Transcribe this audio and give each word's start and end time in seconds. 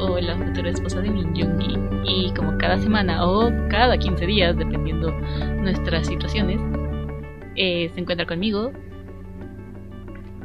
O 0.00 0.18
la 0.18 0.34
futura 0.34 0.70
esposa 0.70 1.02
de 1.02 1.10
Min 1.10 1.34
Yoongi 1.34 1.78
y 2.04 2.32
como 2.34 2.56
cada 2.56 2.78
semana 2.78 3.26
o 3.26 3.50
cada 3.68 3.98
15 3.98 4.24
días, 4.24 4.56
dependiendo 4.56 5.10
nuestras 5.60 6.06
situaciones, 6.06 6.58
eh, 7.56 7.90
se 7.92 8.00
encuentra 8.00 8.24
conmigo. 8.26 8.72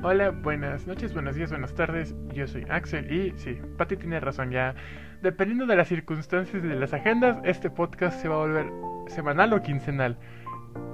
Hola, 0.04 0.32
buenas 0.32 0.88
noches, 0.88 1.14
buenos 1.14 1.36
días, 1.36 1.52
buenas 1.52 1.74
tardes. 1.74 2.16
Yo 2.34 2.48
soy 2.48 2.66
Axel 2.70 3.10
y 3.10 3.32
sí, 3.38 3.58
Patty 3.78 3.96
tiene 3.96 4.20
razón 4.20 4.52
ya. 4.52 4.76
Dependiendo 5.22 5.66
de 5.66 5.78
las 5.78 5.88
circunstancias 5.88 6.62
y 6.62 6.68
de 6.68 6.76
las 6.76 6.94
agendas, 6.94 7.38
este 7.46 7.70
podcast 7.70 8.22
se 8.22 8.28
va 8.28 8.36
a 8.36 8.40
volver 8.40 8.66
semanal 9.08 9.54
o 9.54 9.62
quincenal. 9.62 10.18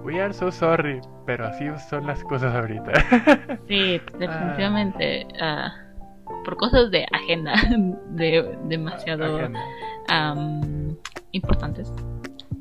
We 0.03 0.21
are 0.21 0.33
so 0.33 0.51
sorry, 0.51 1.01
pero 1.25 1.47
así 1.47 1.65
son 1.89 2.05
las 2.05 2.23
cosas 2.23 2.53
ahorita. 2.53 2.91
sí, 3.67 3.99
definitivamente. 4.19 5.27
Ah, 5.41 5.82
por 6.43 6.57
cosas 6.57 6.91
de 6.91 7.05
agenda, 7.11 7.53
de 8.09 8.57
demasiado 8.65 9.49
importantes. 11.31 11.91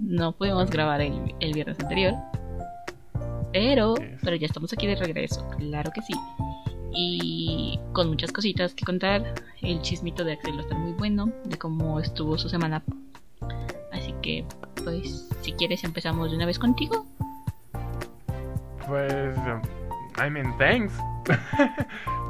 No 0.00 0.32
pudimos 0.32 0.70
grabar 0.70 1.00
el, 1.00 1.34
el 1.40 1.52
viernes 1.52 1.78
anterior. 1.80 2.14
Pero, 3.52 3.95
pero 4.22 4.36
ya 4.36 4.46
estamos 4.46 4.72
aquí 4.72 4.86
de 4.86 4.96
regreso, 4.96 5.46
claro 5.58 5.90
que 5.95 6.00
sí. 6.02 6.14
Y 6.95 7.78
con 7.92 8.08
muchas 8.08 8.32
cositas 8.32 8.74
que 8.74 8.84
contar. 8.84 9.34
El 9.60 9.80
chismito 9.82 10.24
de 10.24 10.32
Axel 10.32 10.59
está 10.59 10.74
muy 10.74 10.92
bueno, 10.92 11.30
de 11.45 11.56
cómo 11.56 12.00
estuvo 12.00 12.36
su 12.36 12.48
semana. 12.48 12.82
Así 13.92 14.14
que, 14.23 14.45
pues, 14.82 15.28
si 15.42 15.52
quieres 15.52 15.84
empezamos 15.84 16.30
de 16.30 16.36
una 16.36 16.46
vez 16.46 16.59
contigo. 16.59 17.06
Pues, 18.86 19.36
I 20.18 20.30
mean, 20.30 20.57
thanks. 20.59 20.95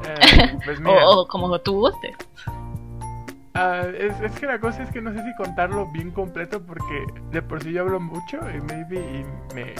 Eh, 0.04 0.58
pues 0.64 0.80
o, 0.84 1.28
como 1.28 1.56
tú 1.60 1.74
gustes. 1.74 2.16
Ah, 3.54 3.84
es, 3.96 4.20
es, 4.20 4.32
que 4.32 4.46
la 4.46 4.58
cosa 4.58 4.82
es 4.82 4.90
que 4.90 5.00
no 5.00 5.12
sé 5.12 5.22
si 5.22 5.34
contarlo 5.36 5.86
bien 5.92 6.10
completo 6.10 6.60
porque 6.60 7.04
de 7.30 7.40
por 7.40 7.62
sí 7.62 7.72
yo 7.72 7.82
hablo 7.82 8.00
mucho 8.00 8.38
y 8.50 8.60
maybe 8.62 8.96
y 8.96 9.54
me, 9.54 9.74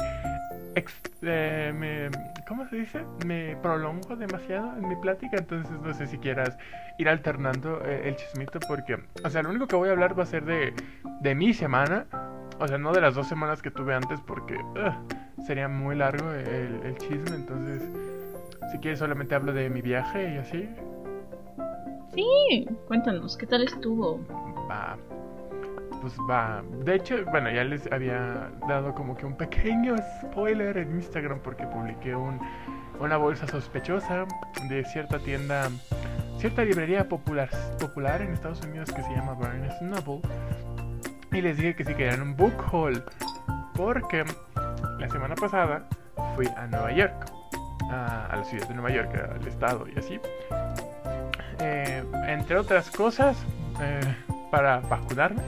eh, 1.22 1.72
me 1.75 2.11
¿cómo 2.47 2.69
se 2.69 2.77
dice? 2.77 3.05
me 3.27 3.56
prolongo 3.56 4.14
demasiado 4.14 4.77
en 4.77 4.89
mi 4.89 4.97
plática 4.97 5.39
entonces 5.39 5.72
no 5.81 5.94
sé 5.94 6.06
si 6.06 6.19
quieras 6.19 6.56
ir 6.98 7.09
alternando 7.09 7.81
eh, 7.84 8.09
el 8.09 8.16
chismito 8.16 8.61
porque 8.61 8.98
o 9.25 9.31
sea 9.31 9.42
lo 9.42 9.50
único 9.50 9.66
que 9.66 9.77
voy 9.77 9.89
a 9.89 9.92
hablar 9.92 10.19
va 10.19 10.25
a 10.25 10.27
ser 10.27 10.44
de, 10.44 10.75
de 11.20 11.34
mi 11.34 11.55
semana 11.55 12.06
o 12.62 12.68
sea 12.68 12.78
no 12.78 12.92
de 12.92 13.00
las 13.00 13.14
dos 13.14 13.27
semanas 13.27 13.60
que 13.60 13.70
tuve 13.70 13.94
antes 13.94 14.20
porque 14.20 14.58
sería 15.46 15.68
muy 15.68 15.96
largo 15.96 16.32
el, 16.32 16.80
el 16.84 16.96
chisme 16.98 17.34
entonces 17.34 17.82
si 18.72 18.78
quieres 18.78 19.00
solamente 19.00 19.34
hablo 19.34 19.52
de 19.52 19.69
mi 19.69 19.82
viaje 19.82 20.34
y 20.34 20.38
así. 20.38 20.69
Sí, 22.14 22.66
cuéntanos, 22.86 23.36
¿qué 23.36 23.46
tal 23.46 23.64
estuvo? 23.64 24.20
Va. 24.70 24.96
Pues 26.00 26.14
va. 26.28 26.62
De 26.84 26.94
hecho, 26.96 27.16
bueno, 27.30 27.50
ya 27.50 27.64
les 27.64 27.91
había 27.92 28.50
dado 28.66 28.94
como 28.94 29.14
que 29.14 29.26
un 29.26 29.36
pequeño 29.36 29.97
spoiler 30.20 30.78
en 30.78 30.97
Instagram 30.97 31.41
porque 31.41 31.66
publiqué 31.66 32.14
un, 32.14 32.41
una 32.98 33.19
bolsa 33.19 33.47
sospechosa 33.47 34.26
de 34.69 34.84
cierta 34.84 35.19
tienda, 35.19 35.69
cierta 36.38 36.64
librería 36.64 37.08
popular, 37.08 37.50
popular 37.78 38.22
en 38.22 38.32
Estados 38.32 38.62
Unidos 38.62 38.91
que 38.91 39.02
se 39.02 39.10
llama 39.10 39.34
Barnes 39.34 39.80
Noble. 39.82 40.22
Y 41.33 41.41
les 41.41 41.56
dije 41.56 41.75
que 41.75 41.84
si 41.84 41.94
querían 41.94 42.22
un 42.22 42.36
book 42.36 42.55
haul. 42.70 43.02
Porque 43.75 44.25
la 44.98 45.08
semana 45.08 45.34
pasada 45.34 45.88
fui 46.36 46.47
a 46.47 46.66
Nueva 46.66 46.92
York 46.92 47.33
a, 47.91 48.36
la 48.36 48.44
ciudad 48.44 48.69
de 48.69 48.75
Nueva 48.75 48.91
York, 48.91 49.11
al 49.34 49.47
estado 49.47 49.87
y 49.88 49.98
así. 49.98 50.20
Eh, 51.60 52.03
entre 52.26 52.56
otras 52.56 52.91
cosas, 52.91 53.37
eh, 53.81 54.00
para 54.50 54.81
vacunarme 54.81 55.43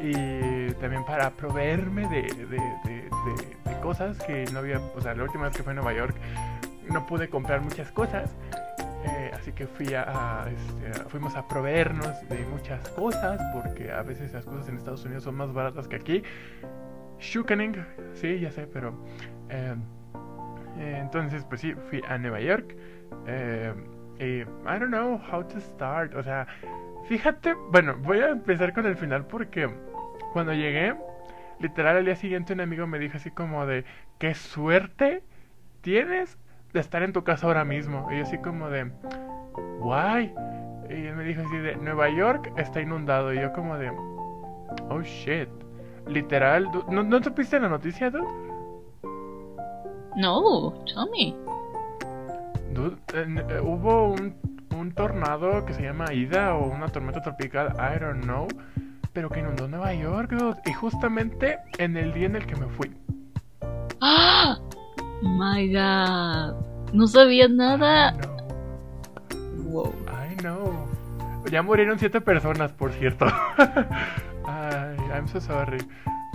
y 0.00 0.72
también 0.74 1.04
para 1.04 1.30
proveerme 1.30 2.08
de, 2.08 2.22
de, 2.46 3.08
cosas 3.82 4.18
que 4.18 4.44
no 4.52 4.58
había, 4.58 4.80
o 4.96 5.00
sea, 5.00 5.14
la 5.14 5.22
última 5.22 5.44
vez 5.44 5.56
que 5.56 5.62
fui 5.62 5.70
a 5.70 5.74
Nueva 5.74 5.94
York 5.94 6.14
no 6.90 7.06
pude 7.06 7.28
comprar 7.28 7.60
muchas 7.60 7.90
cosas. 7.92 8.30
Eh, 9.04 9.30
así 9.32 9.52
que 9.52 9.66
fui 9.66 9.94
a, 9.94 10.46
este, 10.50 11.04
fuimos 11.08 11.36
a 11.36 11.46
proveernos 11.46 12.28
de 12.28 12.44
muchas 12.46 12.88
cosas 12.90 13.40
porque 13.52 13.92
a 13.92 14.02
veces 14.02 14.32
las 14.32 14.44
cosas 14.44 14.68
en 14.68 14.76
Estados 14.76 15.04
Unidos 15.04 15.24
son 15.24 15.36
más 15.36 15.52
baratas 15.52 15.86
que 15.86 15.96
aquí. 15.96 16.22
Shukening, 17.20 17.84
sí, 18.14 18.40
ya 18.40 18.50
sé, 18.50 18.66
pero 18.66 18.94
eh, 19.50 19.74
entonces, 20.78 21.44
pues 21.44 21.60
sí, 21.60 21.74
fui 21.88 22.02
a 22.08 22.18
Nueva 22.18 22.40
York. 22.40 22.76
Eh, 23.26 23.72
y 24.20 24.40
I 24.40 24.78
don't 24.78 24.88
know 24.88 25.20
how 25.30 25.44
to 25.44 25.60
start. 25.60 26.14
O 26.14 26.22
sea, 26.22 26.46
fíjate, 27.08 27.54
bueno, 27.70 27.96
voy 27.98 28.18
a 28.20 28.30
empezar 28.30 28.72
con 28.72 28.86
el 28.86 28.96
final 28.96 29.26
porque 29.26 29.68
cuando 30.32 30.52
llegué, 30.52 30.94
literal 31.60 31.96
al 31.96 32.04
día 32.04 32.16
siguiente 32.16 32.52
un 32.52 32.60
amigo 32.60 32.86
me 32.86 32.98
dijo 32.98 33.16
así 33.16 33.30
como 33.30 33.66
de, 33.66 33.84
qué 34.18 34.34
suerte 34.34 35.22
tienes 35.80 36.38
de 36.72 36.80
estar 36.80 37.02
en 37.02 37.12
tu 37.12 37.24
casa 37.24 37.46
ahora 37.46 37.64
mismo. 37.64 38.08
Y 38.10 38.18
yo 38.18 38.22
así 38.22 38.38
como 38.38 38.68
de, 38.68 38.90
why? 39.80 40.32
Y 40.90 41.06
él 41.06 41.16
me 41.16 41.24
dijo 41.24 41.42
así 41.42 41.56
de, 41.56 41.76
Nueva 41.76 42.08
York 42.08 42.52
está 42.56 42.80
inundado. 42.80 43.32
Y 43.32 43.40
yo 43.40 43.52
como 43.52 43.76
de, 43.78 43.90
oh 44.90 45.02
shit. 45.02 45.48
Literal, 46.06 46.70
¿no, 46.90 47.02
¿no 47.02 47.22
supiste 47.22 47.60
la 47.60 47.68
noticia, 47.68 48.10
dude? 48.10 48.24
No, 50.16 50.72
tell 50.86 51.10
me. 51.12 51.34
Eh, 53.14 53.60
hubo 53.60 54.12
un, 54.12 54.34
un, 54.76 54.92
tornado 54.92 55.64
que 55.64 55.74
se 55.74 55.82
llama 55.82 56.12
Ida 56.12 56.54
o 56.54 56.68
una 56.70 56.88
tormenta 56.88 57.20
tropical, 57.20 57.74
I 57.78 57.98
don't 57.98 58.22
know, 58.22 58.46
pero 59.12 59.30
que 59.30 59.40
inundó 59.40 59.66
Nueva 59.66 59.92
York, 59.94 60.32
y 60.64 60.72
justamente 60.72 61.58
en 61.78 61.96
el 61.96 62.12
día 62.12 62.26
en 62.26 62.36
el 62.36 62.46
que 62.46 62.56
me 62.56 62.66
fui. 62.68 62.94
¡Ah! 64.00 64.58
My 65.22 65.66
God. 65.72 66.54
No 66.92 67.06
sabía 67.06 67.48
nada. 67.48 68.14
I 68.14 68.38
Wow. 69.64 69.92
I 70.08 70.34
know. 70.36 70.88
Ya 71.50 71.62
murieron 71.62 71.98
siete 71.98 72.20
personas, 72.20 72.72
por 72.72 72.92
cierto. 72.92 73.26
Ay, 74.46 74.96
I'm 75.12 75.28
so 75.28 75.40
sorry. 75.40 75.78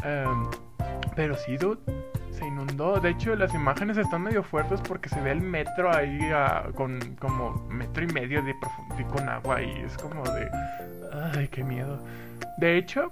Um, 0.04 0.50
pero 1.16 1.36
sí, 1.36 1.58
dude 1.58 1.80
se 2.32 2.46
inundó. 2.46 3.00
De 3.00 3.10
hecho, 3.10 3.36
las 3.36 3.54
imágenes 3.54 3.98
están 3.98 4.24
medio 4.24 4.44
fuertes 4.44 4.82
porque 4.82 5.10
se 5.10 5.22
ve 5.22 5.32
el 5.32 5.42
metro 5.42 5.94
ahí 5.94 6.20
con 6.76 7.00
como 7.20 7.54
metro 7.70 8.04
y 8.04 8.08
medio 8.08 8.44
de 8.44 8.54
profundidad 8.56 9.10
con 9.10 9.30
agua 9.30 9.62
y 9.62 9.72
es 9.82 9.98
como 9.98 10.24
de... 10.24 10.50
Ay, 11.36 11.48
qué 11.48 11.64
miedo. 11.64 12.00
De 12.58 12.78
hecho, 12.78 13.12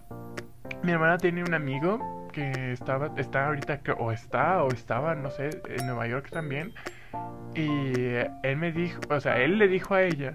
mi 0.84 0.92
hermana 0.92 1.18
tiene 1.18 1.44
un 1.44 1.54
amigo 1.54 2.21
que 2.31 2.72
estaba, 2.72 3.12
está 3.18 3.47
ahorita, 3.47 3.81
o 3.97 4.12
está, 4.12 4.64
o 4.64 4.69
estaba, 4.69 5.16
no 5.16 5.30
sé, 5.30 5.50
en 5.68 5.86
Nueva 5.86 6.08
York 6.08 6.30
también. 6.30 6.74
Y 7.56 8.16
él 8.44 8.58
me 8.58 8.72
dijo, 8.72 9.02
o 9.09 9.19
sea, 9.19 9.42
él 9.42 9.58
le 9.58 9.68
dijo 9.68 9.94
a 9.94 10.03
ella 10.03 10.34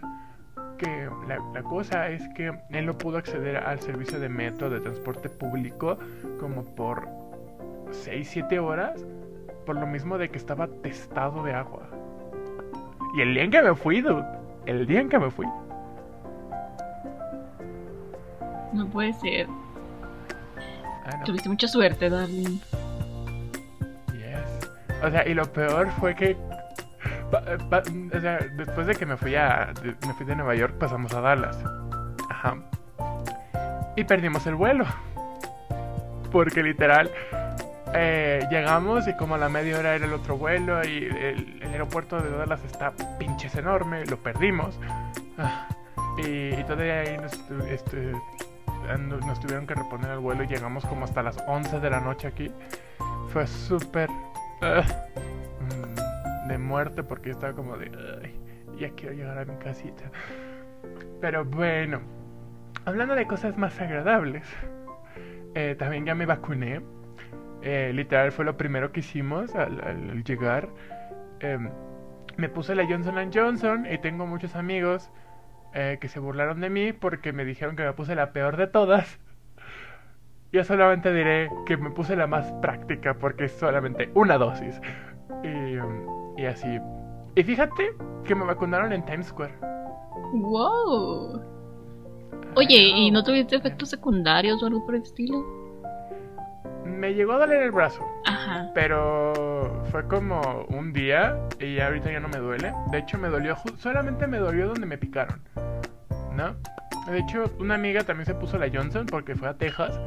que 0.79 1.09
la, 1.27 1.39
la, 1.55 1.63
cosa 1.63 2.11
es 2.11 2.23
que 2.35 2.53
él 2.71 2.87
no 2.87 2.99
pudo 2.99 3.17
acceder 3.17 3.57
al 3.57 3.81
servicio 3.81 4.21
de 4.21 4.29
metro 4.29 4.69
de 4.69 4.81
transporte 4.81 5.31
público 5.31 5.97
como 6.39 6.65
por 6.75 7.09
6, 7.91 8.29
7 8.31 8.59
horas 8.59 9.07
por 9.65 9.77
lo 9.77 9.87
mismo 9.87 10.17
de 10.17 10.31
que 10.31 10.39
estaba 10.39 10.69
testado 10.69 11.43
de 11.43 11.53
agua. 11.53 11.89
Y 13.17 13.23
el 13.23 13.35
día 13.35 13.45
en 13.45 13.51
que 13.51 13.63
me 13.63 13.75
fui, 13.75 14.01
dude, 14.01 14.25
el 14.67 14.87
día 14.87 15.01
en 15.01 15.09
que 15.09 15.19
me 15.19 15.31
fui. 15.31 15.47
No 18.73 18.87
puede 18.89 19.13
ser. 19.15 19.47
Ah, 21.07 21.23
Tuviste 21.25 21.49
mucha 21.49 21.69
suerte, 21.69 22.11
darling. 22.11 22.59
Yes. 24.13 24.71
O 25.03 25.11
sea, 25.11 25.27
y 25.27 25.35
lo 25.35 25.51
peor 25.53 25.91
fue 25.99 26.15
que 26.15 26.37
o 27.33 28.21
sea, 28.21 28.39
después 28.57 28.87
de 28.87 28.95
que 28.95 29.05
me 29.05 29.17
fui 29.17 29.35
a 29.35 29.73
me 30.07 30.15
fui 30.15 30.27
de 30.27 30.37
Nueva 30.37 30.55
York 30.55 30.75
pasamos 30.79 31.13
a 31.15 31.21
Dallas. 31.21 31.59
Ajá. 32.31 32.57
Y 33.97 34.05
perdimos 34.05 34.47
el 34.47 34.55
vuelo. 34.55 34.85
Porque 36.31 36.63
literal 36.63 37.11
eh, 37.95 38.47
llegamos 38.51 39.09
y 39.09 39.15
como 39.15 39.37
a 39.37 39.39
la 39.39 39.49
media 39.49 39.79
hora 39.79 39.95
era 39.95 40.05
el 40.05 40.13
otro 40.13 40.37
vuelo 40.37 40.85
y 40.85 41.05
el, 41.05 41.63
aeropuerto 41.63 42.21
de 42.21 42.31
Dallas 42.31 42.63
está 42.65 42.93
pinches 43.19 43.55
enorme, 43.55 44.05
lo 44.07 44.19
perdimos. 44.19 44.79
Ah, 45.39 45.69
y, 46.19 46.63
todavía 46.65 47.01
ahí 47.01 47.19
nos, 47.19 47.33
este, 47.69 48.13
nos 48.95 49.41
tuvieron 49.41 49.67
que 49.67 49.75
reponer 49.75 50.11
el 50.11 50.19
vuelo 50.19 50.45
y 50.45 50.47
llegamos 50.47 50.85
como 50.87 51.05
hasta 51.05 51.23
las 51.23 51.37
11 51.47 51.81
de 51.81 51.91
la 51.91 52.01
noche 52.01 52.29
aquí. 52.29 52.51
Fue 53.29 53.47
súper 53.47 54.09
ah, 54.63 54.83
mm, 55.61 56.49
de 56.49 56.59
muerte 56.59 57.03
porque 57.03 57.31
estaba 57.31 57.53
como 57.53 57.77
de... 57.77 57.91
ya 58.79 58.91
quiero 58.91 59.15
llegar 59.15 59.39
a 59.39 59.45
mi 59.45 59.57
casita. 59.57 60.05
Pero 61.21 61.45
bueno, 61.45 62.01
hablando 62.85 63.15
de 63.15 63.27
cosas 63.27 63.57
más 63.57 63.81
agradables, 63.81 64.47
eh, 65.55 65.75
también 65.79 66.05
ya 66.05 66.15
me 66.15 66.27
vacuné. 66.27 66.83
Eh, 67.63 67.91
literal 67.95 68.31
fue 68.31 68.45
lo 68.45 68.57
primero 68.57 68.93
que 68.93 69.01
hicimos 69.01 69.55
al, 69.55 70.23
llegar. 70.25 70.69
Em, 71.41 71.71
me 72.37 72.49
puse 72.49 72.75
la 72.75 72.87
Johnson 72.87 73.31
Johnson 73.33 73.87
y 73.91 73.99
tengo 73.99 74.27
muchos 74.27 74.55
amigos 74.55 75.11
eh, 75.79 75.99
que 76.01 76.09
se 76.09 76.21
burlaron 76.21 76.63
de 76.63 76.71
mí 76.71 76.95
porque 76.95 77.35
me 77.35 77.45
dijeron 77.45 77.77
que 77.77 77.83
me 77.83 77.93
puse 77.93 78.15
la 78.15 78.33
peor 78.33 78.57
de 78.57 78.67
todas. 78.67 79.21
Yo 80.53 80.65
solamente 80.65 81.13
diré 81.13 81.51
que 81.67 81.77
me 81.77 81.91
puse 81.91 82.17
la 82.17 82.27
más 82.27 82.51
práctica 82.63 83.13
porque 83.19 83.45
es 83.45 83.53
solamente 83.53 84.11
una 84.15 84.39
dosis. 84.39 84.81
Y, 85.45 86.41
y 86.41 86.47
así. 86.47 86.81
Y 87.35 87.43
fíjate 87.43 87.95
que 88.25 88.35
me 88.35 88.47
vacunaron 88.47 88.91
en 88.95 89.05
Times 89.05 89.27
Square. 89.27 89.53
¡Wow! 90.33 91.43
Oye, 92.55 92.79
¿y 92.79 93.11
no 93.11 93.23
tuviste 93.23 93.57
efectos 93.57 93.91
secundarios 93.91 94.63
o 94.63 94.67
algo 94.69 94.87
por 94.87 94.95
el 94.95 95.03
estilo? 95.03 95.45
Me 96.97 97.15
llegó 97.15 97.35
a 97.35 97.39
doler 97.39 97.63
el 97.63 97.71
brazo. 97.71 98.07
Ajá. 98.25 98.71
Pero 98.75 99.85
fue 99.91 100.07
como 100.07 100.67
un 100.69 100.93
día 100.93 101.39
y 101.61 101.79
ahorita 101.79 102.11
ya 102.11 102.21
no 102.21 102.29
me 102.29 102.39
duele. 102.39 102.73
De 102.91 102.99
hecho, 102.99 103.19
me 103.19 103.29
dolió, 103.29 103.57
solamente 103.79 104.27
me 104.27 104.39
dolió 104.39 104.69
donde 104.69 104.87
me 104.87 104.99
picaron. 104.99 105.41
¿No? 106.35 106.57
De 107.11 107.19
hecho, 107.19 107.53
una 107.59 107.75
amiga 107.75 108.03
también 108.03 108.27
se 108.27 108.35
puso 108.35 108.59
la 108.59 108.69
Johnson 108.73 109.07
porque 109.07 109.35
fue 109.35 109.49
a 109.49 109.55
Texas. 109.55 109.99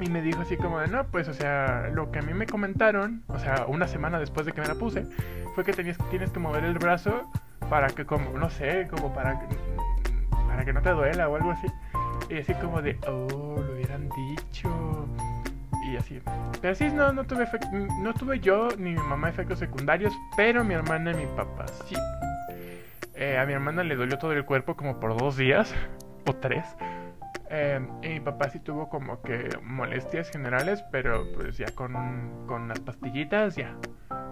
Y 0.00 0.10
me 0.10 0.22
dijo 0.22 0.42
así 0.42 0.56
como 0.56 0.80
de, 0.80 0.88
no, 0.88 1.04
pues, 1.06 1.28
o 1.28 1.34
sea, 1.34 1.88
lo 1.92 2.10
que 2.10 2.18
a 2.18 2.22
mí 2.22 2.34
me 2.34 2.46
comentaron, 2.46 3.22
o 3.28 3.38
sea, 3.38 3.64
una 3.68 3.86
semana 3.86 4.18
después 4.18 4.44
de 4.44 4.52
que 4.52 4.60
me 4.60 4.66
la 4.66 4.74
puse, 4.74 5.06
fue 5.54 5.64
que 5.64 5.72
tenías, 5.72 5.96
tienes 6.10 6.30
que 6.30 6.40
mover 6.40 6.64
el 6.64 6.78
brazo 6.78 7.30
para 7.70 7.86
que, 7.88 8.04
como, 8.04 8.36
no 8.38 8.50
sé, 8.50 8.88
como 8.90 9.14
para 9.14 9.38
que, 9.38 9.46
para 10.48 10.64
que 10.64 10.72
no 10.72 10.82
te 10.82 10.90
duela 10.90 11.28
o 11.28 11.36
algo 11.36 11.52
así. 11.52 11.68
Y 12.28 12.38
así 12.38 12.54
como 12.54 12.82
de, 12.82 12.98
oh, 13.06 13.60
lo 13.60 13.72
hubieran 13.74 14.08
dicho 14.10 14.68
y 15.94 15.96
así. 15.96 16.20
Pero 16.60 16.74
sí, 16.74 16.88
no, 16.92 17.12
no 17.12 17.24
tuve, 17.24 17.48
no 18.00 18.12
tuve 18.14 18.40
yo 18.40 18.68
ni 18.76 18.90
mi 18.90 18.96
mamá 18.96 19.28
efectos 19.28 19.58
secundarios, 19.58 20.12
pero 20.36 20.64
mi 20.64 20.74
hermana 20.74 21.12
y 21.12 21.14
mi 21.14 21.26
papá 21.36 21.66
sí. 21.88 21.96
Eh, 23.14 23.38
a 23.38 23.46
mi 23.46 23.52
hermana 23.52 23.84
le 23.84 23.94
dolió 23.94 24.18
todo 24.18 24.32
el 24.32 24.44
cuerpo 24.44 24.76
como 24.76 24.98
por 24.98 25.16
dos 25.16 25.36
días 25.36 25.74
o 26.26 26.34
tres. 26.34 26.64
Eh, 27.50 27.80
y 28.02 28.08
mi 28.08 28.20
papá 28.20 28.48
sí 28.48 28.58
tuvo 28.58 28.88
como 28.88 29.22
que 29.22 29.48
molestias 29.62 30.30
generales, 30.30 30.84
pero 30.90 31.24
pues 31.34 31.56
ya 31.56 31.66
con, 31.74 31.92
con 32.46 32.62
unas 32.62 32.80
pastillitas, 32.80 33.54
ya. 33.54 33.76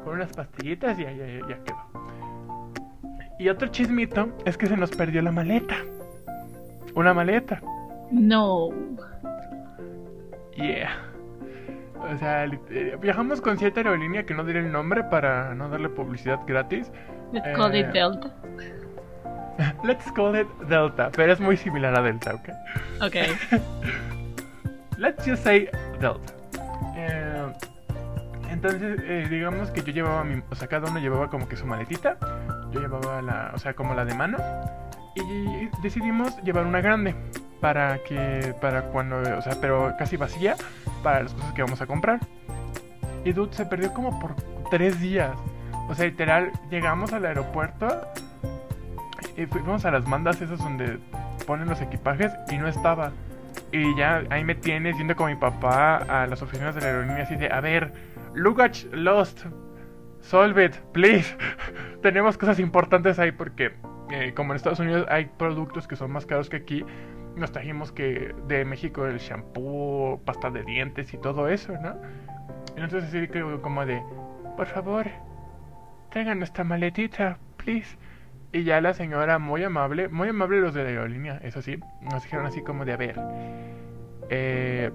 Con 0.04 0.14
unas 0.14 0.32
pastillitas 0.32 0.98
ya, 0.98 1.12
ya, 1.12 1.26
ya 1.26 1.62
quedó. 1.62 2.02
Y 3.38 3.48
otro 3.48 3.68
chismito 3.68 4.36
es 4.44 4.56
que 4.56 4.66
se 4.66 4.76
nos 4.76 4.90
perdió 4.90 5.22
la 5.22 5.30
maleta. 5.30 5.76
Una 6.94 7.14
maleta. 7.14 7.60
No. 8.10 8.70
Yeah. 10.56 11.11
O 12.10 12.18
sea, 12.18 12.44
eh, 12.44 12.96
viajamos 13.00 13.40
con 13.40 13.58
cierta 13.58 13.80
aerolínea 13.80 14.24
que 14.24 14.34
no 14.34 14.44
diré 14.44 14.60
el 14.60 14.72
nombre 14.72 15.04
para 15.04 15.54
no 15.54 15.68
darle 15.68 15.88
publicidad 15.88 16.40
gratis. 16.46 16.90
Let's 17.32 17.56
call 17.56 17.74
it 17.74 17.86
eh, 17.86 17.90
Delta. 17.92 18.34
Let's 19.84 20.10
call 20.12 20.36
it 20.36 20.48
Delta, 20.68 21.10
pero 21.14 21.32
es 21.32 21.40
muy 21.40 21.56
similar 21.56 21.96
a 21.96 22.02
Delta, 22.02 22.34
¿ok? 22.34 22.48
Ok. 23.02 23.16
Let's 24.98 25.24
just 25.24 25.42
say 25.42 25.68
Delta. 26.00 26.34
Eh, 26.96 27.52
entonces, 28.50 29.30
digamos 29.30 29.70
que 29.70 29.82
yo 29.82 29.92
llevaba 29.92 30.24
mi. 30.24 30.42
O 30.50 30.54
sea, 30.54 30.68
cada 30.68 30.90
uno 30.90 31.00
llevaba 31.00 31.28
como 31.28 31.48
que 31.48 31.56
su 31.56 31.66
maletita. 31.66 32.16
Yo 32.70 32.80
llevaba 32.80 33.22
la. 33.22 33.52
O 33.54 33.58
sea, 33.58 33.74
como 33.74 33.94
la 33.94 34.04
de 34.04 34.14
mano. 34.14 34.38
Y 35.14 35.68
decidimos 35.82 36.36
llevar 36.42 36.66
una 36.66 36.80
grande 36.80 37.14
para 37.60 37.98
que 38.02 38.54
para 38.60 38.82
cuando, 38.86 39.20
o 39.20 39.42
sea, 39.42 39.56
pero 39.60 39.94
casi 39.98 40.16
vacía 40.16 40.56
para 41.02 41.22
las 41.22 41.34
cosas 41.34 41.52
que 41.52 41.62
vamos 41.62 41.80
a 41.80 41.86
comprar. 41.86 42.20
Y 43.24 43.32
Dude 43.32 43.54
se 43.54 43.66
perdió 43.66 43.92
como 43.92 44.18
por 44.18 44.34
tres 44.70 45.00
días. 45.00 45.30
O 45.88 45.94
sea, 45.94 46.06
literal, 46.06 46.50
llegamos 46.70 47.12
al 47.12 47.24
aeropuerto 47.26 48.08
y 49.36 49.46
fuimos 49.46 49.84
a 49.84 49.90
las 49.90 50.06
mandas 50.06 50.40
esas 50.40 50.58
donde 50.58 50.98
ponen 51.46 51.68
los 51.68 51.80
equipajes 51.80 52.32
y 52.50 52.56
no 52.56 52.66
estaba. 52.68 53.12
Y 53.70 53.94
ya 53.96 54.24
ahí 54.30 54.44
me 54.44 54.54
tienes 54.54 54.96
yendo 54.96 55.14
con 55.16 55.30
mi 55.30 55.36
papá 55.36 55.96
a 55.96 56.26
las 56.26 56.42
oficinas 56.42 56.74
de 56.74 56.80
la 56.80 56.86
aerolínea 56.88 57.24
así 57.24 57.36
de, 57.36 57.50
a 57.50 57.60
ver, 57.60 57.92
luggage 58.34 58.88
lost, 58.92 59.44
solve 60.20 60.64
it, 60.64 60.74
please. 60.92 61.36
Tenemos 62.02 62.36
cosas 62.36 62.58
importantes 62.58 63.18
ahí 63.18 63.32
porque 63.32 63.72
como 64.34 64.52
en 64.52 64.56
Estados 64.56 64.80
Unidos 64.80 65.06
hay 65.08 65.26
productos 65.26 65.86
que 65.86 65.96
son 65.96 66.10
más 66.10 66.26
caros 66.26 66.48
que 66.48 66.56
aquí, 66.56 66.84
nos 67.36 67.52
trajimos 67.52 67.92
que 67.92 68.34
de 68.46 68.64
México 68.64 69.06
el 69.06 69.18
shampoo, 69.18 70.20
pasta 70.24 70.50
de 70.50 70.62
dientes 70.64 71.12
y 71.14 71.18
todo 71.18 71.48
eso, 71.48 71.72
¿no? 71.80 71.96
Entonces 72.76 73.04
así 73.04 73.28
que 73.28 73.42
como 73.60 73.86
de, 73.86 74.02
por 74.56 74.66
favor, 74.66 75.06
traigan 76.10 76.38
nuestra 76.38 76.64
maletita, 76.64 77.38
please. 77.56 77.96
Y 78.52 78.64
ya 78.64 78.82
la 78.82 78.92
señora 78.92 79.38
muy 79.38 79.64
amable, 79.64 80.08
muy 80.08 80.28
amable 80.28 80.60
los 80.60 80.74
de 80.74 80.84
la 80.84 80.90
aerolínea, 80.90 81.40
eso 81.42 81.62
sí, 81.62 81.78
nos 82.02 82.22
dijeron 82.22 82.44
así 82.44 82.60
como 82.62 82.84
de, 82.84 82.92
a 82.92 82.96
ver, 82.98 83.18
eh, 84.28 84.90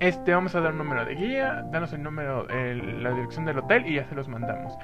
este 0.00 0.32
vamos 0.32 0.54
a 0.54 0.60
dar 0.60 0.72
un 0.72 0.78
número 0.78 1.04
de 1.04 1.14
guía, 1.14 1.64
danos 1.70 1.92
el 1.92 2.02
número, 2.02 2.46
la 2.46 3.10
dirección 3.10 3.44
del 3.44 3.58
hotel 3.58 3.86
y 3.86 3.94
ya 3.94 4.04
se 4.08 4.14
los 4.14 4.28
mandamos. 4.28 4.76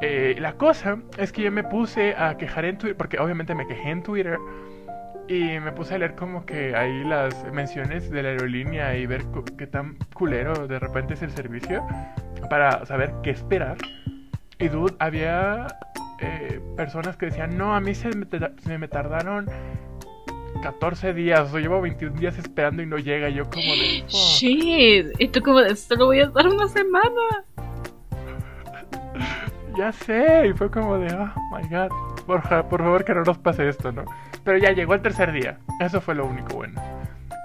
Eh, 0.00 0.36
la 0.38 0.54
cosa 0.54 0.98
es 1.16 1.32
que 1.32 1.42
yo 1.42 1.52
me 1.52 1.62
puse 1.62 2.14
a 2.16 2.36
quejar 2.36 2.64
en 2.64 2.78
Twitter, 2.78 2.96
porque 2.96 3.18
obviamente 3.18 3.54
me 3.54 3.66
quejé 3.66 3.90
en 3.90 4.02
Twitter 4.02 4.38
y 5.28 5.60
me 5.60 5.72
puse 5.72 5.94
a 5.94 5.98
leer 5.98 6.14
como 6.14 6.44
que 6.44 6.74
ahí 6.74 7.04
las 7.04 7.44
menciones 7.52 8.10
de 8.10 8.22
la 8.22 8.30
aerolínea 8.30 8.96
y 8.96 9.06
ver 9.06 9.24
qué 9.56 9.66
tan 9.66 9.96
culero 10.12 10.66
de 10.66 10.78
repente 10.78 11.14
es 11.14 11.22
el 11.22 11.30
servicio 11.30 11.86
para 12.50 12.84
saber 12.86 13.14
qué 13.22 13.30
esperar. 13.30 13.76
Y 14.58 14.68
dude, 14.68 14.94
había 14.98 15.66
eh, 16.20 16.60
personas 16.76 17.16
que 17.16 17.26
decían, 17.26 17.56
no, 17.56 17.74
a 17.74 17.80
mí 17.80 17.94
se 17.94 18.10
me, 18.14 18.88
tardaron 18.88 19.46
14 20.60 21.14
días, 21.14 21.52
o 21.52 21.58
llevo 21.58 21.80
21 21.80 22.18
días 22.18 22.36
esperando 22.38 22.82
y 22.82 22.86
no 22.86 22.98
llega. 22.98 23.28
Y 23.28 23.34
yo 23.34 23.44
como 23.44 23.72
de... 23.72 24.04
Shit, 24.08 25.06
esto 25.18 25.40
como 25.40 25.60
de 25.60 25.74
solo 25.76 26.06
voy 26.06 26.20
a 26.20 26.24
estar 26.24 26.46
una 26.46 26.68
semana. 26.68 27.44
ya 29.76 29.92
sé, 29.92 30.48
y 30.48 30.52
fue 30.52 30.70
como 30.70 30.98
de, 30.98 31.14
oh 31.14 31.32
my 31.56 31.68
god, 31.68 31.90
por, 32.26 32.42
por 32.68 32.80
favor 32.80 33.04
que 33.04 33.14
no 33.14 33.22
nos 33.24 33.38
pase 33.38 33.68
esto, 33.68 33.92
¿no? 33.92 34.04
Pero 34.44 34.58
ya 34.58 34.72
llegó 34.72 34.94
el 34.94 35.02
tercer 35.02 35.32
día. 35.32 35.58
Eso 35.80 36.00
fue 36.00 36.14
lo 36.14 36.26
único 36.26 36.56
bueno. 36.56 36.80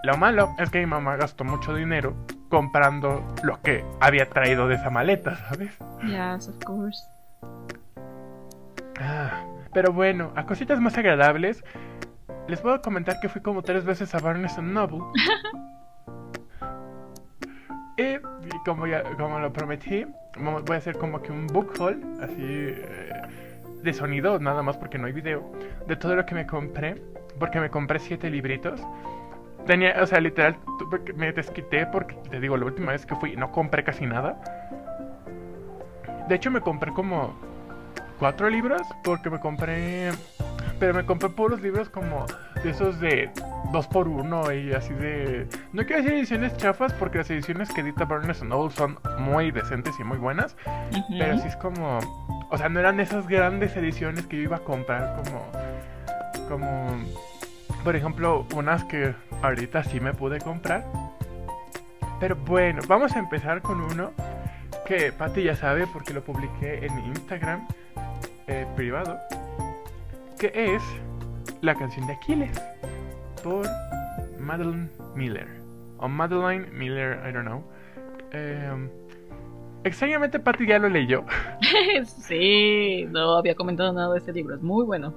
Lo 0.04 0.18
malo 0.18 0.56
es 0.58 0.70
que 0.70 0.80
mi 0.80 0.86
mamá 0.86 1.16
gastó 1.16 1.44
mucho 1.44 1.74
dinero 1.74 2.16
comprando 2.50 3.26
lo 3.44 3.62
que 3.62 3.84
había 4.00 4.30
traído 4.30 4.68
de 4.68 4.76
esa 4.76 4.90
maleta, 4.90 5.36
¿sabes? 5.50 5.78
Yes, 6.04 6.48
of 6.48 6.64
course. 6.64 7.04
Ah, 9.00 9.44
pero 9.74 9.92
bueno, 9.92 10.32
a 10.36 10.46
cositas 10.46 10.80
más 10.80 10.98
agradables, 10.98 11.64
les 12.48 12.62
puedo 12.62 12.82
comentar 12.82 13.20
que 13.20 13.30
fui 13.30 13.42
como 13.42 13.62
tres 13.62 13.86
veces 13.86 14.14
a 14.16 14.20
Barnes 14.20 14.58
Noble. 14.58 15.04
y, 17.98 18.18
como 18.66 18.88
ya 18.88 19.04
como 19.16 19.40
lo 19.40 19.52
prometí, 19.52 20.06
voy 20.38 20.76
a 20.76 20.78
hacer 20.78 20.98
como 20.98 21.22
que 21.22 21.32
un 21.32 21.48
book 21.48 21.74
haul, 21.80 22.02
así 22.22 22.36
eh, 22.40 23.12
de 23.84 23.94
sonido, 23.94 24.40
nada 24.40 24.64
más 24.64 24.78
porque 24.78 24.98
no 24.98 25.08
hay 25.08 25.14
video, 25.14 25.52
de 25.88 25.96
todo 25.96 26.16
lo 26.16 26.26
que 26.26 26.36
me 26.36 26.48
compré, 26.48 27.02
porque 27.40 27.60
me 27.60 27.70
compré 27.70 28.00
siete 28.00 28.30
libritos. 28.30 28.82
Tenía, 29.66 30.02
o 30.02 30.06
sea, 30.06 30.22
literal, 30.22 30.58
me 31.16 31.34
desquité 31.34 31.86
porque, 31.88 32.16
te 32.30 32.40
digo, 32.40 32.56
la 32.56 32.66
última 32.66 32.94
vez 32.94 33.06
que 33.06 33.16
fui 33.16 33.36
no 33.36 33.52
compré 33.52 33.84
casi 33.84 34.06
nada. 34.06 34.42
De 36.30 36.36
hecho, 36.36 36.52
me 36.52 36.62
compré 36.62 36.94
como 36.94 37.47
cuatro 38.18 38.50
libros 38.50 38.82
porque 39.04 39.30
me 39.30 39.40
compré... 39.40 40.12
Pero 40.80 40.94
me 40.94 41.06
compré 41.06 41.30
puros 41.30 41.60
libros 41.62 41.90
como 41.90 42.28
de 42.64 42.70
esos 42.70 43.00
de 43.00 43.32
dos 43.72 43.88
por 43.88 44.08
uno 44.08 44.52
y 44.52 44.74
así 44.74 44.94
de... 44.94 45.48
No 45.74 45.84
quiero 45.86 46.04
decir 46.04 46.18
ediciones 46.18 46.56
chafas 46.58 46.94
porque 46.94 47.18
las 47.18 47.30
ediciones 47.32 47.72
que 47.74 47.82
edita 47.82 48.06
Barnes 48.06 48.44
Noble 48.44 48.76
son 48.76 49.00
muy 49.18 49.50
decentes 49.50 50.00
y 50.00 50.04
muy 50.04 50.20
buenas. 50.20 50.56
Pero 51.18 51.40
sí 51.40 51.48
es 51.48 51.56
como 51.56 52.00
o 52.50 52.58
sea, 52.58 52.70
no 52.70 52.80
eran 52.80 53.00
esas 53.00 53.28
grandes 53.28 53.76
ediciones 53.76 54.26
que 54.26 54.38
yo 54.38 54.44
iba 54.44 54.58
a 54.58 54.62
comprar 54.62 55.22
como... 55.24 55.46
Como... 56.48 56.98
Por 57.84 57.96
ejemplo, 57.96 58.46
unas 58.56 58.84
que 58.86 59.14
ahorita 59.42 59.84
sí 59.84 60.00
me 60.00 60.14
pude 60.14 60.40
comprar. 60.40 60.86
Pero 62.20 62.36
bueno, 62.36 62.82
vamos 62.88 63.16
a 63.16 63.20
empezar 63.20 63.62
con 63.62 63.82
uno 63.82 64.12
que 64.88 65.12
Patti 65.12 65.44
ya 65.44 65.56
sabe 65.56 65.86
porque 65.92 66.14
lo 66.14 66.24
publiqué 66.24 66.86
en 66.86 66.96
mi 66.96 67.06
Instagram 67.08 67.68
eh, 68.48 68.66
privado. 68.76 69.20
Que 70.40 70.76
es 70.76 70.82
la 71.62 71.76
canción 71.76 72.08
de 72.08 72.14
Aquiles 72.14 72.62
por 73.44 73.66
Madeline 74.40 74.90
Miller. 75.16 75.48
O 75.98 76.08
Madeline 76.08 76.72
Miller, 76.72 77.20
I 77.28 77.34
don't 77.34 77.46
know. 77.46 77.64
Eh, 78.32 78.90
Extrañamente 79.84 80.40
Patty 80.40 80.68
ya 80.68 80.80
lo 80.80 80.90
leyó. 80.90 81.26
sí, 82.06 83.06
no 83.10 83.38
había 83.38 83.56
comentado 83.56 83.94
nada 83.94 84.12
de 84.12 84.20
este 84.20 84.34
libro, 84.34 84.56
es 84.56 84.62
muy 84.62 84.86
bueno. 84.86 85.14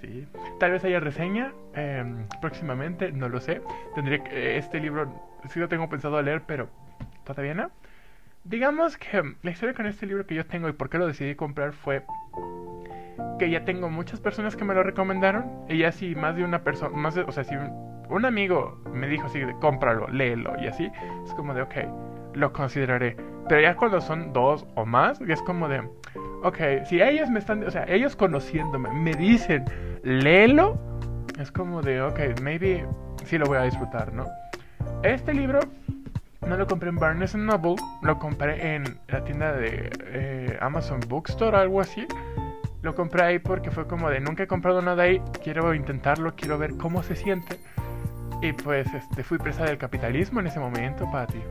Sí, 0.00 0.26
tal 0.58 0.72
vez 0.72 0.84
haya 0.84 1.00
reseña 1.00 1.52
em, 1.74 2.26
próximamente, 2.40 3.12
no 3.12 3.28
lo 3.28 3.40
sé. 3.40 3.62
Tendría 3.94 4.22
que, 4.24 4.58
este 4.58 4.80
libro 4.80 5.12
sí 5.50 5.60
lo 5.60 5.68
tengo 5.68 5.88
pensado 5.88 6.20
leer, 6.20 6.42
pero 6.46 6.68
todavía 7.24 7.54
no. 7.54 7.70
Digamos 8.48 8.96
que 8.96 9.34
la 9.42 9.50
historia 9.50 9.74
con 9.74 9.86
este 9.86 10.06
libro 10.06 10.24
que 10.24 10.36
yo 10.36 10.46
tengo 10.46 10.68
y 10.68 10.72
por 10.72 10.88
qué 10.88 10.98
lo 10.98 11.08
decidí 11.08 11.34
comprar 11.34 11.72
fue 11.72 12.04
que 13.40 13.50
ya 13.50 13.64
tengo 13.64 13.90
muchas 13.90 14.20
personas 14.20 14.54
que 14.54 14.64
me 14.64 14.72
lo 14.72 14.84
recomendaron. 14.84 15.64
Y 15.68 15.82
así 15.82 16.14
más 16.14 16.36
de 16.36 16.44
una 16.44 16.62
persona, 16.62 16.96
más 16.96 17.16
de, 17.16 17.22
o 17.22 17.32
sea, 17.32 17.42
si 17.42 17.56
un, 17.56 18.24
amigo 18.24 18.80
me 18.92 19.08
dijo 19.08 19.26
así, 19.26 19.40
cómpralo, 19.60 20.06
léelo 20.08 20.54
y 20.62 20.68
así, 20.68 20.88
es 21.24 21.34
como 21.34 21.54
de, 21.54 21.62
ok, 21.62 21.74
lo 22.34 22.52
consideraré. 22.52 23.16
Pero 23.48 23.62
ya 23.62 23.74
cuando 23.74 24.00
son 24.00 24.32
dos 24.32 24.64
o 24.76 24.86
más, 24.86 25.20
es 25.22 25.42
como 25.42 25.68
de, 25.68 25.80
ok, 26.44 26.84
si 26.84 27.02
ellos 27.02 27.28
me 27.28 27.40
están, 27.40 27.64
o 27.64 27.70
sea, 27.72 27.84
ellos 27.88 28.14
conociéndome, 28.14 28.90
me 28.92 29.12
dicen, 29.14 29.64
léelo, 30.04 30.78
es 31.40 31.50
como 31.50 31.82
de, 31.82 32.00
ok, 32.00 32.40
maybe 32.42 32.86
sí 33.24 33.38
lo 33.38 33.46
voy 33.46 33.58
a 33.58 33.62
disfrutar, 33.62 34.12
¿no? 34.12 34.24
Este 35.02 35.34
libro 35.34 35.58
no 36.46 36.56
lo 36.56 36.66
compré 36.66 36.88
en 36.88 36.96
Barnes 36.96 37.34
Noble, 37.34 37.76
lo 38.02 38.18
compré 38.18 38.74
en 38.74 38.98
la 39.08 39.24
tienda 39.24 39.52
de 39.52 39.90
eh, 40.06 40.58
Amazon 40.60 41.00
Bookstore, 41.08 41.56
algo 41.56 41.80
así. 41.80 42.06
Lo 42.82 42.94
compré 42.94 43.22
ahí 43.24 43.38
porque 43.38 43.70
fue 43.70 43.86
como 43.86 44.08
de 44.10 44.20
nunca 44.20 44.44
he 44.44 44.46
comprado 44.46 44.80
nada 44.80 45.02
ahí, 45.02 45.20
quiero 45.42 45.74
intentarlo, 45.74 46.34
quiero 46.36 46.56
ver 46.56 46.76
cómo 46.76 47.02
se 47.02 47.16
siente. 47.16 47.58
Y 48.42 48.52
pues 48.52 48.86
este, 48.94 49.24
fui 49.24 49.38
presa 49.38 49.64
del 49.64 49.78
capitalismo 49.78 50.40
en 50.40 50.46
ese 50.46 50.60
momento, 50.60 51.10
Patty. 51.10 51.42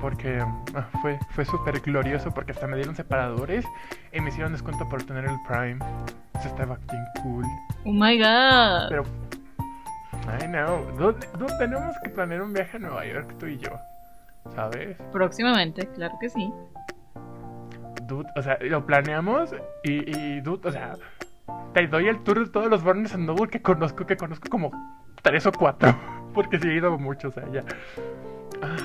Porque 0.00 0.38
ah, 0.74 0.88
fue, 1.00 1.18
fue 1.30 1.44
súper 1.44 1.80
glorioso 1.80 2.32
porque 2.32 2.52
hasta 2.52 2.66
me 2.66 2.76
dieron 2.76 2.94
separadores 2.94 3.64
y 4.12 4.20
me 4.20 4.28
hicieron 4.28 4.52
descuento 4.52 4.88
por 4.88 5.02
tener 5.02 5.24
el 5.24 5.36
Prime. 5.48 5.78
Eso 6.38 6.48
estaba 6.48 6.78
bien 6.90 7.04
cool. 7.22 7.44
Oh 7.84 7.92
my 7.92 8.18
god. 8.18 8.88
Pero. 8.88 9.04
Ay 10.28 10.48
no. 10.48 10.82
¿Dónde, 10.98 11.26
tenemos 11.58 11.96
que 12.02 12.10
planear 12.10 12.42
un 12.42 12.52
viaje 12.52 12.76
a 12.76 12.80
Nueva 12.80 13.06
York 13.06 13.34
tú 13.38 13.46
y 13.46 13.58
yo? 13.58 13.70
¿Sabes? 14.54 14.96
Próximamente, 15.12 15.86
claro 15.88 16.14
que 16.20 16.28
sí. 16.28 16.52
Dude, 18.06 18.28
o 18.36 18.42
sea, 18.42 18.58
lo 18.60 18.84
planeamos 18.84 19.54
y, 19.84 20.10
y 20.10 20.40
dude, 20.40 20.68
o 20.68 20.72
sea, 20.72 20.96
te 21.72 21.86
doy 21.86 22.08
el 22.08 22.22
tour 22.22 22.44
de 22.44 22.50
todos 22.50 22.68
los 22.68 22.82
Barnes 22.84 23.16
Noble 23.16 23.48
que 23.48 23.62
conozco, 23.62 24.06
que 24.06 24.16
conozco 24.16 24.48
como 24.50 24.70
tres 25.22 25.46
o 25.46 25.52
cuatro. 25.52 25.94
Porque 26.34 26.58
sí 26.58 26.68
he 26.68 26.74
ido 26.74 26.98
mucho, 26.98 27.28
o 27.28 27.30
sea, 27.30 27.44
ya. 27.50 27.62
Ah, 28.62 28.76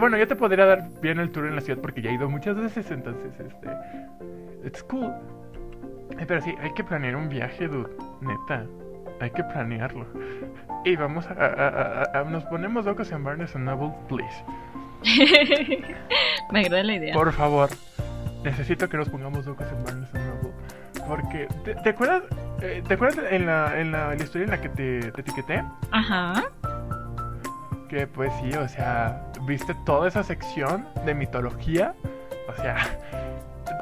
bueno, 0.00 0.16
yo 0.16 0.26
te 0.26 0.36
podría 0.36 0.64
dar 0.66 0.88
bien 1.00 1.18
el 1.18 1.30
tour 1.30 1.46
en 1.46 1.54
la 1.54 1.60
ciudad 1.60 1.80
porque 1.80 2.00
ya 2.00 2.10
he 2.10 2.14
ido 2.14 2.28
muchas 2.28 2.56
veces, 2.56 2.90
entonces, 2.90 3.30
este. 3.38 3.68
It's 4.64 4.82
cool. 4.84 5.12
Pero 6.26 6.40
sí, 6.40 6.54
hay 6.60 6.72
que 6.72 6.82
planear 6.82 7.14
un 7.14 7.28
viaje, 7.28 7.68
dude. 7.68 7.90
Neta. 8.20 8.66
Hay 9.20 9.30
que 9.30 9.44
planearlo. 9.44 10.06
Y 10.84 10.96
vamos 10.96 11.26
a. 11.28 12.24
nos 12.28 12.44
ponemos 12.46 12.86
locos 12.86 13.12
en 13.12 13.22
Barnes 13.22 13.54
Noble, 13.54 13.92
please. 14.08 14.44
Me 16.50 16.60
agrada 16.60 16.82
la 16.82 16.94
idea. 16.94 17.14
Por 17.14 17.32
favor. 17.32 17.70
Necesito 18.42 18.88
que 18.88 18.96
nos 18.96 19.08
pongamos 19.08 19.46
locos 19.46 19.66
en 19.70 19.84
Barnes 19.84 20.12
Noble. 20.14 20.50
Porque. 21.06 21.48
¿Te, 21.82 21.88
acuerdas? 21.88 22.22
Eh, 22.60 22.82
¿Te 22.86 22.94
acuerdas 22.94 23.24
en 23.30 23.46
la, 23.46 23.80
en 23.80 23.92
la, 23.92 24.14
historia 24.16 24.44
en 24.44 24.50
la 24.50 24.60
que 24.60 24.68
te, 24.68 25.12
te 25.12 25.20
etiqueté? 25.20 25.64
Ajá. 25.90 26.44
Que 27.88 28.06
pues 28.06 28.30
sí, 28.40 28.54
o 28.56 28.68
sea, 28.68 29.22
viste 29.42 29.74
toda 29.86 30.08
esa 30.08 30.22
sección 30.22 30.86
de 31.04 31.14
mitología. 31.14 31.94
O 32.48 32.60
sea, 32.60 32.76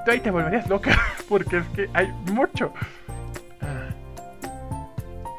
tú 0.05 0.11
ahí 0.11 0.21
te 0.21 0.31
volverías 0.31 0.69
loca. 0.69 0.97
Porque 1.29 1.59
es 1.59 1.67
que 1.69 1.91
hay 1.93 2.09
mucho. 2.33 2.73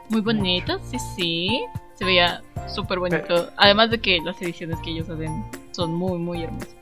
Muy 0.10 0.22
bonito, 0.22 0.80
sí, 0.80 0.98
sí. 1.16 1.66
Se 1.94 2.06
veía 2.06 2.42
súper 2.68 3.00
bonito. 3.00 3.50
Además 3.58 3.92
de 3.92 4.00
que 4.00 4.20
las 4.24 4.42
ediciones 4.42 4.80
que 4.80 4.92
ellos 4.92 5.10
hacen 5.10 5.44
son 5.72 5.94
muy, 5.94 6.18
muy 6.18 6.44
hermosas. 6.44 6.76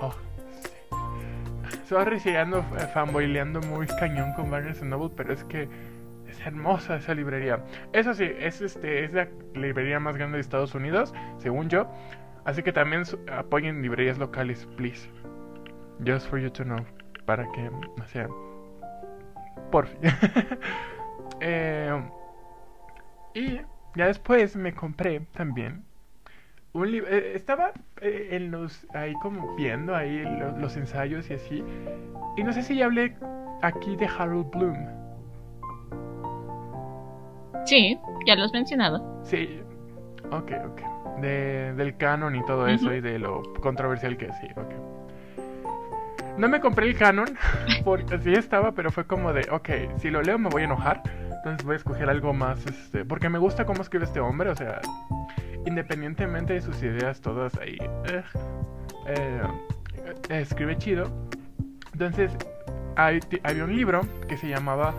Oh, 0.00 0.12
sí. 0.62 1.78
Sorry 1.88 2.18
si 2.18 2.34
ando 2.34 2.64
muy 3.68 3.86
cañón 3.98 4.32
con 4.34 4.50
Barnes 4.50 4.82
Noble, 4.82 5.10
pero 5.16 5.32
es 5.32 5.44
que 5.44 5.68
es 6.28 6.40
hermosa 6.46 6.96
esa 6.96 7.14
librería. 7.14 7.64
Eso 7.92 8.14
sí, 8.14 8.24
es, 8.38 8.60
este, 8.60 9.04
es 9.04 9.12
la 9.12 9.28
librería 9.54 10.00
más 10.00 10.16
grande 10.16 10.36
de 10.36 10.40
Estados 10.40 10.74
Unidos, 10.74 11.14
según 11.38 11.68
yo. 11.68 11.86
Así 12.44 12.62
que 12.62 12.72
también 12.72 13.04
apoyen 13.32 13.82
librerías 13.82 14.18
locales, 14.18 14.66
please. 14.76 15.08
Just 16.04 16.28
for 16.28 16.38
you 16.38 16.50
to 16.50 16.64
know. 16.64 16.84
Para 17.24 17.50
que, 17.52 17.68
o 17.68 18.06
sea, 18.06 18.28
por 19.70 19.86
fin. 19.86 20.00
Eh, 21.40 22.02
y 23.34 23.60
ya 23.96 24.06
después 24.06 24.56
me 24.56 24.74
compré 24.74 25.20
también 25.32 25.84
un 26.74 26.90
libro. 26.90 27.08
Eh, 27.10 27.32
estaba 27.34 27.72
eh, 28.00 28.28
en 28.32 28.50
los 28.50 28.86
ahí 28.94 29.14
como 29.22 29.54
viendo 29.56 29.94
ahí 29.94 30.24
los 30.58 30.76
ensayos 30.76 31.30
y 31.30 31.34
así. 31.34 31.64
Y 32.36 32.44
no 32.44 32.52
sé 32.52 32.62
si 32.62 32.76
ya 32.76 32.86
hablé 32.86 33.16
aquí 33.62 33.96
de 33.96 34.06
Harold 34.06 34.50
Bloom. 34.50 35.04
Sí, 37.64 37.98
ya 38.26 38.34
lo 38.34 38.44
has 38.44 38.52
mencionado. 38.52 39.20
Sí, 39.24 39.60
ok, 40.30 40.52
ok. 40.66 41.20
De, 41.20 41.72
del 41.74 41.96
canon 41.96 42.34
y 42.34 42.44
todo 42.44 42.66
eso 42.66 42.92
y 42.92 43.00
de 43.00 43.18
lo 43.18 43.42
controversial 43.60 44.16
que 44.16 44.26
es, 44.26 44.36
sí, 44.40 44.48
ok. 44.56 44.74
No 46.36 46.48
me 46.48 46.60
compré 46.60 46.86
el 46.86 46.98
canon 46.98 47.28
porque 47.84 48.18
sí 48.18 48.32
estaba, 48.32 48.72
pero 48.72 48.90
fue 48.90 49.06
como 49.06 49.32
de, 49.32 49.48
ok, 49.50 49.98
si 49.98 50.10
lo 50.10 50.22
leo 50.22 50.38
me 50.38 50.48
voy 50.48 50.62
a 50.62 50.64
enojar. 50.64 51.02
Entonces 51.44 51.66
voy 51.66 51.74
a 51.74 51.76
escoger 51.76 52.08
algo 52.08 52.32
más, 52.32 52.64
este, 52.64 53.04
porque 53.04 53.28
me 53.28 53.38
gusta 53.38 53.66
cómo 53.66 53.82
escribe 53.82 54.06
este 54.06 54.18
hombre, 54.18 54.48
o 54.48 54.56
sea, 54.56 54.80
independientemente 55.66 56.54
de 56.54 56.62
sus 56.62 56.82
ideas 56.82 57.20
todas 57.20 57.54
ahí, 57.58 57.76
eh, 58.06 58.22
eh, 59.08 59.42
escribe 60.30 60.78
chido. 60.78 61.04
Entonces, 61.92 62.32
hay, 62.96 63.20
había 63.42 63.64
un 63.64 63.76
libro 63.76 64.00
que 64.26 64.38
se 64.38 64.48
llamaba 64.48 64.94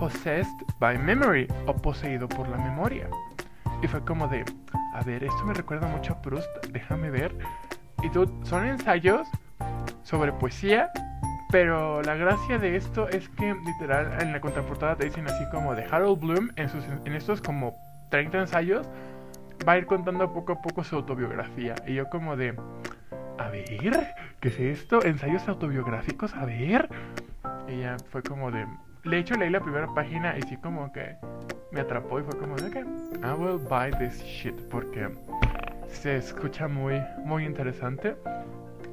Possessed 0.00 0.66
by 0.80 0.98
Memory 0.98 1.46
o 1.66 1.76
Poseído 1.76 2.28
por 2.28 2.48
la 2.48 2.56
Memoria. 2.56 3.08
Y 3.80 3.86
fue 3.86 4.04
como 4.04 4.26
de, 4.26 4.44
a 4.94 5.02
ver, 5.04 5.22
esto 5.22 5.44
me 5.44 5.54
recuerda 5.54 5.86
mucho 5.86 6.14
a 6.14 6.22
Proust, 6.22 6.48
déjame 6.72 7.08
ver. 7.10 7.38
Y 8.02 8.10
tú, 8.10 8.28
son 8.42 8.66
ensayos 8.66 9.28
sobre 10.02 10.32
poesía 10.32 10.90
pero 11.54 12.02
la 12.02 12.16
gracia 12.16 12.58
de 12.58 12.74
esto 12.74 13.08
es 13.08 13.28
que 13.28 13.54
literal 13.64 14.20
en 14.20 14.32
la 14.32 14.40
contraportada 14.40 14.96
te 14.96 15.04
dicen 15.04 15.24
así 15.28 15.48
como 15.52 15.76
de 15.76 15.84
Harold 15.84 16.18
Bloom 16.18 16.50
en, 16.56 16.68
sus, 16.68 16.84
en 17.04 17.12
estos 17.12 17.40
como 17.40 17.76
30 18.10 18.40
ensayos 18.40 18.88
va 19.64 19.74
a 19.74 19.78
ir 19.78 19.86
contando 19.86 20.32
poco 20.32 20.54
a 20.54 20.60
poco 20.60 20.82
su 20.82 20.96
autobiografía. 20.96 21.76
Y 21.86 21.94
yo 21.94 22.10
como 22.10 22.36
de, 22.36 22.56
a 23.38 23.48
ver, 23.50 23.64
¿qué 24.40 24.48
es 24.48 24.58
esto? 24.58 25.00
¿Ensayos 25.04 25.46
autobiográficos? 25.46 26.34
A 26.34 26.44
ver. 26.44 26.88
Y 27.68 27.82
ya 27.82 27.98
fue 28.10 28.24
como 28.24 28.50
de, 28.50 28.66
de 29.04 29.16
hecho 29.16 29.36
leí 29.36 29.50
la 29.50 29.60
primera 29.60 29.86
página 29.94 30.36
y 30.36 30.42
sí 30.42 30.56
como 30.56 30.92
que 30.92 31.14
me 31.70 31.82
atrapó 31.82 32.18
y 32.18 32.24
fue 32.24 32.36
como 32.36 32.56
de, 32.56 32.68
que 32.68 32.80
I 32.80 33.32
will 33.38 33.60
buy 33.70 33.92
this 34.00 34.20
shit 34.24 34.60
porque 34.72 35.08
se 35.86 36.16
escucha 36.16 36.66
muy, 36.66 37.00
muy 37.24 37.44
interesante. 37.44 38.16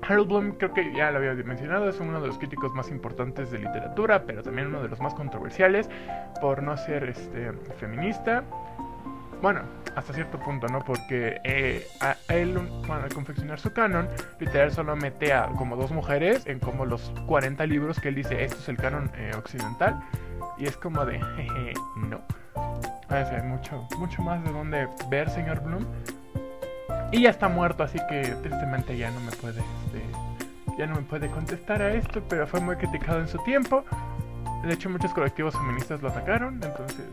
Harold 0.01 0.27
Bloom, 0.27 0.51
creo 0.53 0.73
que 0.73 0.93
ya 0.93 1.11
lo 1.11 1.17
había 1.17 1.33
mencionado, 1.43 1.87
es 1.89 1.99
uno 1.99 2.19
de 2.21 2.27
los 2.27 2.37
críticos 2.37 2.73
más 2.73 2.89
importantes 2.89 3.51
de 3.51 3.59
literatura, 3.59 4.23
pero 4.25 4.41
también 4.43 4.67
uno 4.67 4.81
de 4.81 4.89
los 4.89 4.99
más 4.99 5.13
controversiales 5.13 5.89
por 6.41 6.63
no 6.63 6.75
ser 6.77 7.03
este, 7.09 7.51
feminista. 7.77 8.43
Bueno, 9.41 9.61
hasta 9.95 10.13
cierto 10.13 10.37
punto, 10.39 10.67
¿no? 10.67 10.79
Porque 10.79 11.41
eh, 11.43 11.87
a 11.99 12.15
él, 12.29 12.53
bueno, 12.87 13.03
al 13.03 13.13
confeccionar 13.13 13.59
su 13.59 13.73
canon, 13.73 14.07
literal 14.39 14.71
solo 14.71 14.95
mete 14.95 15.33
a 15.33 15.47
como 15.47 15.75
dos 15.75 15.91
mujeres 15.91 16.45
en 16.45 16.59
como 16.59 16.85
los 16.85 17.11
40 17.25 17.65
libros 17.65 17.99
que 17.99 18.09
él 18.09 18.15
dice, 18.15 18.43
esto 18.43 18.57
es 18.59 18.69
el 18.69 18.77
canon 18.77 19.09
eh, 19.15 19.31
occidental. 19.35 19.99
Y 20.57 20.65
es 20.65 20.77
como 20.77 21.05
de, 21.05 21.19
jeje, 21.19 21.73
no. 21.95 22.21
hay 23.09 23.41
mucho, 23.43 23.87
mucho 23.97 24.21
más 24.21 24.43
de 24.43 24.51
donde 24.51 24.87
ver, 25.09 25.29
señor 25.29 25.61
Bloom. 25.61 25.85
Y 27.11 27.21
ya 27.21 27.29
está 27.29 27.49
muerto, 27.49 27.83
así 27.83 27.99
que 28.09 28.21
tristemente 28.41 28.97
ya 28.97 29.11
no 29.11 29.19
me 29.19 29.31
puede, 29.31 29.59
este, 29.59 30.01
ya 30.77 30.87
no 30.87 30.95
me 30.95 31.01
puede 31.01 31.29
contestar 31.29 31.81
a 31.81 31.93
esto, 31.93 32.21
pero 32.29 32.47
fue 32.47 32.61
muy 32.61 32.77
criticado 32.77 33.19
en 33.19 33.27
su 33.27 33.37
tiempo. 33.39 33.83
De 34.63 34.73
hecho, 34.73 34.89
muchos 34.89 35.13
colectivos 35.13 35.55
feministas 35.55 36.01
lo 36.01 36.09
atacaron, 36.09 36.61
entonces, 36.63 37.05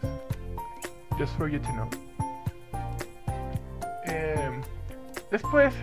just 1.19 1.37
for 1.37 1.49
you 1.49 1.59
to 1.59 1.69
know. 1.73 1.89
Em, 4.05 4.61
después 5.31 5.75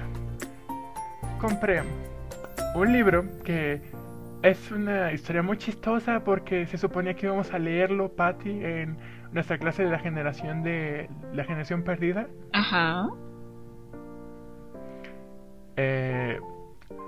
compré 1.40 1.84
un 2.75 2.94
libro 2.94 3.25
que 3.44 3.82
es 4.42 4.72
una 4.72 5.12
historia 5.12 5.42
muy 5.42 5.58
chistosa 5.58 6.20
porque 6.24 6.68
se 6.68 6.78
suponía 6.78 7.16
que 7.16 7.25
íbamos 7.25 7.52
a 7.52 7.60
leerlo, 7.60 8.10
Patty, 8.10 8.64
en 8.64 8.98
nuestra 9.32 9.58
clase 9.58 9.84
de 9.84 9.90
la 9.90 10.00
generación 10.00 10.64
de 10.64 11.10
la 11.34 11.44
generación 11.44 11.84
perdida. 11.84 12.28
Ajá. 12.54 13.10
Eh, 15.77 16.39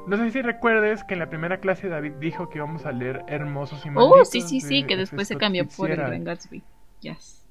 no 0.07 0.17
sé 0.17 0.31
si 0.31 0.41
recuerdes 0.41 1.03
que 1.03 1.13
en 1.13 1.19
la 1.19 1.29
primera 1.29 1.59
clase 1.59 1.89
David 1.89 2.13
dijo 2.19 2.49
que 2.49 2.59
íbamos 2.59 2.85
a 2.85 2.91
leer 2.91 3.23
Hermosos 3.27 3.85
y 3.85 3.89
Malditos. 3.89 4.21
Oh, 4.21 4.25
sí, 4.25 4.41
sí, 4.41 4.61
sí, 4.61 4.83
que 4.83 4.95
después 4.95 5.27
se 5.27 5.35
cambió 5.35 5.67
por 5.67 5.91
el 5.91 5.97
Gran 5.97 6.23
Gatsby. 6.23 6.63
Yes. 7.01 7.47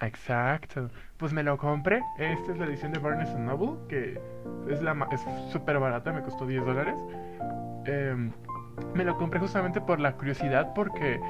Exacto. 0.00 0.90
Pues 1.16 1.32
me 1.32 1.42
lo 1.42 1.56
compré. 1.56 2.02
Esta 2.18 2.52
es 2.52 2.58
la 2.58 2.66
edición 2.66 2.92
de 2.92 2.98
Barnes 2.98 3.34
Noble, 3.36 3.78
que 3.88 4.20
es 4.68 4.82
la 4.82 5.08
es 5.12 5.20
súper 5.50 5.78
barata, 5.78 6.12
me 6.12 6.22
costó 6.22 6.46
10 6.46 6.64
dólares. 6.64 6.96
Em, 7.86 8.32
me 8.94 9.04
lo 9.04 9.16
compré 9.16 9.40
justamente 9.40 9.80
por 9.80 10.00
la 10.00 10.12
curiosidad, 10.16 10.72
porque 10.74 11.20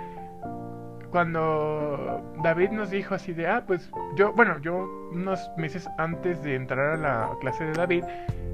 cuando 1.12 2.24
David 2.42 2.70
nos 2.70 2.90
dijo 2.90 3.14
así 3.14 3.34
de, 3.34 3.46
ah, 3.46 3.62
pues 3.66 3.90
yo, 4.16 4.32
bueno, 4.32 4.58
yo 4.60 4.88
unos 5.12 5.38
meses 5.58 5.88
antes 5.98 6.42
de 6.42 6.56
entrar 6.56 6.94
a 6.94 6.96
la 6.96 7.30
clase 7.40 7.64
de 7.64 7.72
David, 7.74 8.04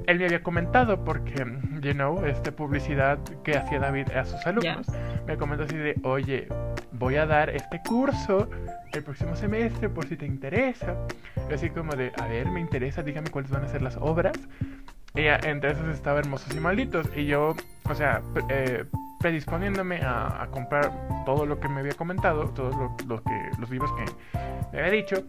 él 0.06 0.18
me 0.18 0.24
había 0.24 0.42
comentado, 0.42 1.04
porque, 1.04 1.46
you 1.80 1.92
know, 1.92 2.24
esta 2.26 2.50
publicidad 2.50 3.18
que 3.44 3.56
hacía 3.56 3.78
David 3.78 4.10
a 4.10 4.24
sus 4.24 4.44
alumnos, 4.44 4.86
me 5.26 5.36
comentó 5.36 5.64
así 5.64 5.76
de, 5.76 5.94
oye, 6.02 6.48
voy 6.92 7.16
a 7.16 7.26
dar 7.26 7.50
este 7.50 7.80
curso 7.86 8.48
el 8.92 9.04
próximo 9.04 9.36
semestre 9.36 9.88
por 9.88 10.06
si 10.06 10.16
te 10.16 10.26
interesa. 10.26 10.96
Así 11.52 11.70
como 11.70 11.94
de, 11.94 12.10
a 12.20 12.26
ver, 12.26 12.50
me 12.50 12.60
interesa, 12.60 13.02
dígame 13.02 13.30
cuáles 13.30 13.50
van 13.50 13.64
a 13.64 13.68
ser 13.68 13.82
las 13.82 13.96
obras. 13.98 14.36
Y 15.14 15.26
entre 15.26 15.72
esas 15.72 15.94
estaba 15.94 16.18
Hermosos 16.18 16.54
y 16.54 16.60
Malditos. 16.60 17.06
Y 17.14 17.26
yo, 17.26 17.54
o 17.84 17.94
sea, 17.94 18.20
eh, 18.48 18.84
predisponiéndome 19.18 20.00
a, 20.02 20.46
comprar 20.50 20.92
todo 21.24 21.46
lo 21.46 21.58
que 21.60 21.68
me 21.68 21.80
había 21.80 21.94
comentado, 21.94 22.48
todos 22.50 22.74
lo, 23.06 23.22
que, 23.22 23.50
los 23.58 23.70
libros 23.70 23.90
que 23.92 24.04
me 24.72 24.78
había 24.78 24.92
dicho, 24.92 25.24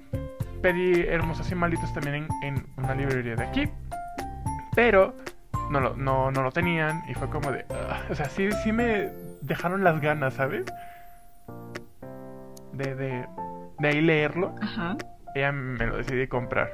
pedí 0.61 1.01
Hermosos 1.01 1.51
y 1.51 1.55
Malditos 1.55 1.93
también 1.93 2.27
en, 2.43 2.65
una 2.77 2.95
librería 2.95 3.35
de 3.35 3.43
aquí. 3.43 3.69
Pero 4.75 5.15
no 5.71 5.79
lo, 5.79 5.95
no, 5.95 6.31
no 6.31 6.43
lo 6.43 6.51
tenían 6.51 7.03
y 7.09 7.13
fue 7.13 7.29
como 7.29 7.51
de... 7.51 7.65
o 8.09 8.15
sea, 8.15 8.25
sí, 8.25 8.49
sí 8.63 8.71
me 8.71 9.09
dejaron 9.41 9.83
las 9.83 9.99
ganas, 9.99 10.35
¿sabes? 10.35 10.65
De, 12.73 12.95
de, 12.95 13.27
de 13.79 13.87
ahí 13.87 14.01
leerlo. 14.01 14.55
Ajá. 14.61 14.97
ya 15.35 15.51
me 15.51 15.85
lo 15.85 15.97
decidí 15.97 16.27
comprar. 16.27 16.69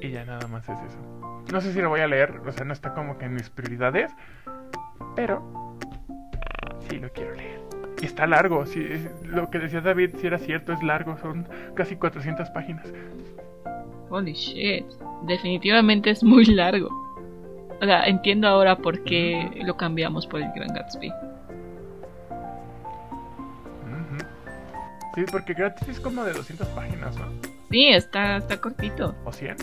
Y 0.00 0.10
ya 0.10 0.24
nada 0.24 0.46
más 0.48 0.68
es 0.68 0.78
eso. 0.78 1.42
No 1.52 1.60
sé 1.60 1.72
si 1.72 1.80
lo 1.80 1.88
voy 1.88 2.00
a 2.00 2.06
leer, 2.06 2.40
o 2.44 2.52
sea, 2.52 2.64
no 2.64 2.72
está 2.72 2.92
como 2.92 3.18
que 3.18 3.26
en 3.26 3.34
mis 3.34 3.50
prioridades. 3.50 4.12
Pero 5.14 5.65
sí 6.88 6.98
lo 6.98 7.10
quiero 7.10 7.34
leer. 7.34 7.60
Está 8.02 8.26
largo, 8.26 8.66
si 8.66 8.86
lo 9.24 9.50
que 9.50 9.58
decía 9.58 9.80
David, 9.80 10.16
si 10.20 10.26
era 10.26 10.38
cierto, 10.38 10.72
es 10.72 10.82
largo, 10.82 11.16
son 11.18 11.48
casi 11.74 11.96
400 11.96 12.50
páginas. 12.50 12.86
Holy 14.10 14.32
shit, 14.34 14.84
definitivamente 15.26 16.10
es 16.10 16.22
muy 16.22 16.44
largo. 16.44 16.88
O 17.80 17.84
sea, 17.84 18.04
entiendo 18.04 18.48
ahora 18.48 18.76
por 18.76 19.02
qué 19.04 19.50
lo 19.64 19.76
cambiamos 19.76 20.26
por 20.26 20.40
el 20.40 20.50
Gran 20.54 20.72
Gatsby. 20.74 21.12
Sí, 25.14 25.24
porque 25.32 25.54
gratis 25.54 25.88
es 25.88 25.98
como 25.98 26.24
de 26.24 26.34
200 26.34 26.68
páginas, 26.68 27.16
¿no? 27.16 27.24
Sí, 27.70 27.88
está, 27.88 28.36
está 28.36 28.60
cortito. 28.60 29.14
¿O 29.24 29.32
100? 29.32 29.56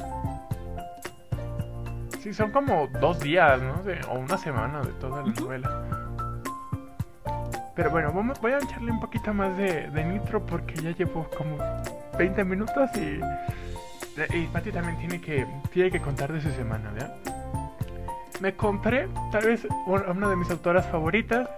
Sí, 2.21 2.33
son 2.33 2.51
como 2.51 2.87
dos 2.99 3.19
días, 3.19 3.61
¿no? 3.61 3.83
o 4.09 4.17
una 4.17 4.37
semana 4.37 4.81
de 4.81 4.91
toda 4.93 5.21
la 5.21 5.31
novela. 5.31 6.02
Pero 7.75 7.89
bueno, 7.89 8.11
voy 8.41 8.51
a 8.51 8.57
echarle 8.59 8.91
un 8.91 8.99
poquito 8.99 9.33
más 9.33 9.57
de, 9.57 9.89
nitro 10.05 10.45
porque 10.45 10.75
ya 10.75 10.91
llevo 10.91 11.27
como 11.35 11.57
20 12.17 12.43
minutos 12.43 12.89
y, 12.95 13.19
y 14.37 14.45
Pati 14.47 14.71
también 14.71 14.97
tiene 14.99 15.19
que, 15.19 15.47
tiene 15.71 15.89
que 15.89 15.99
contar 15.99 16.31
de 16.31 16.41
su 16.41 16.51
semana, 16.51 16.91
¿verdad? 16.91 17.15
Me 18.41 18.53
compré 18.53 19.07
tal 19.31 19.45
vez 19.45 19.65
una 19.87 20.29
de 20.29 20.35
mis 20.35 20.49
autoras 20.51 20.85
favoritas, 20.87 21.49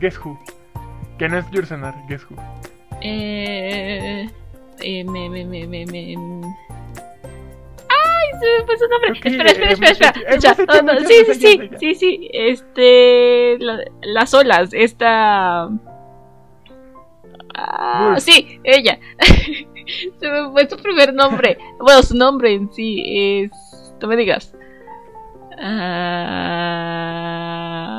Guess 0.00 0.18
Who. 0.24 0.38
Que 1.18 1.28
no 1.28 1.38
es 1.38 1.46
Jursenar, 1.52 1.94
Guess 2.08 2.24
Who. 2.30 2.36
Eh, 3.00 4.28
eh, 4.80 5.04
me, 5.04 5.28
me, 5.28 5.44
me, 5.44 5.66
me, 5.66 5.86
me... 5.86 6.16
Se 8.40 8.58
me 8.58 8.64
fue 8.66 8.78
su 8.78 8.88
nombre. 8.88 9.12
espera, 9.12 9.50
espera, 9.50 9.72
espera, 9.72 10.14
espera. 10.28 10.98
sí, 11.06 11.14
sí, 11.26 11.34
sí, 11.34 11.70
sí, 11.78 11.94
sí. 11.94 12.30
Este. 12.32 13.58
las 14.02 14.34
olas. 14.34 14.70
Esta. 14.72 15.68
Ah, 17.54 18.16
sí, 18.18 18.60
ella. 18.64 18.98
se 20.18 20.30
me 20.30 20.50
fue 20.50 20.68
su 20.68 20.76
primer 20.76 21.14
nombre. 21.14 21.58
Bueno, 21.78 22.02
su 22.02 22.16
nombre 22.16 22.52
en 22.52 22.72
sí 22.72 23.02
es. 23.06 23.50
No 24.00 24.08
me 24.08 24.16
digas. 24.16 24.54
Ah... 25.58 27.04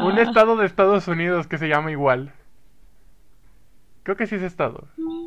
Un 0.05 0.19
estado 0.19 0.57
de 0.57 0.65
Estados 0.65 1.07
Unidos 1.07 1.47
que 1.47 1.57
se 1.57 1.67
llama 1.67 1.89
igual. 1.91 2.33
Creo 4.03 4.15
que 4.17 4.27
sí 4.27 4.35
es 4.35 4.43
estado. 4.43 4.87
¡Ay! 4.97 5.24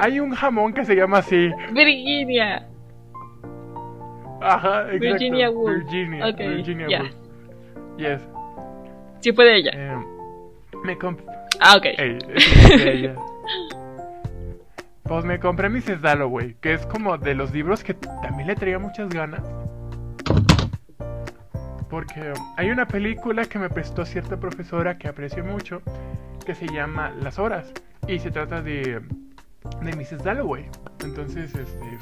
Hay 0.00 0.20
un 0.20 0.30
jamón 0.34 0.72
que 0.72 0.84
se 0.84 0.94
llama 0.94 1.18
así. 1.18 1.50
Virginia. 1.72 2.66
Ajá, 4.40 4.82
exacto. 4.84 4.98
Virginia 5.00 5.50
Woolf. 5.50 5.84
Virginia, 5.84 6.32
Virginia 6.32 7.00
Woolf. 7.00 7.14
Yes. 7.98 8.20
Sí 9.20 9.32
fue 9.32 9.44
de 9.44 9.56
ella. 9.56 9.70
Eh, 9.74 9.96
me 10.84 10.96
compré. 10.96 11.26
Ah, 11.60 11.76
ok. 11.76 11.86
ella. 11.98 13.14
pues 15.02 15.24
me 15.24 15.38
compré 15.38 15.68
Mrs. 15.68 16.00
Dalloway, 16.00 16.54
que 16.60 16.72
es 16.72 16.86
como 16.86 17.18
de 17.18 17.34
los 17.34 17.52
libros 17.52 17.84
que 17.84 17.94
también 17.94 18.46
le 18.46 18.54
traía 18.54 18.78
muchas 18.78 19.10
ganas. 19.10 19.42
Porque 21.90 22.32
hay 22.56 22.70
una 22.70 22.86
película 22.86 23.44
que 23.44 23.58
me 23.58 23.68
prestó 23.68 24.06
cierta 24.06 24.38
profesora 24.38 24.96
que 24.96 25.08
aprecio 25.08 25.44
mucho, 25.44 25.82
que 26.46 26.54
se 26.54 26.66
llama 26.68 27.12
Las 27.20 27.38
Horas. 27.38 27.72
Y 28.06 28.20
se 28.20 28.30
trata 28.30 28.62
de, 28.62 29.02
de 29.82 29.96
Mrs. 29.96 30.22
Dalloway. 30.22 30.68
Entonces, 31.04 31.54
este, 31.54 31.98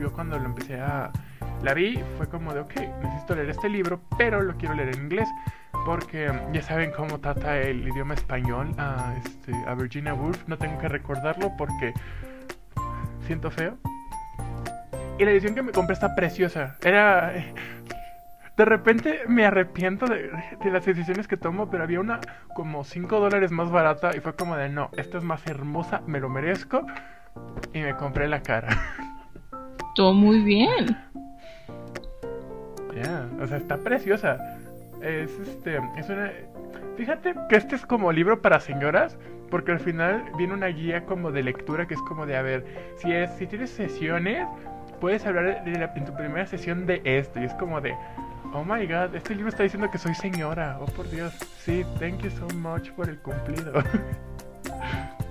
yo 0.00 0.12
cuando 0.12 0.38
lo 0.38 0.46
empecé 0.46 0.80
a... 0.80 1.10
La 1.62 1.74
vi, 1.74 2.02
fue 2.16 2.28
como 2.28 2.52
de, 2.52 2.60
ok, 2.60 2.74
necesito 3.02 3.34
leer 3.34 3.50
este 3.50 3.68
libro, 3.68 4.00
pero 4.18 4.42
lo 4.42 4.54
quiero 4.56 4.74
leer 4.74 4.94
en 4.94 5.04
inglés. 5.04 5.28
Porque 5.86 6.32
ya 6.52 6.62
saben 6.62 6.92
cómo 6.92 7.20
trata 7.20 7.58
el 7.58 7.86
idioma 7.86 8.14
español 8.14 8.74
a, 8.78 9.14
este, 9.24 9.52
a 9.66 9.74
Virginia 9.74 10.14
Woolf. 10.14 10.46
No 10.46 10.56
tengo 10.56 10.78
que 10.78 10.88
recordarlo 10.88 11.52
porque 11.56 11.92
siento 13.26 13.50
feo. 13.50 13.76
Y 15.18 15.24
la 15.24 15.30
edición 15.30 15.54
que 15.54 15.62
me 15.62 15.72
compré 15.72 15.94
está 15.94 16.14
preciosa. 16.14 16.76
Era 16.82 17.32
de 18.56 18.64
repente 18.64 19.22
me 19.26 19.44
arrepiento 19.44 20.06
de, 20.06 20.30
las 20.64 20.84
decisiones 20.84 21.26
que 21.26 21.36
tomo, 21.36 21.68
pero 21.70 21.82
había 21.82 22.00
una 22.00 22.20
como 22.54 22.84
5 22.84 23.18
dólares 23.18 23.50
más 23.50 23.70
barata 23.70 24.10
y 24.16 24.20
fue 24.20 24.34
como 24.34 24.56
de 24.56 24.68
no, 24.68 24.90
esta 24.96 25.18
es 25.18 25.24
más 25.24 25.44
hermosa, 25.46 26.02
me 26.06 26.20
lo 26.20 26.28
merezco. 26.28 26.86
Y 27.72 27.80
me 27.80 27.96
compré 27.96 28.28
la 28.28 28.42
cara. 28.42 28.68
Todo 29.96 30.14
muy 30.14 30.40
bien. 30.44 30.96
Ya, 32.94 33.26
o 33.40 33.46
sea, 33.46 33.56
está 33.56 33.76
preciosa. 33.78 34.38
Es 35.02 35.36
este, 35.40 35.80
es 35.96 36.08
una... 36.08 36.30
Fíjate 36.96 37.34
que 37.48 37.56
este 37.56 37.74
es 37.74 37.84
como 37.84 38.12
libro 38.12 38.40
para 38.40 38.60
señoras, 38.60 39.18
porque 39.50 39.72
al 39.72 39.80
final 39.80 40.24
viene 40.38 40.54
una 40.54 40.68
guía 40.68 41.04
como 41.06 41.32
de 41.32 41.42
lectura 41.42 41.86
que 41.86 41.94
es 41.94 42.02
como 42.02 42.24
de, 42.24 42.36
a 42.36 42.42
ver, 42.42 42.64
si, 42.98 43.12
es, 43.12 43.30
si 43.32 43.48
tienes 43.48 43.70
sesiones, 43.70 44.46
puedes 45.00 45.26
hablar 45.26 45.64
en 45.66 46.04
tu 46.04 46.14
primera 46.14 46.46
sesión 46.46 46.86
de 46.86 47.02
esto. 47.04 47.40
Y 47.40 47.44
es 47.44 47.54
como 47.54 47.80
de, 47.80 47.96
Oh 48.56 48.62
my 48.62 48.86
god, 48.86 49.12
este 49.16 49.34
libro 49.34 49.48
está 49.48 49.64
diciendo 49.64 49.90
que 49.90 49.98
soy 49.98 50.14
señora. 50.14 50.78
Oh 50.80 50.86
por 50.86 51.10
Dios. 51.10 51.34
Sí, 51.58 51.84
thank 51.98 52.18
you 52.18 52.30
so 52.30 52.46
much 52.54 52.92
por 52.92 53.08
el 53.08 53.18
cumplido. 53.18 53.72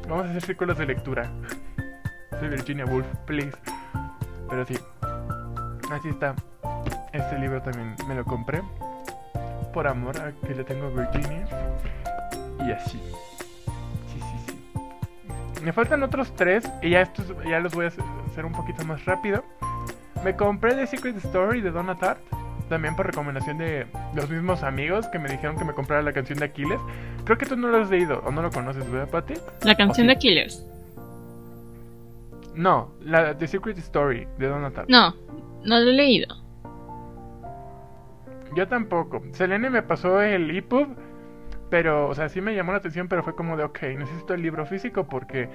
Vamos 0.10 0.26
a 0.26 0.30
hacer 0.30 0.42
círculos 0.42 0.78
de 0.78 0.88
lectura. 0.88 1.32
Soy 2.38 2.50
Virginia 2.50 2.86
Woolf, 2.86 3.08
please. 3.26 3.58
Pero 4.50 4.66
sí. 4.66 4.78
Así 5.90 6.10
está. 6.10 6.36
Este 7.14 7.40
libro 7.40 7.62
también 7.62 7.96
me 8.10 8.16
lo 8.16 8.26
compré. 8.26 8.62
Por 9.74 9.88
amor 9.88 10.20
a 10.20 10.34
que 10.46 10.54
le 10.54 10.66
tengo 10.66 10.92
Virginia. 10.92 11.48
Y 12.60 12.72
así. 12.74 13.02
Sí, 14.12 14.20
sí, 14.20 14.38
sí. 14.48 15.62
Me 15.64 15.72
faltan 15.72 16.04
otros 16.04 16.36
tres. 16.36 16.70
Y 16.82 16.90
ya 16.90 17.04
estos 17.04 17.34
ya 17.46 17.62
los 17.62 17.74
voy 17.74 17.86
a 17.86 17.88
hacer 17.88 18.44
un 18.44 18.52
poquito 18.52 18.84
más 18.84 19.06
rápido. 19.06 19.46
Me 20.26 20.36
compré 20.36 20.76
The 20.76 20.88
Secret 20.88 21.16
Story 21.24 21.62
de 21.62 21.72
Donna 21.72 21.96
Tartt 21.96 22.20
también 22.70 22.96
por 22.96 23.06
recomendación 23.06 23.58
de 23.58 23.88
los 24.16 24.30
mismos 24.30 24.64
amigos 24.64 25.08
que 25.08 25.20
me 25.20 25.30
dijeron 25.30 25.58
que 25.58 25.66
me 25.66 25.74
comprara 25.74 26.02
la 26.02 26.14
canción 26.14 26.40
de 26.40 26.46
Aquiles. 26.46 26.80
Creo 27.24 27.38
que 27.38 27.46
tú 27.46 27.56
no 27.56 27.68
lo 27.68 27.78
has 27.78 27.90
leído 27.90 28.22
o 28.26 28.32
no 28.32 28.42
lo 28.42 28.52
conoces, 28.52 28.90
¿verdad, 28.90 29.10
Pati? 29.10 29.34
¿La 29.64 29.76
canción 29.76 30.08
de 30.08 30.14
Aquiles? 30.14 30.66
No, 32.56 32.94
la 33.02 33.38
The 33.38 33.48
Secret 33.48 33.78
Story 33.80 34.28
de 34.38 34.48
Donald 34.48 34.86
No, 34.88 35.16
no 35.64 35.80
lo 35.80 35.90
he 35.90 35.94
leído. 35.94 36.36
Yo 38.56 38.68
tampoco. 38.68 39.24
Selene 39.32 39.70
me 39.70 39.82
pasó 39.82 40.22
el 40.22 40.56
EPUB, 40.56 40.96
pero, 41.72 42.08
o 42.08 42.14
sea, 42.14 42.30
sí 42.30 42.40
me 42.40 42.54
llamó 42.54 42.72
la 42.72 42.78
atención, 42.78 43.08
pero 43.08 43.24
fue 43.24 43.36
como 43.36 43.58
de, 43.58 43.64
ok, 43.64 43.82
necesito 43.98 44.36
el 44.36 44.44
libro 44.44 44.66
físico 44.68 45.08
porque 45.08 45.50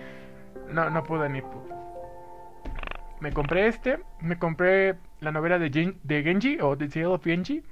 no, 0.73 0.91
no 0.91 1.05
pude 1.05 1.27
en 1.27 1.37
EPUB 1.37 1.79
me 3.21 3.33
compré 3.33 3.67
este, 3.67 3.99
me 4.21 4.39
compré 4.39 4.97
la 5.21 5.33
novela 5.33 5.59
de, 5.59 5.95
de 6.03 6.23
Genji 6.23 6.59
o 6.61 6.77
The 6.77 6.89
Tale 6.89 7.07
of 7.07 7.25
Genji. 7.25 7.63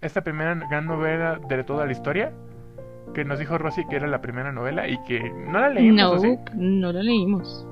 Esta 0.00 0.22
primera 0.22 0.54
gran 0.54 0.86
novela 0.86 1.38
de 1.48 1.64
toda 1.64 1.86
la 1.86 1.92
historia. 1.92 2.32
Que 3.14 3.24
nos 3.24 3.38
dijo 3.38 3.56
Rosy 3.56 3.86
que 3.86 3.96
era 3.96 4.06
la 4.06 4.20
primera 4.20 4.52
novela 4.52 4.86
y 4.86 5.02
que 5.04 5.30
no 5.30 5.60
la 5.60 5.70
leímos. 5.70 6.22
No, 6.22 6.38
no 6.54 6.92
la 6.92 7.02
leímos. 7.02 7.66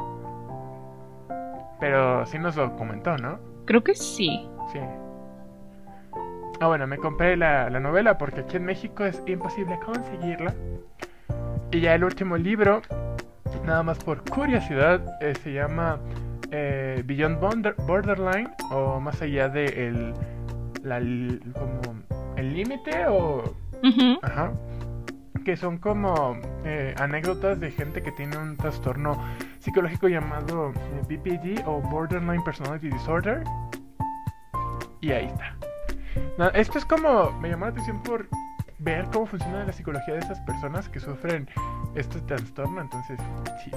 Pero 1.79 2.25
sí 2.27 2.39
nos 2.39 2.57
lo 2.57 2.75
comentó, 2.77 3.17
¿no? 3.19 3.39
Creo 3.67 3.85
que 3.85 3.95
sí. 3.95 4.49
Sí. 4.73 4.79
Ah, 6.59 6.69
bueno, 6.69 6.87
me 6.87 6.97
compré 6.97 7.37
la, 7.37 7.69
la 7.69 7.81
novela 7.81 8.17
porque 8.17 8.41
aquí 8.41 8.57
en 8.57 8.65
México 8.65 9.05
es 9.05 9.23
imposible 9.27 9.79
conseguirla. 9.85 10.55
Y 11.71 11.81
ya 11.81 11.95
el 11.95 12.05
último 12.05 12.39
libro, 12.39 12.81
nada 13.67 13.83
más 13.83 14.03
por 14.03 14.23
curiosidad, 14.29 15.01
eh, 15.21 15.35
se 15.35 15.53
llama 15.53 15.99
eh, 16.51 17.03
Beyond 17.05 17.39
Borderline 17.87 18.51
o 18.71 19.01
más 19.01 19.21
allá 19.23 19.49
de 19.49 19.65
el, 19.65 20.15
la, 20.83 20.99
como 21.53 22.03
el 22.37 22.55
límite 22.55 23.07
o... 23.09 23.55
Ajá. 24.23 24.53
Que 25.45 25.57
son 25.57 25.79
como 25.79 26.37
eh, 26.65 26.95
anécdotas 26.99 27.61
de 27.61 27.71
gente 27.71 28.03
que 28.03 28.11
tiene 28.13 28.37
un 28.37 28.57
trastorno 28.57 29.23
psicológico 29.61 30.09
llamado 30.09 30.73
BPD 31.09 31.63
o 31.67 31.81
Borderline 31.81 32.43
Personality 32.43 32.89
Disorder. 32.89 33.45
Y 35.01 35.13
ahí 35.13 35.27
está. 35.27 36.51
esto 36.55 36.79
es 36.79 36.85
como, 36.85 37.31
me 37.41 37.49
llamó 37.49 37.67
la 37.67 37.71
atención 37.71 38.03
por 38.03 38.29
ver 38.79 39.07
cómo 39.13 39.27
funciona 39.27 39.65
la 39.65 39.73
psicología 39.73 40.15
de 40.15 40.21
esas 40.21 40.41
personas 40.41 40.89
que 40.89 40.99
sufren 40.99 41.49
este 41.95 42.21
trastorno. 42.23 42.81
Entonces, 42.81 43.19
sí. 43.65 43.71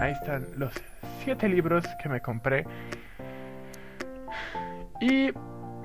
Ahí 0.00 0.12
están 0.12 0.46
los 0.56 0.72
siete 1.20 1.48
libros 1.48 1.84
que 2.02 2.08
me 2.08 2.20
compré. 2.20 2.66
Y 5.00 5.32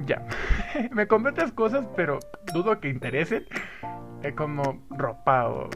ya. 0.06 0.22
me 0.92 1.08
compré 1.08 1.32
otras 1.32 1.52
cosas, 1.52 1.88
pero 1.96 2.20
dudo 2.54 2.80
que 2.80 2.90
interesen. 2.90 3.46
Es 4.24 4.34
como 4.34 4.84
ropa 4.90 5.48
o, 5.48 5.70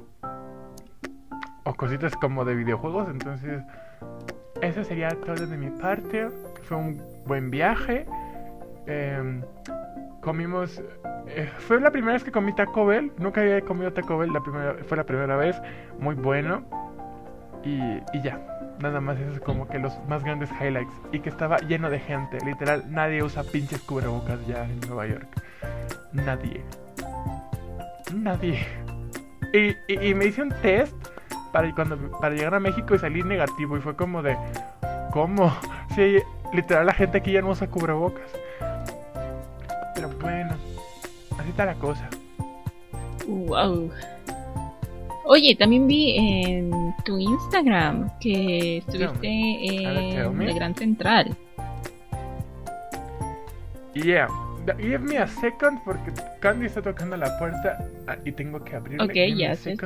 o 1.63 1.73
cositas 1.75 2.15
como 2.15 2.43
de 2.45 2.55
videojuegos. 2.55 3.07
Entonces, 3.09 3.61
eso 4.61 4.83
sería 4.83 5.09
todo 5.09 5.47
de 5.47 5.57
mi 5.57 5.69
parte. 5.69 6.29
Fue 6.63 6.77
un 6.77 7.01
buen 7.25 7.49
viaje. 7.49 8.05
Em, 8.87 9.41
comimos. 10.21 10.81
Eh, 11.27 11.49
fue 11.59 11.79
la 11.79 11.91
primera 11.91 12.13
vez 12.13 12.23
que 12.23 12.31
comí 12.31 12.53
Taco 12.53 12.85
Bell. 12.85 13.11
Nunca 13.17 13.41
había 13.41 13.61
comido 13.61 13.93
Taco 13.93 14.17
Bell. 14.17 14.33
La 14.33 14.41
primera, 14.41 14.75
fue 14.83 14.97
la 14.97 15.05
primera 15.05 15.35
vez. 15.37 15.61
Muy 15.99 16.15
bueno. 16.15 16.63
Y, 17.63 17.79
y 18.13 18.21
ya. 18.23 18.58
Nada 18.79 19.01
más 19.01 19.19
es 19.19 19.39
como 19.41 19.67
que 19.67 19.77
los 19.77 19.93
más 20.07 20.23
grandes 20.23 20.49
highlights. 20.51 20.93
Y 21.11 21.19
que 21.19 21.29
estaba 21.29 21.57
lleno 21.57 21.89
de 21.89 21.99
gente. 21.99 22.37
Literal, 22.45 22.85
nadie 22.89 23.21
usa 23.21 23.43
pinches 23.43 23.81
cubrebocas 23.81 24.45
ya 24.47 24.63
en 24.63 24.79
Nueva 24.81 25.07
York. 25.07 25.27
Nadie. 26.13 26.63
Nadie. 28.13 28.65
Y, 29.53 29.75
y, 29.93 30.13
me 30.13 30.25
hice 30.25 30.41
un 30.41 30.49
test 30.61 30.95
para, 31.51 31.73
cuando, 31.73 31.97
para 32.19 32.35
llegar 32.35 32.55
a 32.55 32.59
México 32.59 32.95
y 32.95 32.99
salir 32.99 33.25
negativo. 33.25 33.77
Y 33.77 33.81
fue 33.81 33.95
como 33.95 34.21
de. 34.21 34.37
¿Cómo? 35.11 35.53
Sí, 35.95 36.19
literal, 36.53 36.85
la 36.85 36.93
gente 36.93 37.17
aquí 37.17 37.31
ya 37.31 37.41
no 37.41 37.49
usa 37.49 37.67
cubrebocas. 37.67 38.29
Pero 39.95 40.09
bueno, 40.21 40.55
así 41.37 41.49
está 41.49 41.65
la 41.65 41.73
cosa. 41.73 42.07
Wow. 43.27 43.91
Oye, 45.31 45.55
también 45.55 45.85
vi 45.85 46.15
en 46.17 46.71
tu 47.05 47.19
Instagram 47.19 48.09
que 48.19 48.77
estuviste 48.77 49.27
en 49.27 50.39
la 50.39 50.53
Gran 50.53 50.73
Central. 50.73 51.37
Yeah. 53.93 54.27
Give 54.79 54.97
me 54.97 55.19
a 55.19 55.27
second 55.27 55.83
porque 55.85 56.11
Candy 56.39 56.65
está 56.65 56.81
tocando 56.81 57.15
la 57.15 57.37
puerta 57.37 57.77
ah, 58.07 58.17
y 58.25 58.31
tengo 58.31 58.63
que 58.63 58.75
abrirla. 58.75 59.03
Ok, 59.05 59.13
ya, 59.13 59.53
yes, 59.53 59.65
yes, 59.65 59.77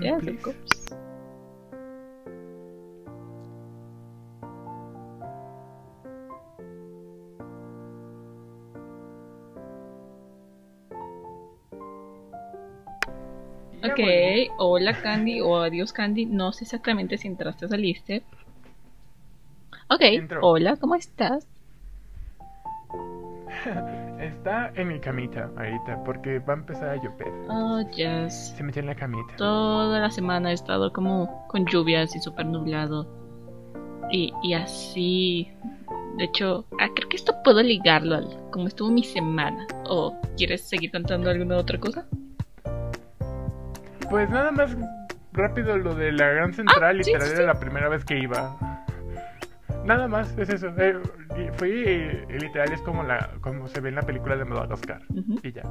Ok, 13.83 13.99
hola 14.59 14.93
Candy 15.01 15.41
o 15.41 15.57
adiós 15.57 15.91
Candy. 15.91 16.25
No 16.25 16.53
sé 16.53 16.63
exactamente 16.63 17.17
si 17.17 17.27
entraste 17.27 17.65
o 17.65 17.69
saliste. 17.69 18.23
Ok, 19.89 20.01
hola, 20.41 20.77
¿cómo 20.77 20.95
estás? 20.95 21.47
Está 24.19 24.71
en 24.75 24.87
mi 24.87 24.99
camita 24.99 25.51
ahorita 25.57 26.01
porque 26.05 26.39
va 26.39 26.53
a 26.53 26.57
empezar 26.57 26.89
a 26.89 26.95
llover. 26.95 27.27
Oh, 27.49 27.81
yes. 27.91 28.53
Se 28.55 28.63
metió 28.63 28.79
en 28.79 28.85
la 28.85 28.95
camita. 28.95 29.35
Toda 29.35 29.99
la 29.99 30.09
semana 30.09 30.51
he 30.51 30.53
estado 30.53 30.93
como 30.93 31.45
con 31.49 31.65
lluvias 31.65 32.15
y 32.15 32.21
súper 32.21 32.45
nublado. 32.45 33.05
Y, 34.11 34.33
y 34.43 34.53
así. 34.53 35.51
De 36.17 36.25
hecho, 36.25 36.65
ah, 36.79 36.87
creo 36.95 37.09
que 37.09 37.17
esto 37.17 37.35
puedo 37.43 37.61
ligarlo 37.61 38.15
al 38.15 38.49
cómo 38.51 38.67
estuvo 38.67 38.89
mi 38.89 39.03
semana. 39.03 39.67
¿O 39.89 40.15
quieres 40.37 40.61
seguir 40.61 40.91
contando 40.91 41.29
alguna 41.29 41.57
otra 41.57 41.77
cosa? 41.79 42.07
Pues 44.13 44.29
nada 44.29 44.51
más 44.51 44.77
rápido 45.31 45.75
lo 45.75 45.95
de 45.95 46.11
la 46.11 46.27
Gran 46.27 46.53
Central, 46.53 46.97
y 46.97 46.99
literal 46.99 47.31
era 47.31 47.45
la 47.45 47.59
primera 47.59 47.89
vez 47.89 48.05
que 48.05 48.19
iba. 48.19 48.55
Nada 49.85 50.07
más, 50.07 50.37
es 50.37 50.49
eso. 50.49 50.67
Eh, 50.77 50.99
fui 51.53 51.71
y, 51.71 52.37
literal 52.37 52.71
es 52.71 52.79
como 52.83 53.01
la 53.01 53.31
como 53.41 53.67
se 53.67 53.81
ve 53.81 53.89
en 53.89 53.95
la 53.95 54.03
película 54.03 54.35
de 54.35 54.45
Madagascar. 54.45 55.01
Y 55.41 55.51
ya. 55.51 55.63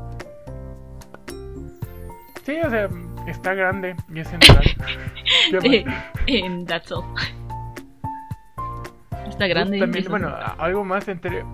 Sí, 2.43 2.59
o 2.65 2.69
sea, 2.69 2.89
está 3.29 3.55
grande 3.55 3.95
y 4.13 4.19
es 4.19 4.27
central. 4.27 4.65
En 6.27 6.67
that's 6.67 6.91
all. 6.91 7.05
Está 9.29 9.47
grande. 9.47 9.79
también, 9.79 10.05
bueno, 10.09 10.35
algo 10.59 10.85
más 10.85 11.07
entre. 11.07 11.45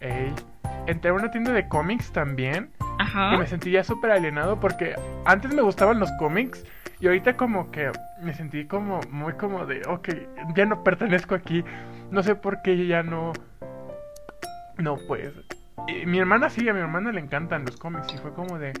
Ey, 0.00 0.34
entré 0.88 1.12
a 1.12 1.14
una 1.14 1.30
tienda 1.30 1.52
de 1.52 1.68
cómics 1.68 2.10
también. 2.10 2.72
Y 2.98 3.36
me 3.36 3.46
sentía 3.46 3.84
súper 3.84 4.10
alienado 4.12 4.58
porque 4.58 4.94
antes 5.24 5.54
me 5.54 5.62
gustaban 5.62 5.98
los 5.98 6.10
cómics 6.18 6.64
y 7.00 7.06
ahorita 7.06 7.36
como 7.36 7.70
que 7.70 7.90
me 8.20 8.32
sentí 8.32 8.64
como 8.66 9.00
muy 9.10 9.32
como 9.34 9.66
de, 9.66 9.82
ok, 9.86 10.08
ya 10.54 10.66
no 10.66 10.84
pertenezco 10.84 11.34
aquí. 11.34 11.64
No 12.10 12.22
sé 12.22 12.34
por 12.34 12.62
qué 12.62 12.86
ya 12.86 13.02
no... 13.02 13.32
No, 14.78 14.96
pues... 15.08 15.32
Mi 16.06 16.18
hermana 16.18 16.48
sí, 16.48 16.68
a 16.68 16.72
mi 16.72 16.80
hermana 16.80 17.10
le 17.10 17.20
encantan 17.20 17.64
los 17.64 17.76
cómics 17.76 18.14
y 18.14 18.18
fue 18.18 18.32
como 18.32 18.58
de... 18.58 18.72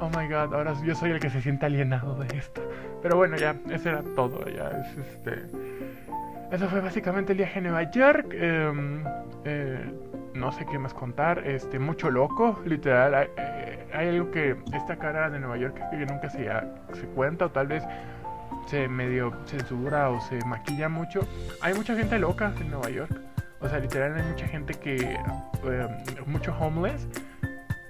Oh 0.00 0.08
my 0.08 0.26
god, 0.28 0.52
ahora 0.54 0.74
yo 0.84 0.94
soy 0.94 1.12
el 1.12 1.20
que 1.20 1.30
se 1.30 1.40
siente 1.40 1.66
alienado 1.66 2.16
de 2.16 2.36
esto. 2.36 2.60
Pero 3.02 3.16
bueno, 3.16 3.36
ya, 3.36 3.56
eso 3.70 3.88
era 3.88 4.02
todo. 4.14 4.44
Ya 4.48 4.68
es 4.68 4.96
este. 4.98 5.46
Eso 6.50 6.68
fue 6.68 6.80
básicamente 6.80 7.32
el 7.32 7.38
viaje 7.38 7.60
a 7.60 7.62
Nueva 7.62 7.90
York. 7.90 8.26
Em, 8.32 9.04
eh, 9.44 9.90
no 10.34 10.52
sé 10.52 10.64
qué 10.66 10.78
más 10.78 10.94
contar, 10.94 11.46
este, 11.46 11.78
mucho 11.78 12.10
loco, 12.10 12.60
literal, 12.64 13.14
hay, 13.14 13.28
eh, 13.36 13.86
algo 13.92 14.30
que 14.30 14.56
esta 14.72 14.96
cara 14.96 15.30
de 15.30 15.38
Nueva 15.38 15.56
York 15.56 15.78
que 15.90 15.96
nunca 16.06 16.30
se, 16.30 16.50
se 16.92 17.06
cuenta 17.08 17.46
o 17.46 17.50
tal 17.50 17.66
vez 17.66 17.84
se 18.66 18.88
medio 18.88 19.32
censura 19.44 20.10
o 20.10 20.20
se 20.20 20.38
maquilla 20.46 20.88
mucho. 20.88 21.20
Hay 21.60 21.74
mucha 21.74 21.94
gente 21.94 22.18
loca 22.18 22.52
en 22.60 22.70
Nueva 22.70 22.90
York, 22.90 23.12
o 23.60 23.68
sea, 23.68 23.78
literal 23.78 24.14
hay 24.16 24.22
mucha 24.22 24.46
gente 24.46 24.74
que, 24.74 24.96
eh, 24.96 25.88
mucho 26.26 26.54
homeless, 26.58 27.08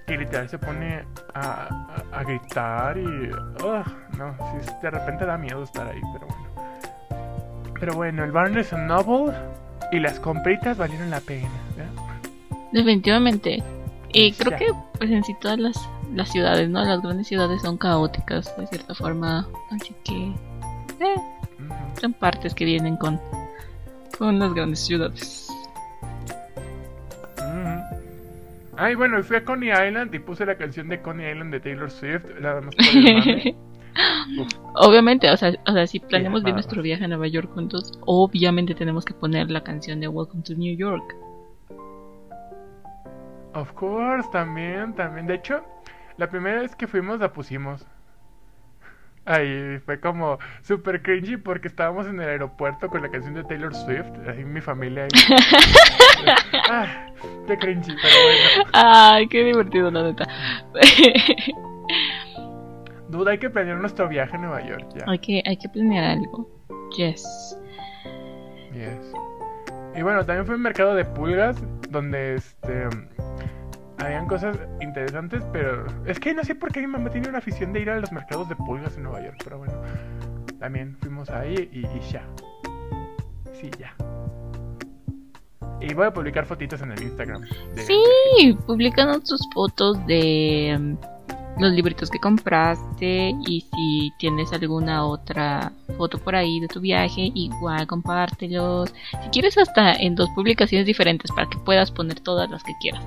que 0.05 0.17
literal 0.17 0.49
se 0.49 0.57
pone 0.57 1.03
a, 1.33 1.95
a, 2.11 2.23
gritar 2.23 2.97
y, 2.97 3.31
no, 4.17 4.35
si 4.61 4.81
de 4.81 4.89
repente 4.89 5.25
da 5.25 5.37
miedo 5.37 5.63
estar 5.63 5.87
ahí, 5.87 6.01
pero 6.13 6.27
bueno. 6.27 6.43
Pero 7.79 7.93
bueno, 7.95 8.23
el 8.23 8.31
Barnes 8.31 8.71
Noble 8.73 9.33
y 9.91 9.99
las 9.99 10.19
compritas 10.19 10.77
valieron 10.77 11.09
la 11.09 11.19
pena. 11.19 11.49
Definitivamente. 12.73 13.63
Y 14.11 14.33
creo 14.33 14.57
que 14.57 14.65
pues 14.97 15.09
en 15.09 15.23
sí 15.23 15.33
todas 15.39 15.59
las, 15.59 15.89
las 16.13 16.31
ciudades, 16.31 16.69
¿no? 16.69 16.83
Las 16.83 17.01
grandes 17.01 17.27
ciudades 17.27 17.61
son 17.61 17.77
caóticas 17.77 18.55
de 18.57 18.67
cierta 18.67 18.93
forma. 18.93 19.47
Así 19.71 19.95
que... 20.03 20.33
Eh, 20.99 21.15
son 21.99 22.13
partes 22.13 22.53
que 22.53 22.65
vienen 22.65 22.97
con, 22.97 23.19
con 24.17 24.37
las 24.39 24.53
grandes 24.53 24.79
ciudades. 24.79 25.47
Ay, 28.75 28.95
bueno, 28.95 29.21
fui 29.23 29.37
a 29.37 29.45
Coney 29.45 29.69
Island 29.69 30.13
y 30.15 30.19
puse 30.19 30.45
la 30.45 30.55
canción 30.57 30.89
de 30.89 30.99
Coney 31.01 31.31
Island 31.31 31.53
de 31.53 31.59
Taylor 31.59 31.91
Swift. 31.91 32.25
obviamente, 34.75 35.29
o 35.29 35.37
sea, 35.37 35.53
o 35.67 35.71
sea, 35.71 35.85
si 35.85 35.99
planeamos 35.99 36.43
bien 36.43 36.55
nuestro 36.55 36.81
viaje 36.81 37.05
a 37.05 37.07
Nueva 37.07 37.27
York 37.27 37.51
juntos, 37.53 37.91
obviamente 38.01 38.73
tenemos 38.73 39.05
que 39.05 39.13
poner 39.13 39.51
la 39.51 39.63
canción 39.63 39.99
de 39.99 40.07
Welcome 40.07 40.43
to 40.43 40.55
New 40.55 40.75
York. 40.75 41.15
Of 43.53 43.73
course, 43.73 44.27
también, 44.31 44.93
también. 44.93 45.27
De 45.27 45.35
hecho, 45.35 45.63
la 46.17 46.29
primera 46.29 46.61
vez 46.61 46.75
que 46.75 46.87
fuimos 46.87 47.19
la 47.19 47.31
pusimos. 47.31 47.85
Ahí 49.25 49.79
fue 49.85 50.01
como 50.01 50.37
super 50.63 51.01
cringy 51.01 51.37
porque 51.37 51.69
estábamos 51.69 52.07
en 52.07 52.19
el 52.19 52.27
aeropuerto 52.27 52.89
con 52.89 53.01
la 53.01 53.09
canción 53.09 53.33
de 53.33 53.45
Taylor 53.45 53.73
Swift, 53.73 54.11
así 54.27 54.43
mi 54.43 54.59
familia. 54.59 55.03
Ahí. 55.03 55.09
ah, 56.69 57.07
qué 57.47 57.57
cringy, 57.57 57.95
pero 58.01 58.15
bueno. 58.25 58.69
Ay, 58.73 59.27
qué 59.27 59.45
divertido, 59.45 59.89
la 59.91 60.03
neta. 60.03 60.27
Duda, 63.07 63.31
hay 63.31 63.37
que 63.37 63.49
planear 63.49 63.77
nuestro 63.77 64.09
viaje 64.09 64.35
a 64.35 64.39
Nueva 64.39 64.59
York 64.67 64.89
ya. 64.93 65.05
Hay 65.07 65.19
que, 65.19 65.41
hay 65.45 65.55
que 65.55 65.69
planear 65.69 66.17
algo. 66.17 66.49
Yes. 66.97 67.57
Yes. 68.73 69.13
Y 69.95 70.01
bueno, 70.01 70.25
también 70.25 70.45
fue 70.45 70.55
un 70.55 70.63
mercado 70.63 70.95
de 70.95 71.05
pulgas 71.05 71.63
donde 71.93 72.35
este 72.35 72.89
habían 73.99 74.27
cosas 74.27 74.57
interesantes, 74.81 75.45
pero 75.53 75.85
es 76.05 76.19
que 76.19 76.33
no 76.33 76.43
sé 76.43 76.55
por 76.55 76.71
qué 76.73 76.81
mi 76.81 76.87
mamá 76.87 77.09
tiene 77.09 77.29
una 77.29 77.37
afición 77.37 77.71
de 77.71 77.79
ir 77.79 77.89
a 77.89 77.99
los 77.99 78.11
mercados 78.11 78.49
de 78.49 78.55
pulgas 78.57 78.97
en 78.97 79.03
Nueva 79.03 79.23
York, 79.23 79.37
pero 79.43 79.59
bueno, 79.59 79.73
también 80.59 80.97
fuimos 80.99 81.29
ahí 81.29 81.69
y, 81.71 81.83
ya. 82.11 82.23
Sí, 83.53 83.69
ya. 83.79 83.93
Y 85.79 85.93
voy 85.93 86.05
a 86.07 86.13
publicar 86.13 86.45
fotitos 86.45 86.81
en 86.81 86.91
el 86.91 87.01
Instagram. 87.01 87.41
de- 87.75 87.81
Sí, 87.85 88.57
publicanos 88.65 89.23
tus 89.23 89.41
fotos 89.53 90.05
de 90.05 90.97
los 91.59 91.71
libritos 91.71 92.09
que 92.09 92.19
compraste 92.19 93.35
y 93.47 93.61
si 93.61 94.11
tienes 94.17 94.51
alguna 94.53 95.05
otra 95.05 95.71
foto 95.97 96.17
por 96.17 96.35
ahí 96.35 96.59
de 96.59 96.67
tu 96.67 96.79
viaje, 96.79 97.31
igual 97.33 97.85
compártelos. 97.87 98.93
Si 99.23 99.29
quieres 99.29 99.57
hasta 99.57 99.93
en 99.93 100.15
dos 100.15 100.29
publicaciones 100.35 100.87
diferentes 100.87 101.31
para 101.31 101.49
que 101.49 101.57
puedas 101.59 101.91
poner 101.91 102.19
todas 102.19 102.49
las 102.49 102.63
que 102.63 102.73
quieras. 102.81 103.03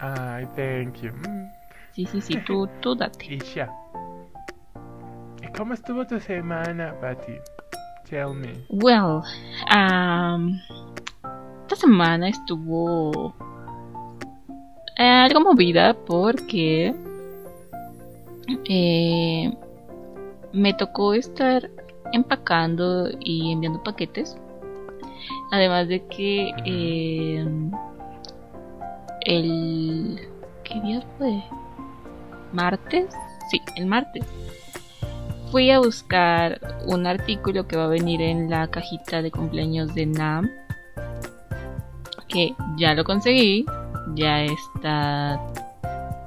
Ay, 0.00 0.46
thank 0.56 1.00
you. 1.02 1.12
Sí, 1.92 2.06
sí, 2.06 2.20
sí, 2.20 2.36
tú, 2.44 2.68
tú 2.80 2.94
date. 2.94 3.34
Y 3.34 3.38
ya. 3.54 3.70
¿Y 5.42 5.52
cómo 5.56 5.74
estuvo 5.74 6.04
tu 6.06 6.18
semana, 6.18 6.94
Patty? 7.00 7.34
Tell 8.10 8.34
me. 8.34 8.52
Well, 8.68 9.22
um, 9.74 10.58
esta 11.62 11.76
semana 11.76 12.28
estuvo 12.28 13.34
algo 14.96 15.40
movida 15.40 15.94
porque 15.94 16.94
eh, 18.68 19.52
me 20.52 20.74
tocó 20.74 21.14
estar 21.14 21.70
empacando 22.12 23.08
y 23.20 23.52
enviando 23.52 23.82
paquetes. 23.82 24.36
Además 25.50 25.88
de 25.88 26.06
que 26.06 26.52
eh, 26.64 27.46
el... 29.22 30.20
¿Qué 30.64 30.80
día 30.80 31.02
fue? 31.18 31.42
¿Martes? 32.52 33.06
Sí, 33.50 33.60
el 33.76 33.86
martes 33.86 34.24
fui 35.54 35.70
a 35.70 35.78
buscar 35.78 36.60
un 36.84 37.06
artículo 37.06 37.68
que 37.68 37.76
va 37.76 37.84
a 37.84 37.86
venir 37.86 38.20
en 38.20 38.50
la 38.50 38.66
cajita 38.66 39.22
de 39.22 39.30
cumpleaños 39.30 39.94
de 39.94 40.04
Nam. 40.04 40.50
Que 42.26 42.56
ya 42.76 42.92
lo 42.94 43.04
conseguí. 43.04 43.64
Ya 44.14 44.44
está 44.44 45.40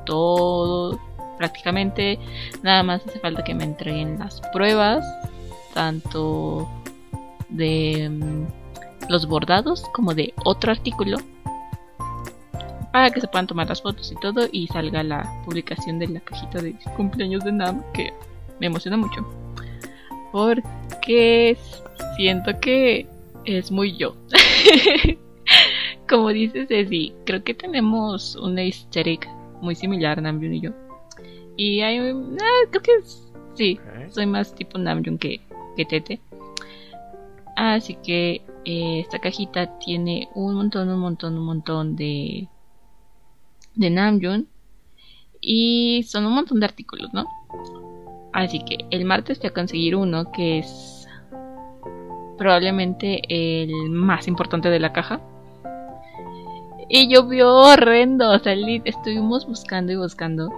todo 0.06 1.00
prácticamente. 1.38 2.20
Nada 2.64 2.84
más 2.84 3.06
hace 3.06 3.20
falta 3.20 3.44
que 3.44 3.54
me 3.54 3.64
entreguen 3.64 4.20
las 4.20 4.42
pruebas. 4.52 5.06
Tanto 5.74 6.68
de 7.50 8.10
mm, 8.10 9.10
los 9.10 9.28
bordados 9.28 9.84
como 9.94 10.14
de 10.14 10.34
otro 10.44 10.72
artículo. 10.72 11.18
Para 12.92 13.12
que 13.12 13.22
se 13.22 13.28
puedan 13.28 13.48
tomar 13.48 13.70
las 13.70 13.82
fotos 13.82 14.12
y 14.12 14.16
todo. 14.20 14.48
Y 14.52 14.68
salga 14.68 15.04
la 15.04 15.42
publicación 15.46 16.00
de 16.00 16.08
la 16.08 16.20
cajita 16.20 16.62
de 16.62 16.76
cumpleaños 16.96 17.44
de 17.44 17.52
Nam. 17.52 17.84
Que 17.94 18.12
me 18.60 18.68
emociona 18.68 18.98
mucho. 18.98 19.26
Porque 20.32 21.58
siento 22.16 22.60
que 22.60 23.08
es 23.46 23.72
muy 23.72 23.96
yo. 23.96 24.16
Como 26.10 26.30
dice 26.30 26.66
Ceci, 26.68 27.14
creo 27.26 27.44
que 27.44 27.54
tenemos 27.54 28.36
una 28.38 28.64
easter 28.64 29.08
egg 29.08 29.28
muy 29.62 29.76
similar, 29.76 30.22
Namjoon 30.22 30.54
y 30.54 30.62
yo. 30.62 30.72
Y 31.58 31.82
hay 31.82 32.00
un- 32.00 32.38
ah, 32.40 32.68
creo 32.70 32.82
que 32.82 32.92
es- 32.96 33.32
sí, 33.56 33.80
soy 34.10 34.26
más 34.26 34.54
tipo 34.56 34.78
Namjoon 34.78 35.18
que, 35.18 35.42
que 35.76 35.86
Tete. 35.86 36.22
Así 37.56 37.96
que 37.96 38.42
eh, 38.66 39.00
esta 39.00 39.20
cajita 39.20 39.78
tiene 39.80 40.30
un 40.36 40.54
montón, 40.56 40.90
un 40.90 41.00
montón, 41.00 41.38
un 41.38 41.46
montón 41.46 41.96
de, 41.96 42.48
de 43.76 43.90
Namjoon. 43.90 44.48
Y 45.42 46.04
son 46.08 46.26
un 46.26 46.34
montón 46.34 46.60
de 46.60 46.66
artículos, 46.66 47.14
¿no? 47.14 47.26
Así 48.34 48.64
que 48.64 48.78
el 48.92 49.06
martes 49.06 49.40
fui 49.40 49.48
a 49.50 49.54
conseguir 49.54 49.96
uno 49.96 50.32
que 50.32 50.60
es 50.60 51.08
probablemente 52.38 53.22
el 53.30 53.90
más 53.90 54.28
importante 54.28 54.70
de 54.70 54.80
la 54.80 54.94
caja. 54.94 55.22
Y 56.90 57.10
llovió 57.10 57.54
horrendo. 57.54 58.32
O 58.32 58.40
sea, 58.40 58.54
estuvimos 58.86 59.46
buscando 59.48 59.92
y 59.92 59.96
buscando. 59.96 60.50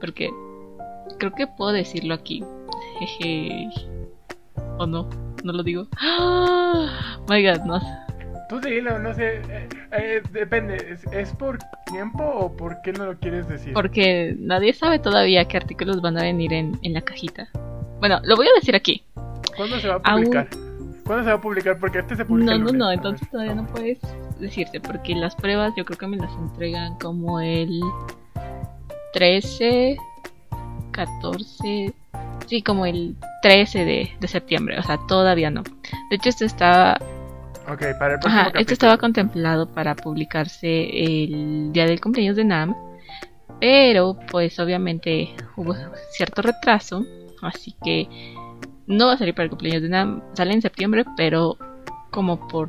Porque 0.00 0.30
creo 1.18 1.32
que 1.32 1.46
puedo 1.46 1.72
decirlo 1.72 2.14
aquí. 2.14 2.44
Jeje. 2.98 3.68
O 4.78 4.86
no, 4.86 5.08
no 5.44 5.52
lo 5.52 5.62
digo. 5.62 5.86
¡Ah! 6.00 7.18
My 7.28 7.46
god, 7.46 7.60
no. 7.64 7.80
Tú 8.48 8.60
dilo, 8.60 8.98
no 8.98 9.14
sé. 9.14 9.36
eh, 9.48 9.68
eh, 9.92 10.22
depende. 10.32 10.76
¿Es, 10.90 11.04
es 11.12 11.32
por 11.34 11.58
tiempo 11.86 12.24
o 12.24 12.56
por 12.56 12.82
qué 12.82 12.92
no 12.92 13.06
lo 13.06 13.16
quieres 13.18 13.48
decir? 13.48 13.72
Porque 13.72 14.34
nadie 14.38 14.72
sabe 14.72 14.98
todavía 14.98 15.44
qué 15.46 15.56
artículos 15.56 16.00
van 16.02 16.18
a 16.18 16.22
venir 16.22 16.52
en, 16.52 16.78
en 16.82 16.92
la 16.94 17.00
cajita. 17.00 17.48
Bueno, 18.00 18.18
lo 18.24 18.34
voy 18.36 18.46
a 18.48 18.54
decir 18.56 18.74
aquí. 18.74 19.04
¿Cuándo 19.56 19.78
se 19.78 19.88
va 19.88 19.94
a 20.02 20.10
Aún- 20.10 20.24
publicar? 20.24 20.48
¿Cuándo 21.04 21.24
se 21.24 21.30
va 21.30 21.36
a 21.36 21.40
publicar? 21.40 21.78
Porque 21.78 21.98
este 22.00 22.16
se 22.16 22.24
publica. 22.24 22.46
No, 22.46 22.52
el 22.52 22.60
no, 22.60 22.66
lunes, 22.66 22.78
no, 22.78 22.92
entonces 22.92 23.28
todavía 23.30 23.54
no 23.54 23.66
puedes 23.66 23.98
decirte, 24.38 24.80
porque 24.80 25.14
las 25.14 25.34
pruebas 25.34 25.72
yo 25.76 25.84
creo 25.84 25.98
que 25.98 26.06
me 26.06 26.16
las 26.16 26.32
entregan 26.34 26.98
como 26.98 27.40
el 27.40 27.80
13, 29.12 29.96
14, 30.92 31.92
sí, 32.46 32.62
como 32.62 32.86
el 32.86 33.16
13 33.42 33.84
de, 33.84 34.10
de 34.20 34.28
septiembre, 34.28 34.78
o 34.78 34.82
sea, 34.82 34.98
todavía 35.08 35.50
no. 35.50 35.62
De 36.10 36.16
hecho, 36.16 36.28
esto 36.28 36.44
estaba, 36.44 36.96
Ok, 37.68 37.82
para 37.98 38.14
el 38.14 38.20
próximo 38.20 38.26
ajá, 38.26 38.52
capítulo. 38.52 38.60
esto 38.60 38.72
estaba 38.72 38.96
contemplado 38.98 39.66
para 39.72 39.94
publicarse 39.94 40.68
el 41.24 41.72
día 41.72 41.86
del 41.86 42.00
cumpleaños 42.00 42.36
de 42.36 42.44
Nam, 42.44 42.74
pero 43.60 44.16
pues 44.30 44.58
obviamente 44.58 45.34
hubo 45.56 45.74
cierto 46.12 46.42
retraso, 46.42 47.04
así 47.42 47.74
que 47.84 48.08
no 48.90 49.06
va 49.06 49.12
a 49.14 49.16
salir 49.16 49.34
para 49.34 49.44
el 49.44 49.50
cumpleaños 49.50 49.82
de 49.82 49.88
Nam, 49.88 50.20
sale 50.34 50.52
en 50.52 50.62
septiembre, 50.62 51.04
pero 51.16 51.56
como 52.10 52.48
por 52.48 52.68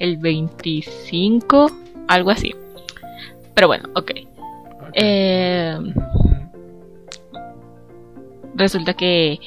el 0.00 0.16
25, 0.18 1.70
algo 2.08 2.30
así. 2.30 2.54
Pero 3.54 3.68
bueno, 3.68 3.88
ok. 3.94 4.10
Ok. 4.80 4.90
Eh, 4.92 5.78
resulta 8.56 8.94
que 8.94 9.38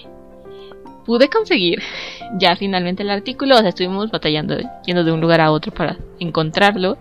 pude 1.05 1.27
conseguir 1.27 1.81
ya 2.39 2.55
finalmente 2.55 3.03
el 3.03 3.09
artículo. 3.09 3.55
O 3.55 3.59
sea, 3.59 3.69
estuvimos 3.69 4.09
batallando, 4.09 4.57
yendo 4.85 5.03
de 5.03 5.11
un 5.11 5.19
lugar 5.19 5.41
a 5.41 5.51
otro 5.51 5.73
para 5.73 5.97
encontrarlo. 6.19 6.97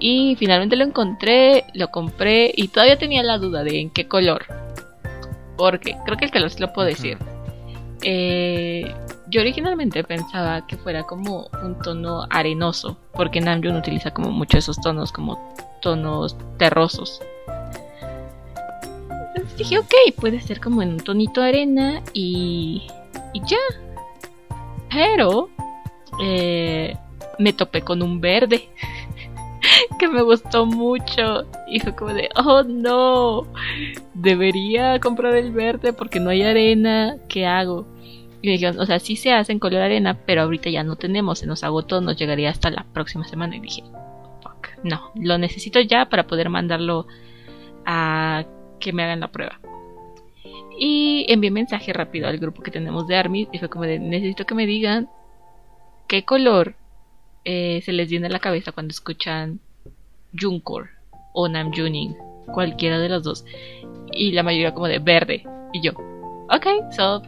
Y 0.00 0.34
finalmente 0.34 0.74
lo 0.74 0.84
encontré, 0.84 1.64
lo 1.74 1.92
compré 1.92 2.52
y 2.56 2.66
todavía 2.66 2.98
tenía 2.98 3.22
la 3.22 3.38
duda 3.38 3.62
de 3.62 3.78
en 3.78 3.90
qué 3.90 4.08
color. 4.08 4.46
Porque 5.56 5.96
creo 6.04 6.18
que 6.18 6.24
el 6.24 6.32
color 6.32 6.50
sí 6.50 6.58
lo 6.58 6.72
puedo 6.72 6.88
decir. 6.88 7.16
Eh, 8.02 8.94
yo 9.28 9.40
originalmente 9.40 10.02
pensaba 10.04 10.66
que 10.66 10.76
fuera 10.76 11.04
como 11.04 11.48
un 11.62 11.78
tono 11.78 12.26
arenoso, 12.30 12.96
porque 13.12 13.40
Namjoon 13.40 13.76
utiliza 13.76 14.12
como 14.12 14.30
mucho 14.30 14.58
esos 14.58 14.80
tonos, 14.80 15.12
como 15.12 15.54
tonos 15.80 16.36
terrosos. 16.58 17.20
Entonces 19.34 19.56
dije, 19.56 19.78
ok, 19.78 19.94
puede 20.16 20.40
ser 20.40 20.60
como 20.60 20.82
en 20.82 20.90
un 20.90 21.00
tonito 21.00 21.42
arena 21.42 22.02
y, 22.12 22.88
y 23.32 23.40
ya. 23.40 23.56
Pero 24.90 25.48
eh, 26.20 26.96
me 27.38 27.52
topé 27.52 27.82
con 27.82 28.02
un 28.02 28.20
verde 28.20 28.68
que 29.98 30.08
me 30.08 30.22
gustó 30.22 30.66
mucho 30.66 31.44
y 31.66 31.80
fue 31.80 31.94
como 31.94 32.12
de, 32.14 32.28
oh 32.36 32.62
no, 32.62 33.46
debería 34.14 34.98
comprar 35.00 35.34
el 35.36 35.52
verde 35.52 35.92
porque 35.92 36.20
no 36.20 36.30
hay 36.30 36.42
arena, 36.42 37.16
¿qué 37.28 37.46
hago? 37.46 37.86
Y 38.40 38.48
me 38.48 38.52
dijeron, 38.54 38.80
o 38.80 38.86
sea, 38.86 38.98
sí 38.98 39.16
se 39.16 39.32
hace 39.32 39.52
en 39.52 39.60
color 39.60 39.82
arena, 39.82 40.18
pero 40.26 40.42
ahorita 40.42 40.68
ya 40.68 40.82
no 40.82 40.96
tenemos, 40.96 41.38
se 41.38 41.46
nos 41.46 41.62
agotó, 41.62 42.00
nos 42.00 42.16
llegaría 42.16 42.50
hasta 42.50 42.70
la 42.70 42.84
próxima 42.92 43.24
semana. 43.24 43.56
Y 43.56 43.60
dije, 43.60 43.84
fuck, 44.42 44.68
no, 44.82 45.12
lo 45.14 45.38
necesito 45.38 45.80
ya 45.80 46.06
para 46.06 46.26
poder 46.26 46.48
mandarlo 46.48 47.06
a 47.86 48.44
que 48.80 48.92
me 48.92 49.04
hagan 49.04 49.20
la 49.20 49.30
prueba. 49.30 49.60
Y 50.76 51.24
envié 51.28 51.52
mensaje 51.52 51.92
rápido 51.92 52.26
al 52.26 52.38
grupo 52.38 52.62
que 52.62 52.72
tenemos 52.72 53.06
de 53.06 53.16
Army 53.16 53.48
y 53.52 53.58
fue 53.58 53.68
como 53.68 53.84
de, 53.84 54.00
necesito 54.00 54.44
que 54.44 54.56
me 54.56 54.66
digan 54.66 55.08
qué 56.08 56.24
color 56.24 56.74
eh, 57.44 57.80
se 57.84 57.92
les 57.92 58.08
viene 58.08 58.26
a 58.26 58.30
la 58.30 58.40
cabeza 58.40 58.72
cuando 58.72 58.90
escuchan 58.90 59.60
Junkor 60.38 60.90
o 61.34 61.48
Namjooning, 61.48 62.16
cualquiera 62.52 62.98
de 62.98 63.08
los 63.08 63.22
dos. 63.22 63.44
Y 64.12 64.32
la 64.32 64.42
mayoría 64.42 64.74
como 64.74 64.88
de 64.88 64.98
verde. 64.98 65.44
Y 65.72 65.80
yo, 65.80 65.92
ok, 66.50 66.66
so 66.94 67.22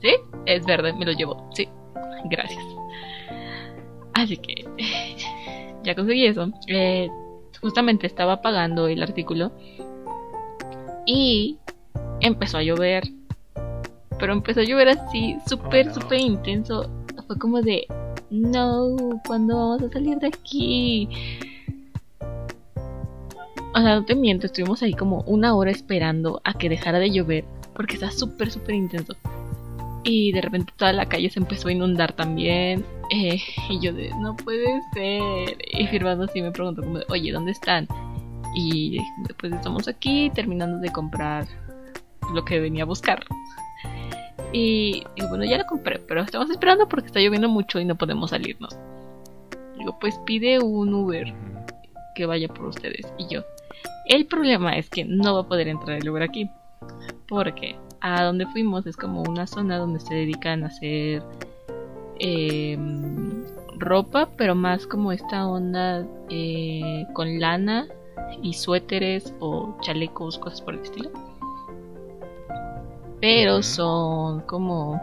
Sí, 0.00 0.14
es 0.46 0.64
verde, 0.64 0.92
me 0.94 1.04
lo 1.04 1.12
llevo. 1.12 1.48
Sí, 1.54 1.68
gracias. 2.24 2.64
Así 4.14 4.36
que 4.36 4.64
ya 5.84 5.94
conseguí 5.94 6.26
eso. 6.26 6.50
Eh, 6.66 7.08
justamente 7.60 8.06
estaba 8.06 8.40
pagando 8.40 8.88
el 8.88 9.02
artículo 9.02 9.52
y 11.06 11.58
empezó 12.20 12.58
a 12.58 12.62
llover. 12.62 13.04
Pero 14.18 14.32
empezó 14.32 14.60
a 14.60 14.64
llover 14.64 14.88
así, 14.88 15.36
súper, 15.46 15.86
no. 15.86 15.94
súper 15.94 16.20
intenso. 16.20 16.90
Fue 17.26 17.38
como 17.38 17.62
de, 17.62 17.86
no, 18.30 18.96
¿cuándo 19.26 19.56
vamos 19.56 19.82
a 19.82 19.92
salir 19.92 20.18
de 20.18 20.26
aquí? 20.26 21.08
O 23.74 23.80
sea, 23.80 23.94
no 23.96 24.04
te 24.04 24.14
miento, 24.14 24.46
estuvimos 24.46 24.82
ahí 24.82 24.94
como 24.94 25.22
una 25.22 25.54
hora 25.54 25.70
esperando 25.70 26.40
a 26.44 26.54
que 26.54 26.68
dejara 26.68 26.98
de 26.98 27.10
llover 27.10 27.44
porque 27.74 27.94
está 27.94 28.10
súper, 28.10 28.50
súper 28.50 28.74
intenso. 28.74 29.14
Y 30.02 30.32
de 30.32 30.40
repente 30.40 30.72
toda 30.76 30.92
la 30.92 31.06
calle 31.06 31.30
se 31.30 31.40
empezó 31.40 31.68
a 31.68 31.72
inundar 31.72 32.12
también. 32.12 32.84
Eh, 33.10 33.40
y 33.68 33.80
yo 33.80 33.92
de, 33.92 34.10
no 34.20 34.36
puede 34.36 34.66
ser. 34.92 35.56
Y 35.72 35.86
firmando 35.86 36.24
así 36.24 36.40
me 36.42 36.50
preguntó 36.50 36.82
como, 36.82 37.00
oye, 37.08 37.32
¿dónde 37.32 37.52
están? 37.52 37.86
Y 38.54 38.98
pues 39.38 39.52
estamos 39.52 39.88
aquí 39.88 40.30
terminando 40.34 40.78
de 40.78 40.90
comprar 40.90 41.46
lo 42.34 42.44
que 42.44 42.60
venía 42.60 42.82
a 42.82 42.86
buscar. 42.86 43.24
Y 44.52 45.04
bueno, 45.28 45.44
ya 45.44 45.58
lo 45.58 45.66
compré, 45.66 46.00
pero 46.00 46.22
estamos 46.22 46.50
esperando 46.50 46.88
porque 46.88 47.06
está 47.06 47.20
lloviendo 47.20 47.48
mucho 47.48 47.78
y 47.78 47.84
no 47.84 47.96
podemos 47.96 48.30
salirnos. 48.30 48.76
Digo, 49.78 49.98
pues 50.00 50.18
pide 50.26 50.58
un 50.58 50.92
Uber 50.92 51.32
que 52.14 52.26
vaya 52.26 52.48
por 52.48 52.66
ustedes 52.66 53.06
y 53.16 53.28
yo. 53.28 53.42
El 54.10 54.26
problema 54.26 54.76
es 54.76 54.90
que 54.90 55.04
no 55.04 55.34
va 55.34 55.40
a 55.42 55.46
poder 55.46 55.68
entrar 55.68 55.96
el 55.96 56.10
Uber 56.10 56.24
aquí. 56.24 56.50
Porque 57.28 57.76
a 58.00 58.24
donde 58.24 58.44
fuimos 58.46 58.84
es 58.88 58.96
como 58.96 59.22
una 59.22 59.46
zona 59.46 59.78
donde 59.78 60.00
se 60.00 60.12
dedican 60.12 60.64
a 60.64 60.66
hacer 60.66 61.22
em, 62.18 63.44
ropa, 63.78 64.28
pero 64.36 64.56
más 64.56 64.88
como 64.88 65.12
esta 65.12 65.46
onda 65.46 66.04
eh, 66.28 67.06
con 67.12 67.38
lana 67.38 67.86
y 68.42 68.54
suéteres 68.54 69.32
o 69.38 69.76
chalecos, 69.80 70.38
cosas 70.38 70.60
por 70.60 70.74
el 70.74 70.80
estilo. 70.80 71.10
Pero 73.20 73.62
son 73.62 74.40
como 74.40 75.00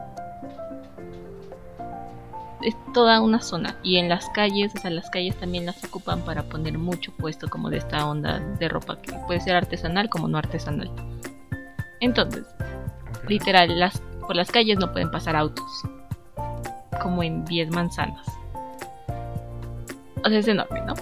es 2.61 2.75
toda 2.93 3.21
una 3.21 3.41
zona 3.41 3.77
y 3.83 3.97
en 3.97 4.09
las 4.09 4.29
calles, 4.29 4.73
o 4.75 4.79
sea, 4.79 4.89
las 4.89 5.09
calles 5.09 5.35
también 5.37 5.65
las 5.65 5.83
ocupan 5.83 6.21
para 6.21 6.43
poner 6.43 6.77
mucho 6.77 7.11
puesto 7.11 7.47
como 7.49 7.69
de 7.69 7.77
esta 7.77 8.07
onda 8.07 8.39
de 8.39 8.67
ropa 8.67 8.99
que 9.01 9.13
puede 9.27 9.39
ser 9.41 9.55
artesanal 9.55 10.09
como 10.09 10.27
no 10.27 10.37
artesanal. 10.37 10.91
Entonces, 11.99 12.45
literal, 13.27 13.79
las, 13.79 14.01
por 14.21 14.35
las 14.35 14.51
calles 14.51 14.77
no 14.79 14.91
pueden 14.91 15.11
pasar 15.11 15.35
autos, 15.35 15.65
como 17.01 17.23
en 17.23 17.45
10 17.45 17.71
manzanas. 17.71 18.25
O 20.23 20.29
sea, 20.29 20.39
es 20.39 20.47
enorme, 20.47 20.81
¿no? 20.81 20.93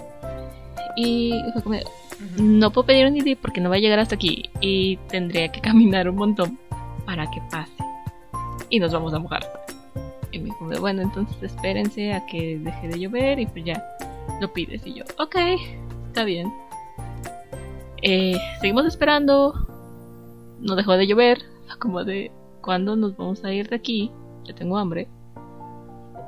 Y 0.96 1.42
fue 1.54 1.64
como, 1.64 1.80
no 2.38 2.72
puedo 2.72 2.88
pedir 2.88 3.08
un 3.08 3.18
ID 3.18 3.38
porque 3.42 3.62
no 3.62 3.70
va 3.70 3.76
a 3.76 3.80
llegar 3.80 4.00
hasta 4.00 4.16
aquí 4.16 4.50
y 4.62 4.98
tendría 5.10 5.52
que 5.52 5.62
caminar 5.62 6.10
un 6.10 6.18
montón 6.18 6.60
para 7.06 7.30
que 7.32 7.42
pase. 7.52 7.74
Y 8.70 8.80
nos 8.80 8.92
vamos 8.92 9.14
a 9.14 9.20
mojar. 9.20 9.65
Bueno, 10.60 11.02
entonces 11.02 11.42
espérense 11.42 12.14
a 12.14 12.26
que 12.26 12.58
deje 12.60 12.88
de 12.88 13.00
llover 13.00 13.40
y 13.40 13.46
pues 13.46 13.66
ya 13.66 13.84
lo 14.40 14.52
pides. 14.54 14.86
Y 14.86 14.94
yo, 14.96 15.04
ok, 15.20 15.36
está 16.08 16.24
bien. 16.24 16.52
Eh, 18.02 18.38
seguimos 18.62 18.86
esperando. 18.86 19.54
No 20.60 20.76
dejó 20.76 20.94
de 20.94 21.08
llover. 21.08 21.42
Como 21.80 22.04
de, 22.04 22.32
¿cuándo 22.62 22.96
nos 22.96 23.18
vamos 23.18 23.44
a 23.44 23.52
ir 23.52 23.70
de 23.70 23.76
aquí? 23.76 24.12
Ya 24.46 24.56
tengo 24.56 24.78
hambre. 24.78 25.08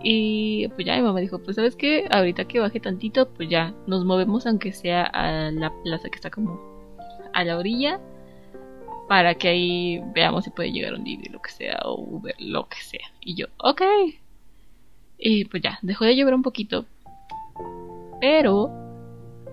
Y 0.03 0.67
pues 0.69 0.85
ya 0.85 0.95
mi 0.95 1.01
mamá 1.01 1.19
dijo, 1.19 1.39
pues 1.39 1.55
sabes 1.55 1.75
qué, 1.75 2.07
ahorita 2.11 2.45
que 2.45 2.59
baje 2.59 2.79
tantito, 2.79 3.29
pues 3.29 3.49
ya 3.49 3.73
nos 3.87 4.05
movemos 4.05 4.45
aunque 4.45 4.71
sea 4.71 5.03
a 5.03 5.51
la 5.51 5.73
plaza 5.83 6.09
que 6.09 6.15
está 6.15 6.29
como 6.29 6.59
a 7.33 7.43
la 7.43 7.57
orilla 7.57 7.99
para 9.07 9.35
que 9.35 9.47
ahí 9.47 10.01
veamos 10.13 10.43
si 10.43 10.49
puede 10.49 10.71
llegar 10.71 10.93
un 10.93 11.03
Didi, 11.03 11.29
lo 11.29 11.41
que 11.41 11.51
sea, 11.51 11.79
o 11.85 11.99
Uber, 11.99 12.35
lo 12.39 12.67
que 12.67 12.77
sea. 12.77 13.07
Y 13.21 13.35
yo, 13.35 13.47
ok. 13.57 13.81
Y 15.17 15.45
pues 15.45 15.63
ya, 15.63 15.79
dejó 15.81 16.05
de 16.05 16.15
llover 16.15 16.33
un 16.33 16.43
poquito. 16.43 16.85
Pero 18.19 18.71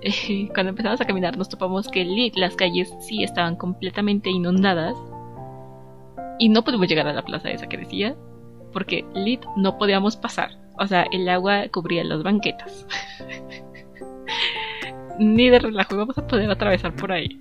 cuando 0.55 0.71
empezamos 0.71 1.01
a 1.01 1.05
caminar 1.05 1.37
nos 1.37 1.49
topamos 1.49 1.89
que 1.89 2.33
las 2.35 2.57
calles 2.57 2.93
sí 3.01 3.23
estaban 3.23 3.57
completamente 3.57 4.31
inundadas. 4.31 4.97
Y 6.39 6.49
no 6.49 6.65
pudimos 6.65 6.89
llegar 6.89 7.07
a 7.07 7.13
la 7.13 7.25
plaza 7.25 7.51
esa 7.51 7.69
que 7.69 7.79
decía. 7.79 8.17
Porque 8.73 9.05
lit 9.15 9.45
no 9.57 9.79
podíamos 9.79 10.17
pasar. 10.17 10.51
O 10.79 10.87
sea, 10.89 11.07
el 11.13 11.29
agua 11.29 11.69
cubría 11.69 12.03
las 12.03 12.25
banquetas. 12.25 12.87
Ni 15.21 15.49
de 15.49 15.61
relajo 15.61 15.95
íbamos 15.95 16.19
a 16.19 16.27
poder 16.27 16.51
atravesar 16.51 16.97
por 16.97 17.13
ahí 17.13 17.39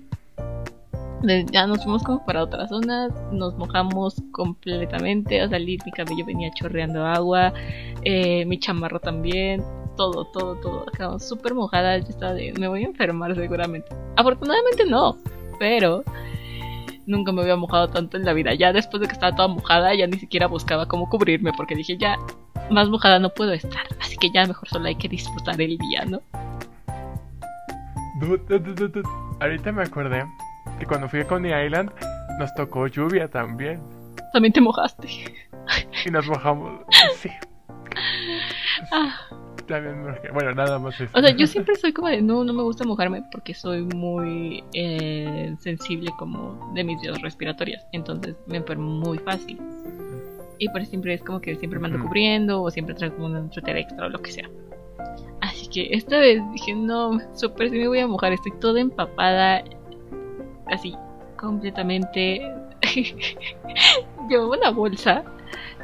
ya 1.50 1.66
nos 1.66 1.82
fuimos 1.82 2.02
como 2.02 2.24
para 2.24 2.42
otras 2.42 2.68
zonas, 2.68 3.12
nos 3.32 3.56
mojamos 3.56 4.22
completamente, 4.32 5.42
o 5.42 5.48
sea, 5.48 5.58
mi 5.58 5.78
cabello 5.78 6.24
venía 6.24 6.50
chorreando 6.52 7.04
agua, 7.04 7.52
eh, 8.02 8.44
mi 8.46 8.58
chamarro 8.58 9.00
también, 9.00 9.62
todo, 9.96 10.26
todo, 10.26 10.56
todo, 10.56 10.84
acabamos 10.88 11.26
súper 11.26 11.54
mojadas, 11.54 12.04
yo 12.04 12.10
estaba 12.10 12.34
de, 12.34 12.52
me 12.58 12.68
voy 12.68 12.84
a 12.84 12.86
enfermar 12.86 13.34
seguramente. 13.34 13.88
Afortunadamente 14.16 14.84
no, 14.86 15.16
pero 15.58 16.04
nunca 17.06 17.32
me 17.32 17.42
había 17.42 17.56
mojado 17.56 17.88
tanto 17.88 18.16
en 18.16 18.24
la 18.24 18.32
vida, 18.32 18.54
ya 18.54 18.72
después 18.72 19.00
de 19.00 19.06
que 19.06 19.14
estaba 19.14 19.34
toda 19.34 19.48
mojada, 19.48 19.94
ya 19.94 20.06
ni 20.06 20.18
siquiera 20.18 20.46
buscaba 20.46 20.86
cómo 20.86 21.08
cubrirme, 21.08 21.52
porque 21.56 21.74
dije, 21.74 21.96
ya, 21.96 22.16
más 22.70 22.88
mojada 22.88 23.18
no 23.18 23.30
puedo 23.30 23.52
estar, 23.52 23.86
así 24.00 24.16
que 24.16 24.30
ya 24.32 24.46
mejor 24.46 24.68
solo 24.68 24.86
hay 24.86 24.96
que 24.96 25.08
disfrutar 25.08 25.60
el 25.60 25.78
día, 25.78 26.04
¿no? 26.06 26.20
Ahorita 29.40 29.72
me 29.72 29.82
acordé 29.82 30.24
que 30.78 30.86
cuando 30.86 31.08
fui 31.08 31.20
a 31.20 31.26
Coney 31.26 31.66
Island 31.66 31.90
nos 32.38 32.54
tocó 32.54 32.86
lluvia 32.86 33.28
también. 33.28 33.80
También 34.32 34.52
te 34.52 34.60
mojaste. 34.60 35.08
Y 36.06 36.10
nos 36.10 36.26
mojamos. 36.26 36.80
Sí. 37.16 37.30
Ah. 38.92 39.14
También 39.66 40.04
Bueno, 40.34 40.54
nada 40.54 40.78
más 40.78 41.00
eso. 41.00 41.10
O 41.16 41.20
sea, 41.20 41.30
yo 41.30 41.46
siempre 41.46 41.74
soy 41.76 41.92
como 41.92 42.08
de 42.08 42.20
no, 42.20 42.44
no 42.44 42.52
me 42.52 42.62
gusta 42.62 42.84
mojarme 42.84 43.22
porque 43.32 43.54
soy 43.54 43.82
muy 43.82 44.62
eh, 44.74 45.54
sensible 45.60 46.10
como 46.18 46.72
de 46.74 46.84
mis 46.84 47.00
vías 47.00 47.20
respiratorias. 47.22 47.86
Entonces 47.92 48.36
me 48.46 48.58
enfermo 48.58 48.90
muy 48.90 49.18
fácil. 49.18 49.58
Y 50.58 50.68
por 50.68 50.82
eso 50.82 50.90
siempre 50.90 51.14
es 51.14 51.22
como 51.22 51.40
que 51.40 51.56
siempre 51.56 51.78
me 51.78 51.86
ando 51.86 52.00
cubriendo 52.00 52.62
o 52.62 52.70
siempre 52.70 52.94
traigo 52.94 53.24
un 53.24 53.52
suéter 53.52 53.76
extra 53.76 54.06
o 54.06 54.08
lo 54.08 54.20
que 54.20 54.32
sea. 54.32 54.50
Así 55.40 55.68
que 55.68 55.88
esta 55.94 56.18
vez 56.18 56.42
dije, 56.52 56.74
no, 56.74 57.18
súper 57.34 57.70
si 57.70 57.78
me 57.78 57.88
voy 57.88 58.00
a 58.00 58.06
mojar, 58.06 58.32
estoy 58.32 58.52
toda 58.60 58.80
empapada 58.80 59.64
así, 60.70 60.96
completamente. 61.36 62.52
Llevaba 64.28 64.56
una 64.56 64.70
bolsa. 64.70 65.22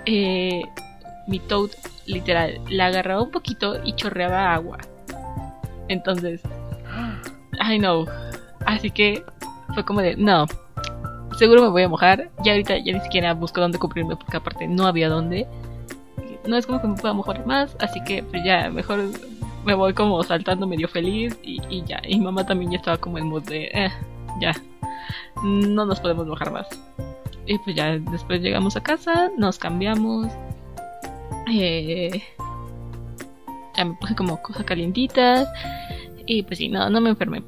Eh, 0.07 0.62
mi 1.27 1.38
toad, 1.38 1.71
literal, 2.07 2.61
la 2.69 2.87
agarraba 2.87 3.23
un 3.23 3.31
poquito 3.31 3.83
y 3.85 3.93
chorreaba 3.95 4.55
agua. 4.55 4.79
Entonces, 5.88 6.40
I 7.69 7.79
know. 7.79 8.07
Así 8.66 8.90
que 8.90 9.25
fue 9.75 9.85
como 9.85 10.01
de, 10.01 10.16
no, 10.16 10.47
seguro 11.37 11.62
me 11.62 11.69
voy 11.69 11.83
a 11.83 11.88
mojar. 11.88 12.31
Ya 12.45 12.53
ahorita 12.53 12.79
ya 12.79 12.93
ni 12.93 13.01
siquiera 13.01 13.35
busco 13.35 13.61
dónde 13.61 13.79
cubrirme 13.79 14.16
porque 14.16 14.37
aparte 14.37 14.66
no 14.66 14.87
había 14.87 15.09
dónde. 15.09 15.47
No 16.47 16.57
es 16.57 16.66
como 16.66 16.81
que 16.81 16.88
me 16.88 16.95
pueda 16.95 17.14
mojar 17.14 17.47
más, 17.47 17.77
así 17.81 18.03
que 18.05 18.23
pues 18.23 18.43
ya 18.45 18.71
mejor 18.71 19.01
me 19.64 19.75
voy 19.75 19.93
como 19.93 20.23
saltando 20.23 20.66
medio 20.66 20.88
feliz 20.88 21.38
y, 21.43 21.61
y 21.69 21.85
ya. 21.85 22.01
Y 22.07 22.19
mamá 22.19 22.47
también 22.47 22.71
ya 22.71 22.79
estaba 22.79 22.97
como 22.97 23.19
en 23.19 23.27
mood 23.27 23.43
de, 23.45 23.64
eh, 23.64 23.90
ya, 24.40 24.53
no 25.42 25.85
nos 25.87 26.00
podemos 26.00 26.26
mojar 26.26 26.53
más. 26.53 26.68
Y 27.46 27.59
pues 27.59 27.74
ya 27.74 27.98
después 27.98 28.40
llegamos 28.42 28.76
a 28.76 28.83
casa, 28.83 29.31
nos 29.37 29.59
cambiamos. 29.59 30.29
Eh, 31.50 32.22
ya 33.76 33.85
me 33.85 33.94
puse 33.94 34.14
como 34.14 34.40
cosas 34.42 34.64
calientitas. 34.64 35.48
Y 36.26 36.42
pues 36.42 36.59
sí, 36.59 36.68
no, 36.68 36.88
no 36.90 37.00
me 37.00 37.11
enfermé. 37.11 37.42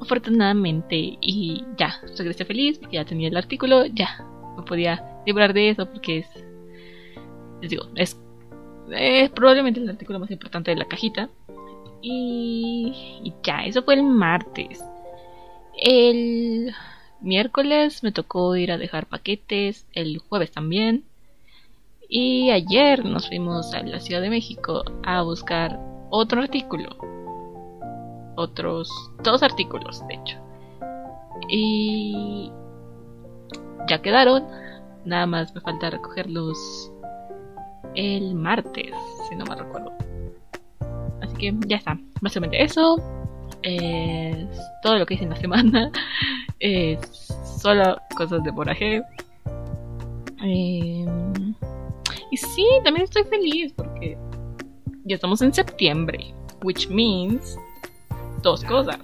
Afortunadamente. 0.00 1.16
Y 1.20 1.64
ya, 1.76 2.00
regresé 2.18 2.44
feliz 2.44 2.78
porque 2.78 2.96
ya 2.96 3.04
tenía 3.04 3.28
el 3.28 3.36
artículo. 3.36 3.86
Ya, 3.86 4.24
me 4.56 4.64
podía 4.64 5.04
librar 5.26 5.52
de 5.52 5.70
eso 5.70 5.86
porque 5.86 6.18
es. 6.18 6.44
Les 7.60 7.70
digo, 7.70 7.84
es, 7.94 8.18
es 8.90 9.30
probablemente 9.30 9.80
el 9.80 9.90
artículo 9.90 10.18
más 10.18 10.30
importante 10.30 10.72
de 10.72 10.78
la 10.78 10.86
cajita. 10.86 11.28
Y 12.02 13.32
ya, 13.44 13.64
eso 13.64 13.82
fue 13.82 13.94
el 13.94 14.02
martes. 14.02 14.82
El 15.82 16.74
miércoles 17.22 18.02
me 18.02 18.12
tocó 18.12 18.54
ir 18.54 18.70
a 18.70 18.76
dejar 18.76 19.06
paquetes, 19.06 19.86
el 19.94 20.18
jueves 20.18 20.52
también. 20.52 21.04
Y 22.06 22.50
ayer 22.50 23.02
nos 23.06 23.28
fuimos 23.28 23.72
a 23.72 23.82
la 23.82 23.98
Ciudad 23.98 24.20
de 24.20 24.28
México 24.28 24.82
a 25.04 25.22
buscar 25.22 25.80
otro 26.10 26.42
artículo. 26.42 26.98
Otros 28.36 28.90
dos 29.24 29.42
artículos, 29.42 30.06
de 30.06 30.14
hecho. 30.14 30.36
Y 31.48 32.52
ya 33.88 34.02
quedaron. 34.02 34.44
Nada 35.06 35.24
más 35.24 35.54
me 35.54 35.62
falta 35.62 35.88
recogerlos 35.88 36.92
el 37.94 38.34
martes, 38.34 38.94
si 39.30 39.34
no 39.34 39.46
me 39.46 39.54
recuerdo. 39.54 39.92
Así 41.22 41.34
que 41.36 41.54
ya 41.66 41.76
está. 41.78 41.98
Básicamente 42.20 42.62
eso 42.62 43.02
es 43.62 44.48
todo 44.82 44.98
lo 44.98 45.06
que 45.06 45.14
hice 45.14 45.24
en 45.24 45.30
la 45.30 45.36
semana. 45.36 45.90
Es 46.62 47.00
solo 47.58 47.98
cosas 48.14 48.44
de 48.44 48.50
boraje. 48.50 49.02
Em, 50.42 51.54
y 52.30 52.36
sí, 52.36 52.66
también 52.84 53.04
estoy 53.04 53.24
feliz 53.24 53.72
porque 53.72 54.18
ya 55.04 55.14
estamos 55.14 55.40
en 55.40 55.54
septiembre, 55.54 56.34
which 56.62 56.86
means 56.88 57.56
dos 58.42 58.62
cosas. 58.64 58.98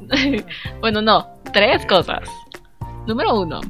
bueno, 0.80 1.00
no, 1.00 1.24
tres 1.52 1.86
cosas. 1.86 2.28
Número 3.06 3.40
uno, 3.40 3.60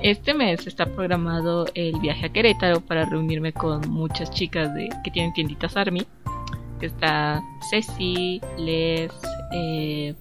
este 0.00 0.32
mes 0.32 0.64
está 0.66 0.86
programado 0.86 1.66
el 1.74 1.98
viaje 1.98 2.26
a 2.26 2.28
Querétaro 2.28 2.80
para 2.80 3.04
reunirme 3.04 3.52
con 3.52 3.80
muchas 3.90 4.30
chicas 4.30 4.72
de, 4.74 4.88
que 5.02 5.10
tienen 5.10 5.32
tienditas 5.32 5.76
Army. 5.76 6.06
Está 6.86 7.42
Ceci, 7.70 8.40
Les, 8.56 9.12
eh, 9.52 10.14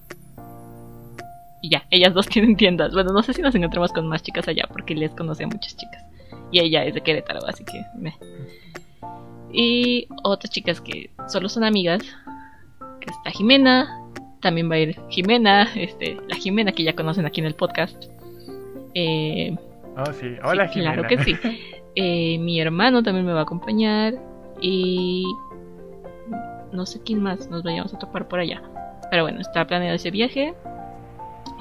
y 1.62 1.70
ya, 1.70 1.84
ellas 1.89 2.14
dos 2.14 2.28
tienen 2.30 2.55
tiendas. 2.55 2.93
Bueno, 2.93 3.12
no 3.12 3.24
sé 3.24 3.34
si 3.34 3.41
nos 3.41 3.55
encontramos 3.55 3.91
con 3.91 4.08
más 4.08 4.24
chicas 4.24 4.47
allá 4.47 4.68
porque 4.72 4.95
Les 4.95 5.12
conoce 5.12 5.43
a 5.43 5.47
muchas 5.47 5.76
chicas. 5.76 6.03
Y 6.51 6.60
ella 6.60 6.86
es 6.86 6.93
de 6.93 7.01
Querétaro, 7.01 7.45
así 7.45 7.64
que... 7.66 7.84
Y 9.51 10.08
otras 10.24 10.51
chicas 10.51 10.82
que 10.82 11.10
solo 11.28 11.49
son 11.49 11.64
amigas. 11.64 12.01
Que 12.99 13.10
está 13.10 13.32
Jimena. 13.32 13.88
También 14.41 14.70
va 14.70 14.76
a 14.76 14.80
ir 14.80 14.99
Jimena. 15.10 15.68
Este, 15.76 16.18
la 16.28 16.36
Jimena 16.36 16.72
que 16.72 16.84
ya 16.84 16.95
conocen 16.95 17.26
aquí 17.26 17.41
en 17.41 17.47
el 17.47 17.55
podcast. 17.55 18.05
Eh, 18.93 19.55
oh, 19.97 20.14
sí. 20.14 20.36
Hola, 20.43 20.68
Jimena. 20.68 20.93
Claro 20.93 21.08
que 21.08 21.24
sí. 21.24 21.36
Eh, 21.95 22.38
mi 22.38 22.62
hermano 22.62 23.03
también 23.03 23.26
me 23.26 23.34
va 23.34 23.39
a 23.39 23.43
acompañar. 23.43 24.14
Y 24.62 25.26
no 26.72 26.86
sé 26.86 27.01
quién 27.01 27.22
más 27.22 27.49
nos 27.49 27.63
vayamos 27.63 27.93
a 27.93 27.99
topar 27.99 28.28
por 28.28 28.39
allá. 28.39 28.61
Pero 29.09 29.24
bueno, 29.24 29.41
está 29.41 29.65
planeado 29.65 29.95
ese 29.95 30.11
viaje. 30.11 30.53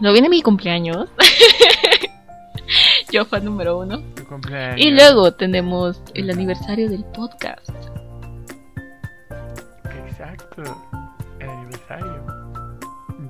No 0.01 0.13
viene 0.13 0.29
mi 0.29 0.43
cumpleaños. 0.43 1.09
Yo 3.13 3.25
fan 3.25 3.45
número 3.45 3.79
uno. 3.79 4.03
Y 4.77 4.91
luego 4.91 5.33
tenemos 5.33 6.03
el 6.15 6.31
aniversario 6.31 6.91
del 6.91 7.05
podcast. 7.05 7.69
Exacto. 10.09 10.63
El 11.39 11.49
aniversario. 11.49 12.25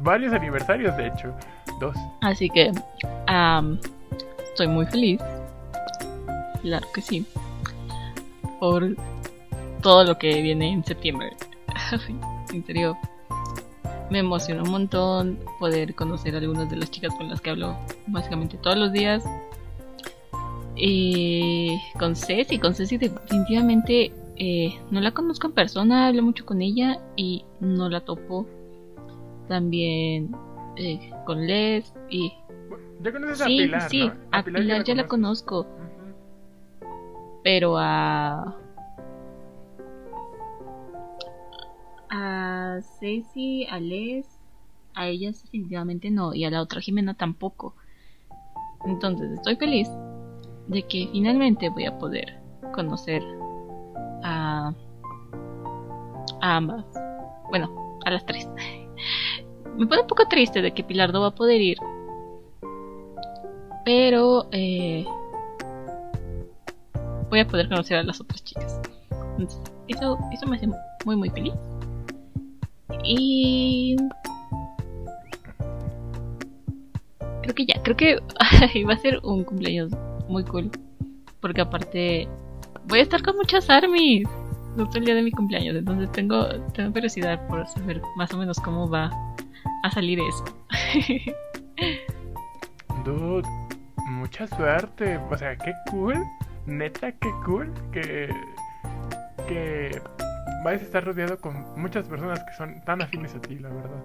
Varios 0.02 0.32
aniversarios, 0.32 0.96
de 0.96 1.08
hecho. 1.08 1.34
Dos. 1.78 1.96
Así 2.22 2.48
que 2.48 2.72
estoy 4.48 4.68
muy 4.68 4.86
feliz. 4.86 5.20
Claro 6.62 6.86
que 6.94 7.02
sí. 7.02 7.26
Por 8.58 8.96
todo 9.82 10.04
lo 10.04 10.18
que 10.18 10.40
viene 10.40 10.72
en 10.72 10.84
septiembre. 10.84 11.36
en 12.52 12.64
serio, 12.64 12.96
me 14.10 14.20
emociona 14.20 14.62
un 14.62 14.70
montón 14.70 15.38
poder 15.58 15.94
conocer 15.94 16.34
a 16.34 16.38
algunas 16.38 16.70
de 16.70 16.76
las 16.76 16.90
chicas 16.90 17.14
con 17.16 17.28
las 17.28 17.40
que 17.40 17.50
hablo 17.50 17.76
básicamente 18.06 18.56
todos 18.58 18.76
los 18.76 18.92
días. 18.92 19.24
Y 20.76 21.78
con 21.98 22.14
Ceci, 22.14 22.58
con 22.58 22.74
Ceci 22.74 22.98
definitivamente 22.98 24.12
eh, 24.36 24.78
no 24.90 25.00
la 25.00 25.12
conozco 25.12 25.46
en 25.46 25.54
persona, 25.54 26.08
hablo 26.08 26.22
mucho 26.22 26.44
con 26.44 26.60
ella 26.60 27.00
y 27.16 27.44
no 27.60 27.88
la 27.88 28.00
topo. 28.02 28.46
También 29.48 30.34
eh, 30.76 31.10
con 31.24 31.46
Les 31.46 31.92
y... 32.10 32.32
¿Ya 33.00 33.12
conoces 33.12 33.40
a 33.40 33.46
Pilar? 33.46 33.88
Sí, 33.88 34.10
a, 34.32 34.42
Pilar, 34.42 34.84
ya, 34.84 34.94
la, 34.94 35.06
conozco. 35.06 35.66
Pero 37.42 37.78
a... 37.78 38.56
A 42.18 42.80
Ceci, 42.98 43.66
a 43.66 43.78
Les, 43.78 44.26
a 44.94 45.06
ellas 45.06 45.42
definitivamente 45.42 46.10
no, 46.10 46.32
y 46.32 46.46
a 46.46 46.50
la 46.50 46.62
otra 46.62 46.80
Jimena 46.80 47.12
tampoco. 47.12 47.74
Entonces 48.86 49.32
estoy 49.32 49.56
feliz 49.56 49.90
de 50.66 50.82
que 50.84 51.10
finalmente 51.12 51.68
voy 51.68 51.84
a 51.84 51.98
poder 51.98 52.40
conocer 52.74 53.22
a, 54.24 54.72
a 56.40 56.56
ambas. 56.56 56.86
Bueno, 57.50 58.00
a 58.06 58.10
las 58.10 58.24
tres. 58.24 58.48
Me 59.76 59.86
pone 59.86 60.00
un 60.00 60.06
poco 60.06 60.26
triste 60.26 60.62
de 60.62 60.72
que 60.72 60.82
Pilar 60.82 61.12
no 61.12 61.20
va 61.20 61.28
a 61.28 61.34
poder 61.34 61.60
ir. 61.60 61.76
Pero 63.84 64.48
eh, 64.52 65.04
voy 67.28 67.40
a 67.40 67.46
poder 67.46 67.68
conocer 67.68 67.98
a 67.98 68.02
las 68.02 68.22
otras 68.22 68.42
chicas. 68.42 68.80
eso, 69.86 70.18
eso 70.32 70.46
me 70.46 70.56
hace 70.56 70.66
muy 71.04 71.16
muy 71.16 71.28
feliz. 71.28 71.52
Y 73.04 73.96
creo 77.42 77.54
que 77.54 77.66
ya, 77.66 77.82
creo 77.82 77.96
que 77.96 78.16
va 78.88 78.94
a 78.94 78.98
ser 78.98 79.20
un 79.22 79.44
cumpleaños 79.44 79.92
muy 80.28 80.44
cool. 80.44 80.70
Porque 81.40 81.60
aparte 81.60 82.28
voy 82.88 83.00
a 83.00 83.02
estar 83.02 83.22
con 83.22 83.36
muchas 83.36 83.68
armies. 83.70 84.28
No 84.76 84.88
el 84.94 85.04
día 85.06 85.14
de 85.14 85.22
mi 85.22 85.30
cumpleaños, 85.30 85.74
entonces 85.74 86.12
tengo, 86.12 86.48
tengo 86.74 86.92
curiosidad 86.92 87.46
por 87.48 87.66
saber 87.66 88.02
más 88.16 88.32
o 88.34 88.36
menos 88.36 88.60
cómo 88.60 88.88
va 88.88 89.10
a 89.82 89.90
salir 89.90 90.20
eso. 90.20 90.44
Dude, 93.04 93.48
mucha 94.10 94.46
suerte. 94.46 95.18
O 95.30 95.36
sea, 95.38 95.56
qué 95.56 95.72
cool. 95.90 96.22
Neta, 96.66 97.12
qué 97.12 97.30
cool 97.44 97.72
que, 97.92 98.28
que 99.48 100.02
vayas 100.64 100.82
a 100.82 100.84
estar 100.84 101.04
rodeado 101.04 101.38
con 101.38 101.54
muchas 101.80 102.06
personas 102.06 102.42
que 102.44 102.52
son 102.54 102.80
tan 102.84 103.02
afines 103.02 103.34
a 103.34 103.40
ti, 103.40 103.58
la 103.58 103.68
verdad. 103.68 104.02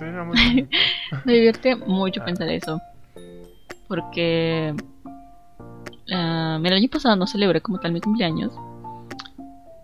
Me 1.24 1.32
divierte 1.32 1.76
mucho 1.76 2.20
ah. 2.22 2.24
pensar 2.24 2.48
eso. 2.48 2.80
Porque 3.88 4.74
uh, 6.10 6.66
el 6.66 6.72
año 6.72 6.88
pasado 6.88 7.16
no 7.16 7.26
celebré 7.26 7.60
como 7.60 7.78
tal 7.78 7.92
mi 7.92 8.00
cumpleaños. 8.00 8.52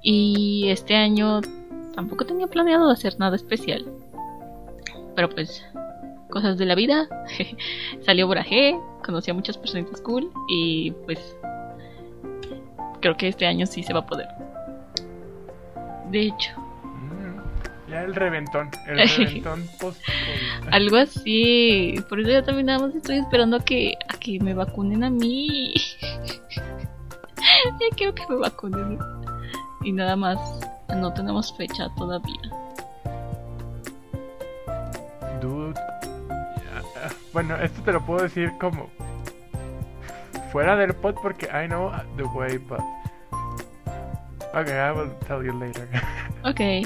Y 0.03 0.69
este 0.69 0.97
año 0.97 1.41
tampoco 1.95 2.25
tenía 2.25 2.47
planeado 2.47 2.91
hacer 2.91 3.19
nada 3.19 3.37
especial. 3.37 3.87
Pero 5.15 5.29
pues, 5.29 5.65
cosas 6.31 6.57
de 6.59 6.65
la 6.65 6.75
vida. 6.75 7.09
Salió 8.05 8.27
Borajé, 8.27 8.79
conocí 9.05 9.31
a 9.31 9.35
muchas 9.35 9.59
personas 9.59 10.01
cool 10.01 10.31
y 10.49 10.93
pues 11.05 11.37
creo 13.01 13.17
que 13.17 13.29
este 13.29 13.47
año 13.47 13.67
sí 13.67 13.83
se 13.83 13.93
va 13.93 14.01
a 14.01 14.07
poder. 14.07 14.29
De 16.11 16.23
hecho, 16.23 16.53
ya 17.91 18.05
el 18.05 18.15
reventón, 18.15 18.71
el 18.87 19.09
reventón 19.17 19.67
post 19.81 20.01
Algo 20.71 20.97
así. 20.97 21.97
Por 22.09 22.21
eso 22.21 22.31
ya 22.31 22.43
también 22.43 22.67
nada 22.67 22.79
más 22.87 22.95
estoy 22.95 23.19
esperando 23.19 23.57
a 23.57 23.65
que, 23.65 23.95
a 24.09 24.17
que 24.17 24.39
me 24.39 24.55
vacunen 24.55 25.03
a 25.03 25.11
mí. 25.11 25.75
ya 27.37 27.97
quiero 27.97 28.15
que 28.15 28.23
me 28.29 28.37
vacunen. 28.37 28.99
Y 29.83 29.93
nada 29.93 30.15
más, 30.15 30.39
no 30.89 31.13
tenemos 31.13 31.57
fecha 31.57 31.89
todavía. 31.97 32.41
Dude. 35.41 35.81
Bueno, 37.33 37.57
esto 37.57 37.83
te 37.83 37.93
lo 37.93 38.05
puedo 38.05 38.23
decir 38.23 38.53
como 38.61 38.91
fuera 40.53 40.77
del 40.77 40.95
pod 40.95 41.15
porque 41.23 41.47
I 41.47 41.67
know 41.67 41.91
the 42.17 42.25
way, 42.25 42.59
but 42.59 42.81
Okay, 44.53 44.81
I 44.81 44.91
will 44.91 45.11
tell 45.29 45.45
you 45.45 45.53
later. 45.53 45.87
okay. 46.45 46.85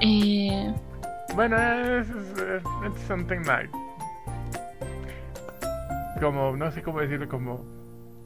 Eh... 0.00 0.72
Bueno, 1.34 1.56
es, 1.58 2.06
something 3.06 3.44
like. 3.44 3.70
Como, 6.20 6.56
no 6.56 6.70
sé 6.72 6.82
cómo 6.82 7.00
decirlo, 7.00 7.28
como 7.28 7.64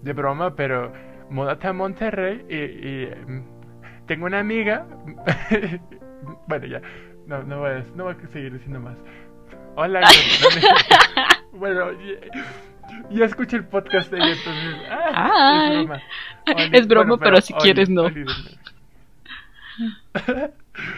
de 0.03 0.13
broma, 0.13 0.55
pero 0.55 0.93
mudate 1.31 1.67
a 1.67 1.73
Monterrey 1.73 2.47
y, 2.49 3.31
mm, 3.31 3.43
tengo 4.07 4.27
una 4.27 4.39
amiga. 4.39 4.87
bueno, 6.47 6.67
ya, 6.67 6.81
no, 7.27 7.43
no, 7.43 7.59
voy 7.59 7.71
a, 7.71 7.85
no 7.97 8.05
voy 8.05 8.15
a 8.15 8.33
seguir 8.33 8.53
diciendo 8.53 8.79
más. 8.79 8.97
Hola, 9.75 10.01
bueno, 11.53 11.91
ya, 13.11 13.25
escuché 13.25 13.57
el 13.57 13.65
podcast 13.65 14.11
de 14.11 14.19
ella, 14.19 14.33
entonces. 14.33 14.75
Ah, 14.91 15.71
es 15.73 15.87
broma. 15.87 16.03
es 16.73 16.89
broma, 16.89 17.19
pero, 17.19 17.41
si 17.41 17.53
quieres, 17.55 17.89
no. 17.89 18.05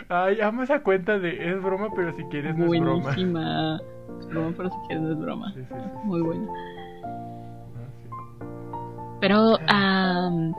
Ay, 0.08 0.36
vamos 0.36 0.70
a 0.70 0.80
cuenta 0.82 1.18
de 1.18 1.50
es 1.50 1.62
broma, 1.62 1.88
pero 1.94 2.12
si 2.14 2.24
quieres 2.24 2.56
no 2.56 2.72
es 2.72 2.80
broma. 2.80 3.02
Buenísima. 3.02 3.80
Es 4.20 4.26
broma, 4.28 4.54
pero 4.56 4.70
si 4.70 4.76
quieres 4.86 5.02
no 5.02 5.12
es 5.12 5.18
broma. 5.18 5.54
Muy 6.04 6.22
buena. 6.22 6.46
Pero, 9.20 9.56
um, 9.56 10.54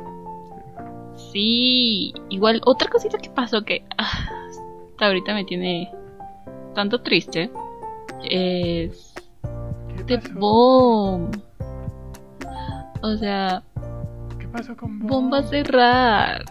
sí, 1.32 2.13
igual 2.30 2.61
otra 2.65 2.89
cosita 2.89 3.17
que 3.17 3.30
pasó 3.30 3.63
que 3.63 3.84
ah, 3.97 4.30
hasta 4.89 5.05
ahorita 5.05 5.34
me 5.34 5.45
tiene 5.45 5.91
tanto 6.73 7.01
triste 7.01 7.51
es 8.23 9.13
de 10.06 10.18
Bomb. 10.34 11.36
O 13.02 13.18
sea, 13.18 13.64
¿qué 14.39 14.48
pasó 14.48 14.76
con 14.76 15.00
Bomb? 15.00 15.12
Bomba 15.12 15.43
cerrar. 15.43 16.43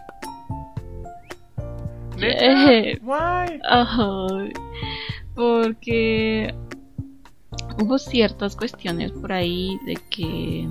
Why? 3.03 3.61
porque 5.35 6.55
hubo 7.79 7.99
ciertas 7.99 8.57
cuestiones 8.57 9.13
por 9.13 9.33
ahí 9.33 9.79
de 9.85 9.99
que 10.11 10.67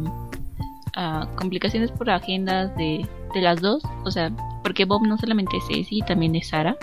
uh, 0.98 1.36
complicaciones 1.36 1.92
por 1.92 2.10
agendas 2.10 2.76
de, 2.76 3.08
de 3.34 3.42
las 3.42 3.62
dos, 3.62 3.84
o 4.04 4.12
sea, 4.12 4.32
porque 4.64 4.86
Bob 4.86 5.06
no 5.06 5.18
solamente 5.18 5.58
es 5.58 5.68
Ceci, 5.68 6.02
también 6.02 6.36
es 6.36 6.50
Sara. 6.50 6.76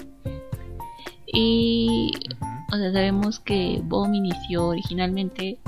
Y, 1.27 2.13
o 2.73 2.77
sea, 2.77 2.93
sabemos 2.93 3.41
que 3.41 3.81
Bomb 3.83 4.15
inició 4.15 4.69
originalmente 4.69 5.59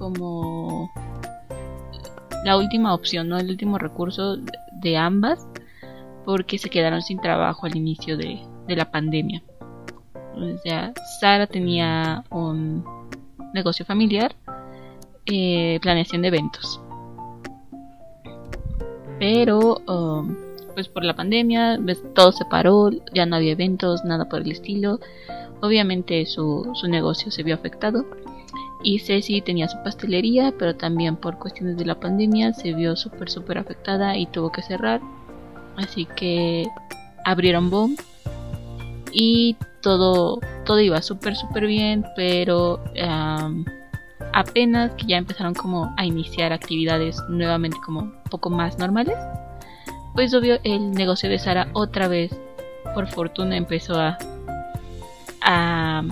como 0.00 0.90
la 2.44 2.56
última 2.56 2.94
opción, 2.94 3.28
¿no? 3.28 3.38
El 3.38 3.50
último 3.50 3.78
recurso 3.78 4.38
de 4.80 4.96
ambas, 4.96 5.46
porque 6.24 6.58
se 6.58 6.70
quedaron 6.70 7.02
sin 7.02 7.20
trabajo 7.20 7.66
al 7.66 7.76
inicio 7.76 8.16
de, 8.16 8.40
la 8.66 8.90
pandemia. 8.90 9.42
O 10.34 10.58
sea, 10.62 10.92
Sara 11.20 11.46
tenía 11.48 12.24
un 12.30 12.84
negocio 13.52 13.84
familiar, 13.84 14.34
eh, 15.26 15.78
planeación 15.82 16.22
de 16.22 16.28
eventos. 16.28 16.80
Pero, 19.18 19.82
um, 19.88 20.36
pues 20.74 20.88
por 20.88 21.04
la 21.04 21.14
pandemia, 21.14 21.78
todo 22.14 22.30
se 22.30 22.44
paró, 22.44 22.90
ya 23.12 23.26
no 23.26 23.36
había 23.36 23.52
eventos, 23.52 24.04
nada 24.04 24.28
por 24.28 24.40
el 24.40 24.52
estilo. 24.52 25.00
Obviamente 25.60 26.24
su, 26.26 26.70
su 26.74 26.88
negocio 26.88 27.30
se 27.32 27.42
vio 27.42 27.56
afectado. 27.56 28.06
Y 28.82 28.98
Ceci 29.00 29.42
tenía 29.42 29.68
su 29.68 29.82
pastelería, 29.82 30.54
pero 30.58 30.74
también 30.74 31.16
por 31.16 31.38
cuestiones 31.38 31.76
de 31.76 31.84
la 31.84 32.00
pandemia 32.00 32.54
se 32.54 32.72
vio 32.72 32.96
súper, 32.96 33.28
súper 33.30 33.58
afectada 33.58 34.16
y 34.16 34.26
tuvo 34.26 34.50
que 34.50 34.62
cerrar. 34.62 35.00
Así 35.76 36.06
que 36.16 36.66
abrieron 37.24 37.68
Bomb 37.70 37.98
y 39.12 39.56
todo, 39.82 40.40
todo 40.64 40.80
iba 40.80 41.02
súper, 41.02 41.36
súper 41.36 41.66
bien, 41.66 42.04
pero 42.16 42.80
apenas 44.32 44.92
que 44.94 45.06
ya 45.06 45.16
empezaron 45.18 45.54
como 45.54 45.92
a 45.96 46.04
iniciar 46.04 46.52
actividades 46.52 47.22
nuevamente 47.28 47.76
como 47.84 48.00
un 48.00 48.22
poco 48.30 48.48
más 48.48 48.78
normales, 48.78 49.18
pues 50.14 50.32
obvio 50.34 50.58
el 50.64 50.92
negocio 50.92 51.28
de 51.28 51.38
Sara 51.38 51.68
otra 51.72 52.08
vez, 52.08 52.30
por 52.94 53.06
fortuna, 53.08 53.56
empezó 53.56 54.00
a... 54.00 54.18
a 55.42 56.02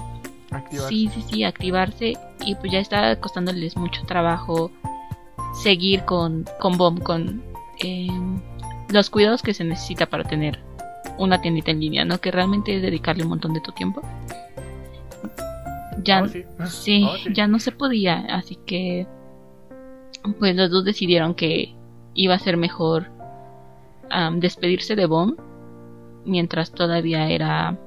Sí, 0.89 1.11
sí, 1.13 1.25
sí, 1.29 1.45
activarse 1.45 2.15
y 2.45 2.55
pues 2.55 2.73
ya 2.73 2.79
está 2.79 3.19
costándoles 3.21 3.77
mucho 3.77 4.03
trabajo 4.07 4.71
seguir 5.63 6.05
con, 6.05 6.47
con 6.59 6.79
BOM, 6.79 6.99
con 6.99 7.43
em, 7.81 8.41
los 8.91 9.11
cuidados 9.11 9.43
que 9.43 9.55
se 9.55 9.65
necesita 9.65 10.07
para 10.07 10.25
tener 10.25 10.59
una 11.19 11.41
tiendita 11.41 11.71
en 11.71 11.81
línea, 11.81 12.05
¿no? 12.05 12.19
Que 12.19 12.31
realmente 12.31 12.77
es 12.77 12.83
dedicarle 12.83 13.25
un 13.25 13.31
montón 13.31 13.53
de 13.55 13.61
tu 13.61 13.73
tiempo. 13.73 14.03
Ya, 16.03 16.23
oh, 16.23 16.67
sí, 16.67 17.05
oh, 17.09 17.31
ya 17.31 17.47
no 17.47 17.59
se 17.59 17.73
podía, 17.73 18.21
así 18.31 18.57
que 18.67 19.07
pues 20.39 20.57
los 20.57 20.71
dos 20.71 20.85
decidieron 20.85 21.35
que 21.35 21.75
iba 22.15 22.35
a 22.35 22.39
ser 22.39 22.57
mejor 22.57 23.11
despedirse 24.37 24.97
de 24.97 25.07
Bomb 25.07 25.39
mientras 26.25 26.73
todavía 26.73 27.29
era 27.29 27.79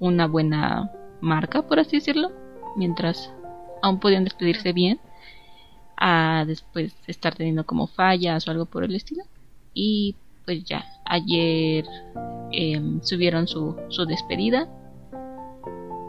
una 0.00 0.26
buena 0.26 0.90
marca, 1.20 1.62
por 1.62 1.78
así 1.78 1.96
decirlo, 1.98 2.32
mientras 2.76 3.32
aún 3.82 4.00
podían 4.00 4.24
despedirse 4.24 4.72
bien, 4.72 4.98
a 5.96 6.44
después 6.46 6.94
estar 7.06 7.34
teniendo 7.34 7.64
como 7.64 7.86
fallas 7.86 8.48
o 8.48 8.50
algo 8.50 8.64
por 8.64 8.82
el 8.82 8.94
estilo. 8.94 9.22
Y 9.74 10.16
pues 10.44 10.64
ya, 10.64 10.84
ayer 11.04 11.84
em, 12.50 13.00
subieron 13.02 13.46
su, 13.46 13.76
su 13.88 14.06
despedida. 14.06 14.68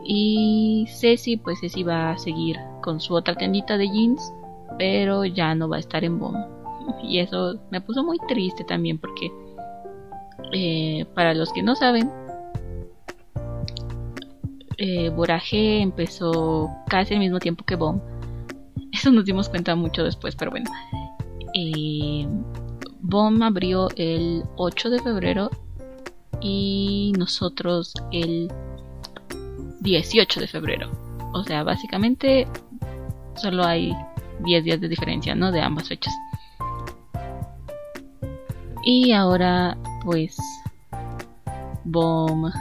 Y 0.03 0.87
Ceci, 0.89 1.37
pues 1.37 1.59
Ceci 1.59 1.83
va 1.83 2.11
a 2.11 2.17
seguir 2.17 2.57
con 2.81 2.99
su 2.99 3.13
otra 3.13 3.35
tiendita 3.35 3.77
de 3.77 3.87
jeans, 3.89 4.33
pero 4.79 5.25
ya 5.25 5.53
no 5.53 5.69
va 5.69 5.75
a 5.75 5.79
estar 5.79 6.03
en 6.03 6.17
Bomb. 6.17 6.37
Y 7.03 7.19
eso 7.19 7.59
me 7.69 7.81
puso 7.81 8.03
muy 8.03 8.17
triste 8.27 8.63
también 8.63 8.97
porque, 8.97 9.31
eh, 10.53 11.05
para 11.13 11.35
los 11.35 11.53
que 11.53 11.61
no 11.61 11.75
saben, 11.75 12.09
eh, 14.81 15.09
Borage 15.09 15.79
empezó 15.79 16.67
casi 16.87 17.13
al 17.13 17.19
mismo 17.19 17.37
tiempo 17.37 17.63
que 17.63 17.75
Bomb. 17.75 18.01
Eso 18.91 19.11
nos 19.11 19.25
dimos 19.25 19.47
cuenta 19.47 19.75
mucho 19.75 20.03
después, 20.03 20.35
pero 20.35 20.49
bueno. 20.49 20.71
Eh, 21.53 22.27
Bomb 22.99 23.43
abrió 23.43 23.89
el 23.95 24.43
8 24.55 24.89
de 24.89 24.99
febrero 24.99 25.51
y 26.41 27.13
nosotros 27.15 27.93
el 28.11 28.51
18 29.81 30.39
de 30.39 30.47
febrero. 30.47 30.91
O 31.33 31.43
sea, 31.43 31.63
básicamente 31.63 32.47
solo 33.35 33.63
hay 33.63 33.95
10 34.39 34.63
días 34.63 34.81
de 34.81 34.87
diferencia, 34.87 35.35
¿no? 35.35 35.51
De 35.51 35.61
ambas 35.61 35.89
fechas. 35.89 36.13
Y 38.83 39.11
ahora, 39.11 39.77
pues, 40.03 40.37
Bomb 41.83 42.51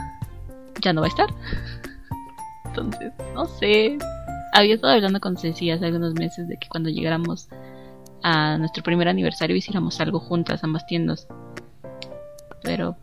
ya 0.81 0.93
no 0.93 1.01
va 1.01 1.07
a 1.07 1.09
estar. 1.09 1.29
Entonces, 2.71 3.13
no 3.33 3.45
sé. 3.45 3.97
Había 4.53 4.75
estado 4.75 4.93
hablando 4.93 5.19
con 5.19 5.37
Ceci 5.37 5.71
hace 5.71 5.85
algunos 5.85 6.13
meses 6.13 6.47
de 6.47 6.57
que 6.57 6.67
cuando 6.67 6.89
llegáramos 6.89 7.47
a 8.23 8.57
nuestro 8.57 8.83
primer 8.83 9.07
aniversario 9.07 9.55
hiciéramos 9.55 9.99
algo 10.01 10.19
juntas, 10.19 10.63
ambas 10.63 10.85
tiendas. 10.85 11.27
Pero, 12.63 12.97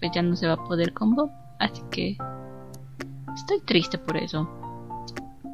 pues 0.00 0.12
ya 0.12 0.22
no 0.22 0.36
se 0.36 0.46
va 0.46 0.54
a 0.54 0.64
poder 0.64 0.92
con 0.92 1.14
Bob. 1.14 1.30
Así 1.58 1.82
que, 1.90 2.16
estoy 3.34 3.60
triste 3.64 3.98
por 3.98 4.16
eso. 4.16 4.48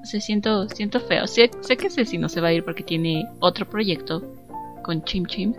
Se 0.05 0.21
siento, 0.21 0.69
siento 0.69 1.01
feo. 1.01 1.27
Sé, 1.27 1.51
sé 1.61 1.77
que 1.77 1.91
Ceci 1.91 2.19
no 2.19 2.29
se 2.29 2.41
va 2.41 2.49
a 2.49 2.53
ir 2.53 2.65
porque 2.65 2.83
tiene 2.83 3.29
otro 3.41 3.69
proyecto 3.69 4.23
con 4.83 5.05
Chim 5.05 5.27
Chim 5.27 5.55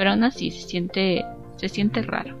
pero 0.00 0.12
aún 0.12 0.24
así 0.24 0.50
se 0.50 0.66
siente, 0.66 1.26
se 1.56 1.68
siente 1.68 2.00
raro. 2.00 2.34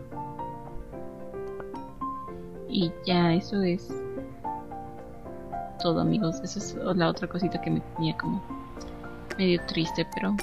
Y 2.70 2.90
ya, 3.04 3.34
eso 3.34 3.60
es 3.62 3.92
todo 5.80 6.00
amigos. 6.00 6.40
Esa 6.42 6.58
es 6.58 6.76
la 6.96 7.08
otra 7.08 7.28
cosita 7.28 7.60
que 7.60 7.70
me 7.70 7.80
tenía 7.96 8.16
como 8.16 8.42
medio 9.38 9.60
triste, 9.66 10.06
pero... 10.14 10.36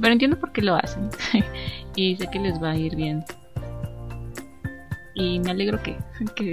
Pero 0.00 0.12
entiendo 0.12 0.38
por 0.38 0.52
qué 0.52 0.62
lo 0.62 0.74
hacen. 0.76 1.10
y 1.94 2.16
sé 2.16 2.26
que 2.28 2.38
les 2.38 2.62
va 2.62 2.70
a 2.70 2.76
ir 2.76 2.96
bien. 2.96 3.24
Y 5.14 5.38
me 5.40 5.50
alegro 5.50 5.82
que, 5.82 5.96
que 6.34 6.52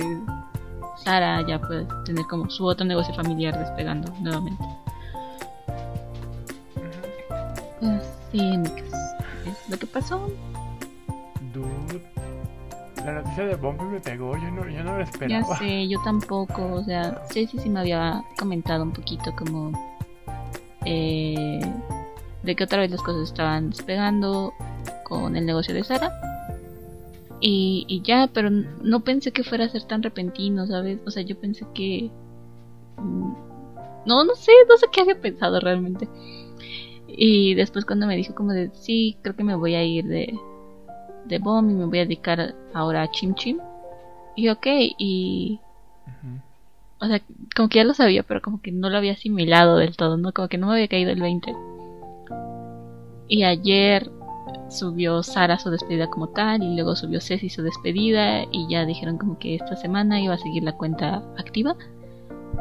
Sara 1.04 1.46
ya 1.48 1.60
pueda 1.60 1.88
tener 2.04 2.26
como 2.26 2.50
su 2.50 2.66
otro 2.66 2.86
negocio 2.86 3.14
familiar 3.14 3.58
despegando 3.58 4.12
nuevamente. 4.20 4.64
Sí, 8.32 8.42
es 8.42 9.70
lo 9.70 9.78
que 9.78 9.88
pasó. 9.88 10.30
La 13.08 13.22
noticia 13.22 13.46
de 13.46 13.56
Bombi 13.56 13.86
me 13.86 14.00
pegó, 14.02 14.36
yo 14.36 14.52
no, 14.52 14.68
yo 14.68 14.84
no 14.84 14.98
lo 14.98 15.04
esperaba. 15.04 15.48
Ya 15.48 15.56
sé, 15.56 15.88
yo 15.88 16.02
tampoco, 16.04 16.74
o 16.74 16.84
sea, 16.84 17.24
sí, 17.30 17.48
sí, 17.48 17.58
sí 17.58 17.70
me 17.70 17.80
había 17.80 18.22
comentado 18.38 18.84
un 18.84 18.92
poquito 18.92 19.34
como 19.34 19.72
eh, 20.86 21.62
de 22.44 22.56
que 22.56 22.64
otra 22.66 22.80
vez 22.80 22.92
las 22.92 23.02
cosas 23.02 23.30
estaban 23.30 23.70
despegando 23.70 24.54
con 25.06 25.38
el 25.38 25.46
negocio 25.46 25.74
de 25.74 25.86
Sara. 25.86 26.12
Y, 27.40 27.86
y 27.88 28.02
ya, 28.02 28.30
pero 28.34 28.50
no 28.50 29.04
pensé 29.06 29.32
que 29.32 29.44
fuera 29.44 29.66
a 29.66 29.70
ser 29.70 29.84
tan 29.84 30.04
repentino, 30.04 30.68
¿sabes? 30.68 31.00
O 31.06 31.12
sea, 31.12 31.24
yo 31.24 31.40
pensé 31.40 31.66
que... 31.74 32.12
Mm, 32.98 33.34
no, 34.06 34.24
no 34.24 34.36
sé, 34.36 34.52
no 34.68 34.78
sé 34.78 34.88
qué 34.92 35.02
había 35.02 35.22
pensado 35.22 35.60
realmente. 35.60 36.10
Y 37.08 37.56
después 37.56 37.86
cuando 37.86 38.06
me 38.06 38.18
dijo 38.18 38.36
como 38.36 38.52
de, 38.52 38.72
sí, 38.74 39.18
creo 39.22 39.36
que 39.36 39.44
me 39.44 39.56
voy 39.56 39.76
a 39.76 39.84
ir 39.84 40.06
de, 40.06 40.38
de 41.28 41.40
BOM 41.40 41.70
y 41.70 41.74
me 41.74 41.86
voy 41.86 42.00
a 42.00 42.04
dedicar 42.04 42.56
ahora 42.74 43.04
a 43.04 43.12
Chim 43.12 43.34
Chim. 43.36 43.60
Y 44.36 44.50
ok, 44.50 44.66
y... 44.98 45.60
O 47.00 47.06
sea, 47.06 47.22
como 47.56 47.70
que 47.70 47.78
ya 47.78 47.84
lo 47.84 47.94
sabía, 47.94 48.24
pero 48.24 48.42
como 48.42 48.60
que 48.60 48.72
no 48.72 48.90
lo 48.90 48.98
había 48.98 49.14
asimilado 49.14 49.78
del 49.78 49.96
todo, 49.96 50.18
¿no? 50.18 50.32
Como 50.32 50.48
que 50.48 50.58
no 50.58 50.68
me 50.68 50.74
había 50.74 50.88
caído 50.88 51.12
el 51.12 51.22
20. 51.22 51.56
Y 53.28 53.44
ayer 53.44 54.10
subió 54.70 55.22
Sara 55.22 55.60
su 55.60 55.70
despedida 55.70 56.08
como 56.08 56.30
tal 56.30 56.64
y 56.64 56.74
luego 56.74 56.96
subió 56.96 57.22
Ceci 57.22 57.50
su 57.50 57.62
despedida 57.62 58.44
y 58.52 58.68
ya 58.70 58.86
dijeron 58.86 59.18
como 59.18 59.38
que 59.38 59.56
esta 59.56 59.76
semana 59.76 60.20
iba 60.20 60.34
a 60.34 60.38
seguir 60.40 60.64
la 60.64 60.76
cuenta 60.76 61.24
activa 61.38 61.76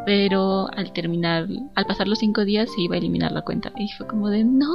pero 0.05 0.69
al 0.73 0.93
terminar, 0.93 1.49
al 1.75 1.87
pasar 1.87 2.07
los 2.07 2.21
cinco 2.21 2.45
días 2.45 2.71
se 2.73 2.83
iba 2.83 2.95
a 2.95 2.99
eliminar 2.99 3.33
la 3.33 3.43
cuenta. 3.43 3.73
Y 3.77 3.89
fue 3.93 4.07
como 4.07 4.31
de 4.31 4.45
no. 4.45 4.73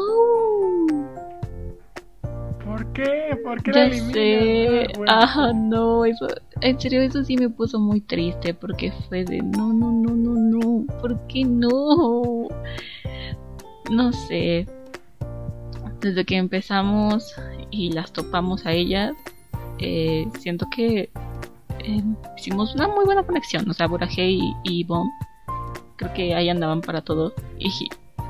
¿Por 2.82 2.94
qué? 2.94 3.40
¿Por 3.44 3.62
qué 3.62 3.72
ya 3.72 3.88
la 3.88 4.12
sé. 4.12 4.88
Ah, 5.08 5.52
no, 5.54 6.04
eso, 6.04 6.28
en 6.62 6.80
serio, 6.80 7.02
eso 7.02 7.24
sí 7.24 7.38
me 7.38 7.48
puso 7.48 7.80
muy 7.80 8.02
triste 8.02 8.56
porque 8.56 8.92
fue 9.08 9.24
de 9.24 9.40
no, 9.40 9.72
no, 9.72 9.92
no, 9.92 10.16
no, 10.16 10.34
no. 10.34 10.86
¿Por 11.00 11.28
qué 11.28 11.46
no? 11.46 12.48
No 13.92 14.12
sé. 14.12 14.66
Desde 16.00 16.26
que 16.26 16.38
empezamos 16.38 17.36
y 17.70 17.92
las 17.92 18.12
topamos 18.12 18.66
a 18.66 18.72
ellas, 18.72 19.14
eh, 19.78 20.28
siento 20.40 20.66
que 20.76 21.12
eh, 21.84 22.04
hicimos 22.36 22.74
una 22.74 22.88
muy 22.88 23.06
buena 23.06 23.22
conexión. 23.22 23.70
O 23.70 23.74
sea, 23.74 23.86
Borage 23.86 24.28
y, 24.28 24.56
y 24.64 24.84
Bomb, 24.86 25.12
creo 25.98 26.12
que 26.14 26.34
ahí 26.34 26.50
andaban 26.50 26.82
para 26.82 27.04
todo. 27.04 27.36
Y, 27.60 27.70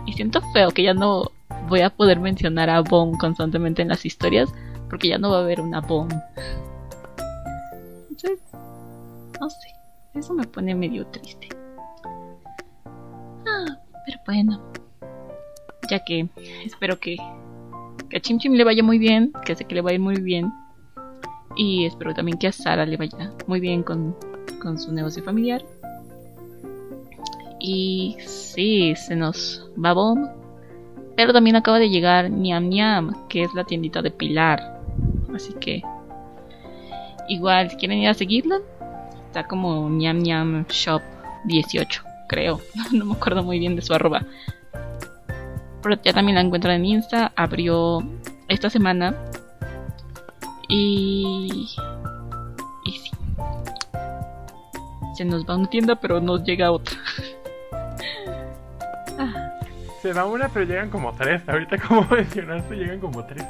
y 0.06 0.14
siento 0.14 0.42
feo 0.52 0.72
que 0.72 0.84
ya 0.84 0.94
no 0.94 1.32
voy 1.68 1.82
a 1.82 1.90
poder 1.90 2.20
mencionar 2.20 2.70
a 2.70 2.82
Bomb 2.82 3.18
constantemente 3.18 3.82
en 3.82 3.88
las 3.90 4.06
historias, 4.06 4.54
porque 4.90 5.08
ya 5.08 5.18
no 5.18 5.32
va 5.32 5.38
a 5.38 5.42
haber 5.42 5.62
una 5.62 5.82
Bomb. 5.82 6.12
No 9.40 9.50
sé, 9.50 9.74
eso 10.14 10.34
me 10.36 10.46
pone 10.46 10.76
medio 10.76 11.08
triste. 11.08 11.50
Ah, 13.48 13.78
pero 14.06 14.20
bueno. 14.26 14.62
Ya 15.90 16.04
que 16.04 16.30
espero 16.64 17.00
que, 17.00 17.18
que 18.10 18.18
a 18.18 18.20
Chim 18.20 18.38
Chim 18.38 18.54
le 18.54 18.64
vaya 18.64 18.84
muy 18.84 19.00
bien, 19.00 19.34
que 19.46 19.56
sé 19.56 19.66
que 19.66 19.76
le 19.76 19.82
va 19.82 19.90
a 19.90 19.94
ir 19.94 20.00
muy 20.00 20.22
bien. 20.22 20.54
Y 21.58 21.86
espero 21.86 22.14
también 22.14 22.38
que 22.38 22.48
a 22.48 22.52
Sara 22.52 22.86
le 22.86 22.98
vaya 22.98 23.34
muy 23.48 23.60
bien 23.60 23.82
con, 23.82 24.16
con 24.62 24.78
su 24.78 24.94
negocio 24.94 25.24
familiar. 25.24 25.66
Y 27.60 28.18
sí, 28.20 28.94
se 28.96 29.16
nos 29.16 29.70
va 29.84 29.94
Bomb. 29.94 30.41
Pero 31.16 31.34
también 31.34 31.56
acaba 31.56 31.80
de 31.80 31.90
llegar 31.90 32.30
Niam 32.30 32.70
Niam, 32.70 33.28
que 33.28 33.44
es 33.44 33.54
la 33.54 33.64
tiendita 33.64 34.02
de 34.02 34.12
Pilar. 34.12 34.82
Así 35.34 35.54
que 35.54 35.84
igual 37.28 37.70
si 37.70 37.78
quieren 37.78 38.00
ir 38.00 38.10
a 38.10 38.14
seguirla, 38.14 38.60
está 39.28 39.48
como 39.48 39.90
Niam 39.90 40.20
Niam 40.20 40.66
Shop 40.70 41.02
18, 41.46 42.04
creo. 42.28 42.60
No 42.92 43.06
me 43.06 43.14
acuerdo 43.14 43.44
muy 43.44 43.60
bien 43.60 43.76
de 43.76 43.82
su 43.82 43.94
arroba. 43.94 44.26
Pero 45.82 46.02
ya 46.04 46.14
también 46.14 46.36
la 46.36 46.42
encuentran 46.42 46.76
en 46.76 46.86
Insta. 46.86 47.32
Abrió 47.36 48.00
esta 48.48 48.70
semana. 48.70 49.16
Y. 50.70 51.68
Y 52.86 52.92
sí. 52.92 53.12
Se 55.16 55.26
nos 55.26 55.46
va 55.46 55.56
una 55.56 55.70
tienda, 55.70 55.96
pero 55.96 56.22
nos 56.22 56.44
llega 56.44 56.72
otra. 56.72 56.98
Se 60.02 60.14
va 60.14 60.26
una, 60.26 60.50
pero 60.50 60.66
llegan 60.66 60.90
como 60.90 61.14
tres. 61.14 61.48
Ahorita, 61.48 61.78
como 61.88 62.04
mencionaste, 62.10 62.76
llegan 62.76 63.00
como 63.00 63.24
tres. 63.26 63.46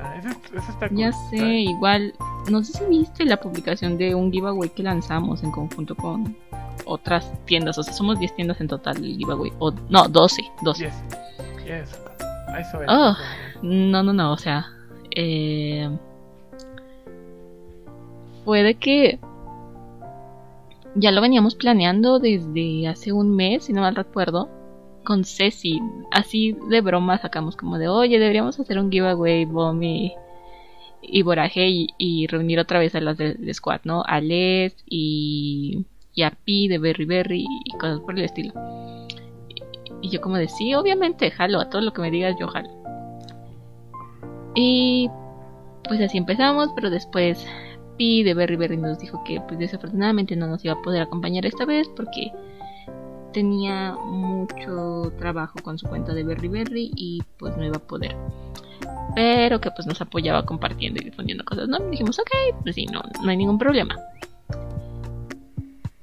Ah, 0.00 0.16
eso, 0.18 0.28
está 0.70 0.88
Ya 0.90 1.12
sé, 1.12 1.36
igual. 1.38 2.14
No 2.50 2.62
sé 2.64 2.72
si 2.78 2.84
viste 2.86 3.24
la 3.24 3.38
publicación 3.38 3.98
de 3.98 4.14
un 4.14 4.32
giveaway 4.32 4.70
que 4.70 4.82
lanzamos 4.82 5.42
en 5.42 5.50
conjunto 5.50 5.94
con 5.94 6.36
otras 6.86 7.30
tiendas. 7.44 7.78
O 7.78 7.82
sea, 7.82 7.92
somos 7.92 8.18
10 8.18 8.34
tiendas 8.34 8.60
en 8.60 8.68
total 8.68 8.96
el 8.98 9.16
giveaway. 9.16 9.52
O, 9.58 9.72
no, 9.88 10.08
12. 10.08 10.42
12. 10.62 10.84
Yes. 10.84 10.94
Eso 12.58 12.82
es. 12.82 12.88
Oh, 12.88 13.16
no, 13.62 14.02
no, 14.02 14.12
no. 14.12 14.32
O 14.32 14.36
sea, 14.36 14.66
eh, 15.14 15.88
puede 18.44 18.74
que 18.74 19.18
ya 20.94 21.10
lo 21.10 21.20
veníamos 21.20 21.54
planeando 21.54 22.18
desde 22.18 22.88
hace 22.88 23.12
un 23.12 23.34
mes, 23.34 23.64
si 23.64 23.72
no 23.72 23.80
mal 23.80 23.96
recuerdo, 23.96 24.48
con 25.04 25.24
Ceci. 25.24 25.80
Así 26.10 26.56
de 26.68 26.80
broma 26.80 27.18
sacamos 27.18 27.56
como 27.56 27.78
de, 27.78 27.88
oye, 27.88 28.18
deberíamos 28.18 28.58
hacer 28.58 28.78
un 28.78 28.90
giveaway, 28.90 29.44
Bomb 29.44 29.82
y, 29.82 31.22
Boraje 31.22 31.86
y, 31.98 32.26
reunir 32.26 32.58
otra 32.58 32.78
vez 32.78 32.94
a 32.94 33.00
las 33.00 33.16
del 33.18 33.54
squad, 33.54 33.80
¿no? 33.84 34.02
A 34.06 34.20
Les 34.20 34.74
y, 34.86 35.86
y 36.14 36.22
a 36.22 36.30
Pi 36.30 36.68
de 36.68 36.78
Berry 36.78 37.04
Berry 37.04 37.46
y 37.64 37.70
cosas 37.78 38.00
por 38.00 38.18
el 38.18 38.24
estilo. 38.24 38.52
Y, 40.02 40.10
yo 40.10 40.20
como 40.20 40.36
de, 40.36 40.48
sí, 40.48 40.74
obviamente, 40.74 41.30
jalo, 41.30 41.60
a 41.60 41.70
todo 41.70 41.82
lo 41.82 41.92
que 41.92 42.02
me 42.02 42.10
digas 42.10 42.36
yo 42.40 42.48
jalo. 42.48 42.70
Y 44.54 45.10
pues 45.84 46.00
así 46.00 46.18
empezamos, 46.18 46.70
pero 46.74 46.90
después 46.90 47.46
Pi 47.96 48.22
de 48.22 48.34
Berry 48.34 48.56
Berry 48.56 48.76
nos 48.76 48.98
dijo 48.98 49.22
que 49.24 49.40
pues 49.40 49.58
desafortunadamente 49.58 50.36
no 50.36 50.46
nos 50.46 50.64
iba 50.64 50.74
a 50.74 50.82
poder 50.82 51.02
acompañar 51.02 51.46
esta 51.46 51.64
vez 51.64 51.88
porque 51.94 52.32
tenía 53.34 53.96
mucho 54.02 55.12
trabajo 55.18 55.58
con 55.62 55.76
su 55.76 55.86
cuenta 55.86 56.14
de 56.14 56.22
Berry 56.22 56.48
Berry 56.48 56.90
y 56.96 57.22
pues 57.38 57.54
no 57.56 57.64
iba 57.64 57.76
a 57.76 57.86
poder. 57.86 58.16
Pero 59.14 59.60
que 59.60 59.70
pues 59.70 59.86
nos 59.86 60.00
apoyaba 60.00 60.46
compartiendo 60.46 61.02
y 61.02 61.04
difundiendo 61.04 61.44
cosas, 61.44 61.68
¿no? 61.68 61.78
dijimos, 61.90 62.18
ok, 62.18 62.62
pues 62.62 62.74
sí, 62.74 62.86
no, 62.86 63.02
no 63.22 63.30
hay 63.30 63.36
ningún 63.36 63.58
problema. 63.58 63.96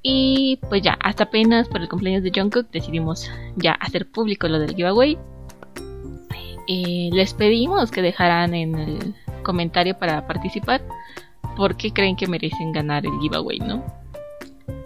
Y 0.03 0.59
pues 0.69 0.81
ya, 0.81 0.97
hasta 0.99 1.25
apenas 1.25 1.67
por 1.67 1.81
el 1.81 1.89
cumpleaños 1.89 2.23
de 2.23 2.31
Jungkook 2.35 2.69
decidimos 2.71 3.31
ya 3.55 3.73
hacer 3.73 4.09
público 4.11 4.47
lo 4.47 4.59
del 4.59 4.75
giveaway. 4.75 5.17
Les 6.67 7.33
pedimos 7.33 7.91
que 7.91 8.01
dejaran 8.01 8.53
en 8.53 8.75
el 8.75 9.15
comentario 9.43 9.97
para 9.97 10.25
participar 10.27 10.81
porque 11.57 11.91
creen 11.91 12.15
que 12.15 12.27
merecen 12.27 12.71
ganar 12.71 13.05
el 13.05 13.19
giveaway, 13.19 13.59
¿no? 13.59 13.83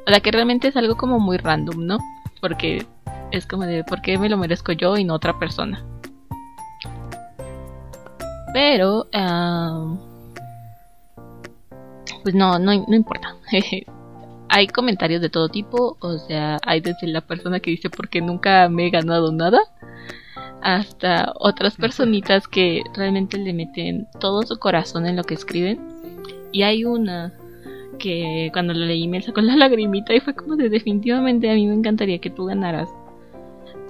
O 0.08 0.10
sea 0.10 0.20
que 0.20 0.32
realmente 0.32 0.68
es 0.68 0.78
algo 0.78 0.96
como 0.96 1.20
muy 1.20 1.38
random, 1.38 1.86
¿no? 1.86 2.00
Porque 2.46 2.86
es 3.32 3.48
como 3.48 3.66
de 3.66 3.84
¿por 3.84 4.04
qué 4.04 4.20
me 4.20 4.30
lo 4.30 4.38
merezco 4.38 4.72
yo 4.72 4.96
y 4.98 5.04
no 5.04 5.16
otra 5.16 5.40
persona? 5.40 5.84
Pero 8.54 9.08
pues 12.22 12.36
no, 12.36 12.60
no, 12.60 12.86
no 12.88 12.96
importa. 12.96 13.36
hay 14.50 14.68
comentarios 14.68 15.24
de 15.24 15.30
todo 15.30 15.50
tipo, 15.50 15.98
o 16.00 16.20
sea, 16.20 16.60
hay 16.64 16.82
desde 16.82 17.08
la 17.08 17.22
persona 17.22 17.60
que 17.60 17.72
dice 17.72 17.90
porque 17.90 18.22
nunca 18.22 18.70
me 18.70 18.86
he 18.86 18.90
ganado 18.92 19.32
nada, 19.32 19.58
hasta 20.62 21.34
otras 21.40 21.78
personitas 21.78 22.48
que 22.48 22.84
realmente 22.94 23.40
le 23.40 23.54
meten 23.54 24.08
todo 24.20 24.44
su 24.44 24.60
corazón 24.60 25.08
en 25.08 25.16
lo 25.16 25.24
que 25.24 25.34
escriben. 25.34 25.80
Y 26.52 26.62
hay 26.62 26.86
una 26.86 27.34
que 27.98 28.50
cuando 28.54 28.74
lo 28.74 28.86
leí 28.86 29.08
me 29.08 29.22
sacó 29.22 29.42
la 29.42 29.56
lagrimita 29.56 30.14
y 30.14 30.20
fue 30.20 30.36
como 30.36 30.56
de 30.56 30.70
definitivamente 30.70 31.50
a 31.50 31.54
mí 31.54 31.68
me 31.68 31.74
encantaría 31.74 32.20
que 32.20 32.30
tú 32.30 32.46
ganaras. 32.46 32.90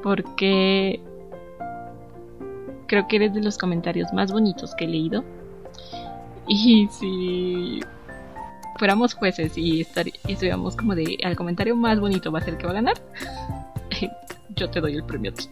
Porque 0.04 1.00
creo 2.88 3.08
que 3.08 3.16
eres 3.16 3.34
de 3.34 3.42
los 3.42 3.58
comentarios 3.58 4.14
más 4.14 4.32
bonitos 4.32 4.76
que 4.76 4.86
he 4.86 4.88
leído. 4.88 5.24
Y 6.48 6.88
si 6.92 7.80
fuéramos 8.78 9.14
jueces 9.14 9.58
y, 9.58 9.82
estar, 9.82 10.08
y 10.08 10.14
estuviéramos 10.28 10.76
como 10.76 10.96
de 10.96 11.18
al 11.24 11.36
comentario 11.36 11.76
más 11.76 12.00
bonito 12.00 12.32
va 12.32 12.40
a 12.40 12.44
ser 12.44 12.58
que 12.58 12.66
va 12.66 12.72
a 12.72 12.76
ganar, 12.76 12.96
yo 14.56 14.70
te 14.70 14.82
doy 14.82 14.96
el 14.96 15.04
premio 15.04 15.32
a 15.32 15.34
ti. 15.34 15.46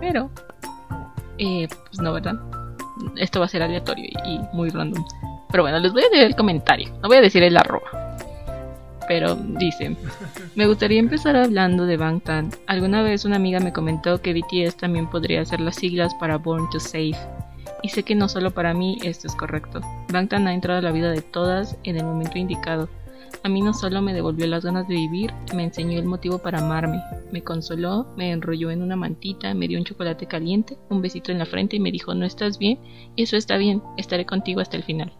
Pero, 0.00 0.30
eh, 1.38 1.68
pues 1.68 2.00
no, 2.00 2.12
¿verdad? 2.12 2.34
Esto 3.16 3.40
va 3.40 3.46
a 3.46 3.48
ser 3.48 3.62
aleatorio 3.62 4.06
y, 4.24 4.40
muy 4.52 4.70
random. 4.70 5.04
Pero 5.50 5.62
bueno, 5.62 5.78
les 5.78 5.92
voy 5.92 6.02
a 6.02 6.10
leer 6.10 6.26
el 6.26 6.36
comentario. 6.36 6.88
No 7.02 7.08
voy 7.08 7.18
a 7.18 7.22
decir 7.22 7.42
el 7.42 7.56
arroba. 7.56 8.16
Pero 9.06 9.34
dice, 9.34 9.96
me 10.54 10.66
gustaría 10.66 10.98
empezar 10.98 11.36
hablando 11.36 11.86
de 11.86 11.96
Bangtan. 11.96 12.50
Alguna 12.66 13.02
vez 13.02 13.24
una 13.24 13.36
amiga 13.36 13.60
me 13.60 13.72
comentó 13.72 14.20
que 14.20 14.32
BTS 14.32 14.76
también 14.76 15.08
podría 15.08 15.44
ser 15.44 15.60
las 15.60 15.76
siglas 15.76 16.14
para 16.14 16.38
Born 16.38 16.70
to 16.70 16.80
Save 16.80 17.16
y 17.84 17.90
sé 17.90 18.02
que 18.02 18.14
no 18.14 18.30
solo 18.30 18.50
para 18.50 18.72
mí 18.72 18.96
esto 19.02 19.26
es 19.26 19.36
correcto. 19.36 19.80
Bangtan 20.10 20.46
ha 20.46 20.54
entrado 20.54 20.78
a 20.78 20.82
la 20.82 20.90
vida 20.90 21.10
de 21.10 21.20
todas 21.20 21.76
en 21.84 21.98
el 21.98 22.04
momento 22.04 22.38
indicado. 22.38 22.88
A 23.42 23.48
mí 23.50 23.60
no 23.60 23.74
solo 23.74 24.00
me 24.00 24.14
devolvió 24.14 24.46
las 24.46 24.64
ganas 24.64 24.88
de 24.88 24.94
vivir, 24.94 25.34
me 25.54 25.64
enseñó 25.64 25.98
el 25.98 26.06
motivo 26.06 26.38
para 26.38 26.60
amarme, 26.60 27.02
me 27.30 27.42
consoló, 27.42 28.06
me 28.16 28.30
enrolló 28.30 28.70
en 28.70 28.80
una 28.80 28.96
mantita, 28.96 29.52
me 29.52 29.68
dio 29.68 29.78
un 29.78 29.84
chocolate 29.84 30.26
caliente, 30.26 30.78
un 30.88 31.02
besito 31.02 31.30
en 31.30 31.38
la 31.38 31.44
frente 31.44 31.76
y 31.76 31.80
me 31.80 31.92
dijo 31.92 32.14
no 32.14 32.24
estás 32.24 32.58
bien, 32.58 32.78
eso 33.18 33.36
está 33.36 33.58
bien, 33.58 33.82
estaré 33.98 34.24
contigo 34.24 34.62
hasta 34.62 34.78
el 34.78 34.84
final. 34.84 35.12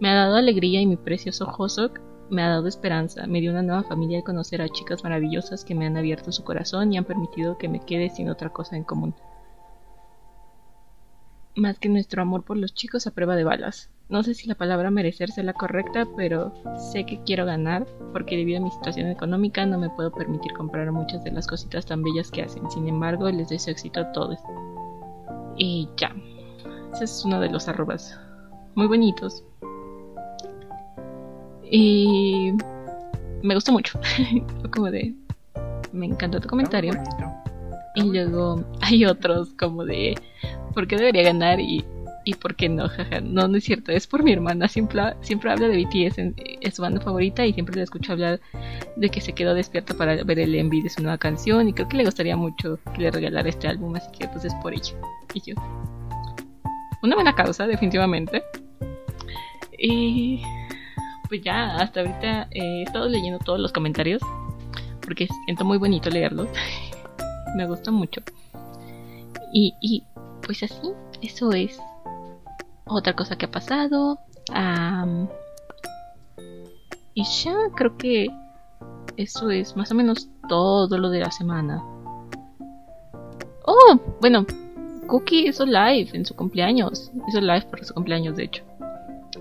Me 0.00 0.10
ha 0.10 0.14
dado 0.14 0.36
alegría 0.36 0.80
y 0.80 0.86
mi 0.86 0.96
precioso 0.96 1.46
Hosok 1.56 2.00
me 2.28 2.42
ha 2.42 2.48
dado 2.48 2.66
esperanza, 2.66 3.26
me 3.26 3.40
dio 3.40 3.52
una 3.52 3.62
nueva 3.62 3.84
familia 3.84 4.18
al 4.18 4.24
conocer 4.24 4.60
a 4.60 4.68
chicas 4.68 5.04
maravillosas 5.04 5.64
que 5.64 5.74
me 5.74 5.86
han 5.86 5.96
abierto 5.96 6.32
su 6.32 6.42
corazón 6.42 6.92
y 6.92 6.98
han 6.98 7.04
permitido 7.04 7.56
que 7.56 7.68
me 7.68 7.80
quede 7.80 8.10
sin 8.10 8.28
otra 8.28 8.50
cosa 8.50 8.76
en 8.76 8.84
común 8.84 9.14
más 11.56 11.78
que 11.78 11.88
nuestro 11.88 12.22
amor 12.22 12.44
por 12.44 12.56
los 12.56 12.74
chicos 12.74 13.06
a 13.06 13.10
prueba 13.10 13.34
de 13.34 13.44
balas. 13.44 13.90
No 14.08 14.22
sé 14.22 14.34
si 14.34 14.46
la 14.46 14.54
palabra 14.54 14.90
merecer 14.90 15.30
sea 15.30 15.42
la 15.42 15.52
correcta, 15.52 16.06
pero 16.16 16.52
sé 16.76 17.04
que 17.06 17.22
quiero 17.24 17.44
ganar 17.44 17.86
porque 18.12 18.36
debido 18.36 18.60
a 18.60 18.62
mi 18.62 18.70
situación 18.70 19.08
económica 19.08 19.66
no 19.66 19.78
me 19.78 19.90
puedo 19.90 20.12
permitir 20.12 20.52
comprar 20.52 20.92
muchas 20.92 21.24
de 21.24 21.32
las 21.32 21.46
cositas 21.46 21.86
tan 21.86 22.02
bellas 22.02 22.30
que 22.30 22.42
hacen. 22.42 22.70
Sin 22.70 22.86
embargo, 22.86 23.28
les 23.30 23.48
deseo 23.48 23.72
éxito 23.72 24.00
a 24.00 24.12
todos. 24.12 24.38
Y 25.56 25.88
ya. 25.96 26.14
Ese 26.92 27.04
es 27.04 27.24
uno 27.24 27.40
de 27.40 27.50
los 27.50 27.68
arrobas 27.68 28.18
muy 28.74 28.86
bonitos. 28.86 29.42
Y 31.70 32.52
me 33.42 33.54
gustó 33.54 33.72
mucho. 33.72 33.98
Como 34.72 34.90
de... 34.90 35.14
Me 35.92 36.06
encantó 36.06 36.40
tu 36.40 36.48
comentario. 36.48 36.92
Y 37.94 38.02
luego 38.02 38.62
hay 38.82 39.06
otros 39.06 39.54
como 39.54 39.84
de 39.84 40.14
por 40.74 40.86
qué 40.86 40.96
debería 40.96 41.22
ganar 41.22 41.58
y, 41.58 41.82
y 42.24 42.34
por 42.34 42.54
qué 42.54 42.68
no, 42.68 42.88
jaja. 42.88 43.22
No, 43.22 43.48
no 43.48 43.56
es 43.56 43.64
cierto, 43.64 43.92
es 43.92 44.06
por 44.06 44.22
mi 44.22 44.32
hermana. 44.32 44.68
Siempre, 44.68 45.00
siempre 45.22 45.50
habla 45.50 45.68
de 45.68 45.82
BTS, 45.82 46.18
en, 46.18 46.34
es 46.60 46.74
su 46.74 46.82
banda 46.82 47.00
favorita 47.00 47.46
y 47.46 47.54
siempre 47.54 47.76
le 47.76 47.82
escucho 47.82 48.12
hablar 48.12 48.38
de 48.96 49.08
que 49.08 49.22
se 49.22 49.32
quedó 49.32 49.54
despierta 49.54 49.94
para 49.94 50.22
ver 50.24 50.38
el 50.38 50.54
envy 50.54 50.82
de 50.82 50.90
su 50.90 51.00
nueva 51.00 51.16
canción 51.16 51.68
y 51.68 51.72
creo 51.72 51.88
que 51.88 51.96
le 51.96 52.04
gustaría 52.04 52.36
mucho 52.36 52.78
que 52.94 53.00
le 53.00 53.10
regalara 53.10 53.48
este 53.48 53.68
álbum, 53.68 53.96
así 53.96 54.08
que 54.18 54.28
pues 54.28 54.44
es 54.44 54.54
por 54.56 54.74
ella. 54.74 54.92
Y 55.32 55.40
yo. 55.40 55.54
Una 57.02 57.14
buena 57.14 57.34
causa, 57.34 57.66
definitivamente. 57.66 58.42
Y 59.78 60.42
pues 61.28 61.42
ya, 61.42 61.76
hasta 61.76 62.00
ahorita 62.00 62.48
he 62.50 62.82
estado 62.82 63.08
leyendo 63.08 63.38
todos 63.38 63.58
los 63.58 63.72
comentarios 63.72 64.22
porque 65.00 65.28
siento 65.44 65.64
muy 65.64 65.78
bonito 65.78 66.10
leerlos. 66.10 66.48
Me 67.56 67.66
gusta 67.66 67.90
mucho. 67.90 68.20
Y, 69.52 69.74
y 69.80 70.04
pues 70.42 70.62
así, 70.62 70.92
eso 71.22 71.52
es 71.52 71.78
otra 72.84 73.14
cosa 73.14 73.36
que 73.36 73.46
ha 73.46 73.50
pasado. 73.50 74.18
Y 77.14 77.24
ya 77.24 77.54
creo 77.74 77.96
que 77.96 78.28
eso 79.16 79.50
es 79.50 79.74
más 79.76 79.90
o 79.90 79.94
menos 79.94 80.28
todo 80.48 80.98
lo 80.98 81.08
de 81.08 81.20
la 81.20 81.30
semana. 81.30 81.82
Oh, 83.64 83.98
bueno, 84.20 84.44
Cookie 85.06 85.48
hizo 85.48 85.64
live 85.64 86.10
en 86.12 86.26
su 86.26 86.36
cumpleaños. 86.36 87.10
Hizo 87.26 87.40
live 87.40 87.62
por 87.70 87.84
su 87.84 87.94
cumpleaños, 87.94 88.36
de 88.36 88.44
hecho. 88.44 88.64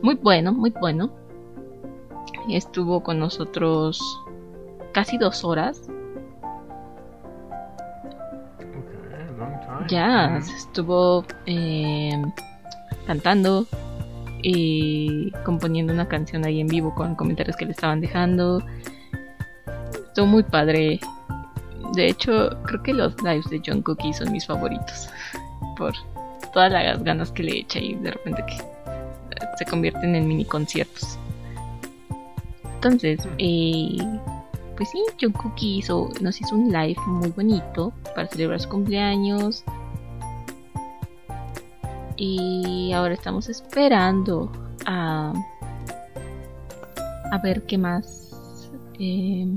Muy 0.02 0.16
bueno, 0.16 0.54
muy 0.54 0.70
bueno. 0.70 1.25
Estuvo 2.50 3.02
con 3.02 3.20
nosotros 3.20 4.00
casi 4.94 5.18
dos 5.18 5.44
horas. 5.44 5.82
Ya, 9.88 10.38
estuvo 10.38 11.26
eh, 11.46 12.22
cantando 13.06 13.68
y 14.42 15.32
componiendo 15.44 15.94
una 15.94 16.08
canción 16.08 16.46
ahí 16.46 16.60
en 16.60 16.68
vivo 16.68 16.94
con 16.96 17.16
comentarios 17.16 17.56
que 17.58 17.66
le 17.66 17.72
estaban 17.72 18.02
dejando. 18.02 18.64
Estuvo 20.08 20.26
muy 20.26 20.44
padre. 20.44 21.00
De 21.94 22.08
hecho, 22.08 22.50
creo 22.64 22.82
que 22.82 22.94
los 22.94 23.22
lives 23.22 23.50
de 23.50 23.62
John 23.66 23.82
Cookie 23.82 24.14
son 24.14 24.32
mis 24.32 24.46
favoritos. 24.46 25.10
Por 25.78 25.94
todas 26.54 26.72
las 26.72 27.04
ganas 27.04 27.32
que 27.32 27.44
le 27.44 27.60
echa 27.60 27.80
y 27.80 27.96
de 27.96 28.12
repente 28.12 28.44
que 28.48 28.58
se 29.58 29.66
convierten 29.66 30.16
en 30.16 30.28
mini 30.28 30.46
conciertos. 30.46 31.20
Entonces, 32.76 33.28
eh, 33.38 33.98
pues 34.78 34.90
sí, 34.90 35.04
Cookie 35.32 35.78
hizo, 35.78 36.10
nos 36.22 36.40
hizo 36.40 36.56
un 36.56 36.72
live 36.72 37.00
muy 37.08 37.30
bonito 37.30 37.94
para 38.14 38.28
celebrar 38.28 38.60
su 38.60 38.70
cumpleaños. 38.70 39.64
Y 42.18 42.92
ahora 42.94 43.14
estamos 43.14 43.50
esperando 43.50 44.52
a, 44.86 45.34
a 47.32 47.38
ver 47.40 47.64
qué 47.64 47.78
más. 47.78 48.72
Eh, 49.00 49.48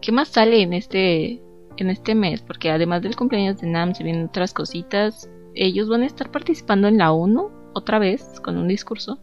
¿Qué 0.00 0.10
más 0.10 0.28
sale 0.28 0.62
en 0.62 0.72
este, 0.72 1.40
en 1.76 1.90
este 1.90 2.16
mes? 2.16 2.42
Porque 2.42 2.70
además 2.70 3.02
del 3.02 3.14
cumpleaños 3.14 3.60
de 3.60 3.68
Nam 3.68 3.94
se 3.94 4.02
vienen 4.02 4.26
otras 4.26 4.52
cositas. 4.52 5.30
Ellos 5.54 5.88
van 5.88 6.02
a 6.02 6.06
estar 6.06 6.30
participando 6.32 6.88
en 6.88 6.98
la 6.98 7.12
ONU 7.12 7.50
otra 7.72 8.00
vez 8.00 8.40
con 8.42 8.58
un 8.58 8.66
discurso. 8.66 9.20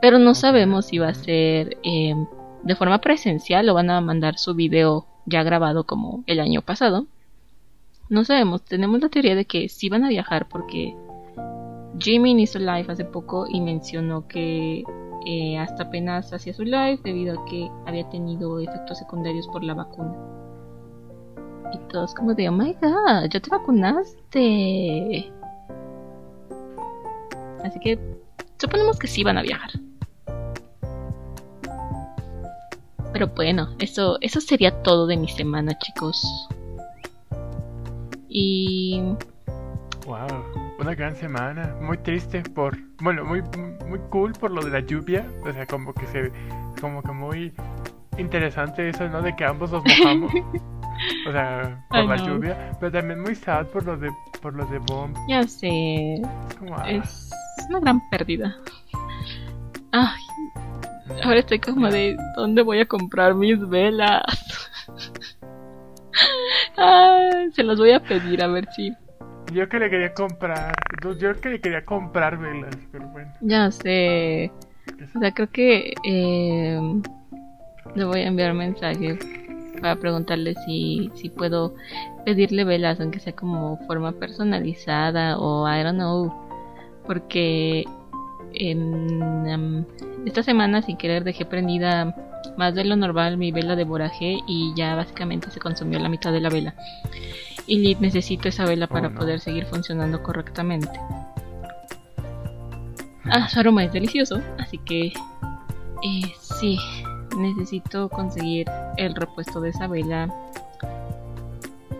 Pero 0.00 0.18
no 0.18 0.34
sabemos 0.34 0.86
si 0.86 0.98
va 0.98 1.08
a 1.08 1.14
ser 1.14 1.78
eh, 1.82 2.14
de 2.62 2.76
forma 2.76 3.00
presencial 3.00 3.68
o 3.68 3.74
van 3.74 3.90
a 3.90 4.00
mandar 4.00 4.38
su 4.38 4.54
video 4.54 5.06
ya 5.26 5.42
grabado 5.42 5.84
como 5.84 6.24
el 6.26 6.40
año 6.40 6.62
pasado. 6.62 7.06
No 8.08 8.24
sabemos, 8.24 8.64
tenemos 8.64 9.00
la 9.00 9.08
teoría 9.08 9.34
de 9.34 9.44
que 9.44 9.68
sí 9.68 9.88
van 9.88 10.04
a 10.04 10.08
viajar 10.08 10.48
porque 10.48 10.96
Jimmy 11.98 12.40
hizo 12.42 12.58
live 12.58 12.86
hace 12.88 13.04
poco 13.04 13.46
y 13.48 13.60
mencionó 13.60 14.26
que 14.26 14.84
eh, 15.26 15.58
hasta 15.58 15.84
apenas 15.84 16.32
hacía 16.32 16.54
su 16.54 16.64
live 16.64 16.98
debido 17.04 17.38
a 17.38 17.44
que 17.44 17.70
había 17.86 18.08
tenido 18.08 18.58
efectos 18.58 18.98
secundarios 18.98 19.46
por 19.48 19.62
la 19.62 19.74
vacuna. 19.74 20.16
Y 21.72 21.78
todos 21.88 22.14
como 22.14 22.34
de, 22.34 22.48
oh 22.48 22.52
my 22.52 22.72
god, 22.80 23.28
ya 23.30 23.40
te 23.40 23.50
vacunaste. 23.50 25.32
Así 27.62 27.78
que 27.80 27.98
suponemos 28.58 28.98
que 28.98 29.06
sí 29.06 29.22
van 29.22 29.38
a 29.38 29.42
viajar. 29.42 29.70
Pero 33.12 33.28
bueno, 33.28 33.68
eso, 33.78 34.18
eso 34.20 34.40
sería 34.40 34.82
todo 34.82 35.06
de 35.06 35.16
mi 35.16 35.28
semana, 35.28 35.76
chicos. 35.78 36.48
Y... 38.28 39.02
Wow, 40.06 40.28
una 40.78 40.94
gran 40.94 41.16
semana. 41.16 41.74
Muy 41.80 41.98
triste 41.98 42.42
por... 42.42 42.78
Bueno, 43.02 43.24
muy, 43.24 43.42
muy 43.86 43.98
cool 44.10 44.32
por 44.32 44.50
lo 44.50 44.62
de 44.62 44.70
la 44.70 44.80
lluvia. 44.80 45.26
O 45.44 45.52
sea, 45.52 45.66
como 45.66 45.92
que 45.92 46.06
se... 46.06 46.32
Como 46.80 47.02
que 47.02 47.12
muy 47.12 47.52
interesante 48.16 48.88
eso, 48.88 49.08
¿no? 49.08 49.22
De 49.22 49.34
que 49.34 49.44
ambos 49.44 49.72
nos 49.72 49.84
mojamos. 49.84 50.32
o 51.28 51.32
sea, 51.32 51.84
por 51.90 52.04
la 52.04 52.16
lluvia. 52.16 52.76
Pero 52.78 52.92
también 52.92 53.20
muy 53.20 53.34
sad 53.34 53.66
por 53.66 53.84
lo 53.84 53.96
de, 53.96 54.10
por 54.40 54.54
lo 54.54 54.64
de 54.66 54.78
Bomb. 54.78 55.16
Ya 55.28 55.42
sé. 55.42 56.14
Es, 56.14 56.22
ah. 56.70 56.88
es 56.88 57.30
una 57.68 57.80
gran 57.80 58.00
pérdida. 58.10 58.56
Ay, 59.92 60.19
ahora 61.24 61.40
estoy 61.40 61.58
como 61.58 61.88
de 61.88 62.16
¿dónde 62.36 62.62
voy 62.62 62.80
a 62.80 62.86
comprar 62.86 63.34
mis 63.34 63.68
velas? 63.68 64.22
se 67.54 67.62
las 67.62 67.78
voy 67.78 67.92
a 67.92 68.00
pedir 68.00 68.42
a 68.42 68.48
ver 68.48 68.66
si. 68.74 68.92
Yo 69.52 69.68
que 69.68 69.78
le 69.78 69.90
quería 69.90 70.14
comprar, 70.14 70.74
yo 71.18 71.40
que 71.40 71.48
le 71.48 71.60
quería 71.60 71.84
comprar 71.84 72.38
velas, 72.38 72.76
pero 72.92 73.08
bueno. 73.08 73.32
Ya 73.40 73.70
sé. 73.70 74.52
O 75.14 75.18
sea, 75.18 75.32
creo 75.32 75.50
que 75.50 75.94
eh, 76.04 76.80
le 77.94 78.04
voy 78.04 78.20
a 78.20 78.28
enviar 78.28 78.54
mensaje 78.54 79.18
para 79.80 79.96
preguntarle 79.96 80.54
si, 80.66 81.10
si 81.14 81.30
puedo 81.30 81.74
pedirle 82.24 82.64
velas, 82.64 83.00
aunque 83.00 83.18
sea 83.18 83.34
como 83.34 83.78
forma 83.86 84.12
personalizada 84.12 85.38
o 85.38 85.68
I 85.68 85.82
don't 85.82 85.96
know. 85.96 86.32
Porque 87.06 87.84
en, 88.54 89.46
em, 89.46 89.84
esta 90.26 90.42
semana 90.42 90.82
sin 90.82 90.96
querer 90.96 91.24
dejé 91.24 91.44
prendida 91.44 92.14
más 92.56 92.74
de 92.74 92.84
lo 92.84 92.96
normal 92.96 93.36
mi 93.36 93.52
vela 93.52 93.76
de 93.76 93.84
boraje 93.84 94.38
y 94.46 94.72
ya 94.76 94.94
básicamente 94.94 95.50
se 95.50 95.60
consumió 95.60 95.98
la 95.98 96.08
mitad 96.08 96.32
de 96.32 96.40
la 96.40 96.48
vela. 96.48 96.74
Y 97.66 97.94
necesito 97.96 98.48
esa 98.48 98.64
vela 98.64 98.86
para 98.86 99.08
oh, 99.08 99.14
poder 99.14 99.40
seguir 99.40 99.64
funcionando 99.66 100.22
correctamente. 100.22 100.90
Ah, 103.24 103.48
su 103.48 103.60
aroma 103.60 103.84
es 103.84 103.92
delicioso, 103.92 104.40
así 104.58 104.78
que 104.78 105.12
eh, 106.02 106.32
sí, 106.40 106.78
necesito 107.36 108.08
conseguir 108.08 108.66
el 108.96 109.14
repuesto 109.14 109.60
de 109.60 109.70
esa 109.70 109.86
vela. 109.86 110.34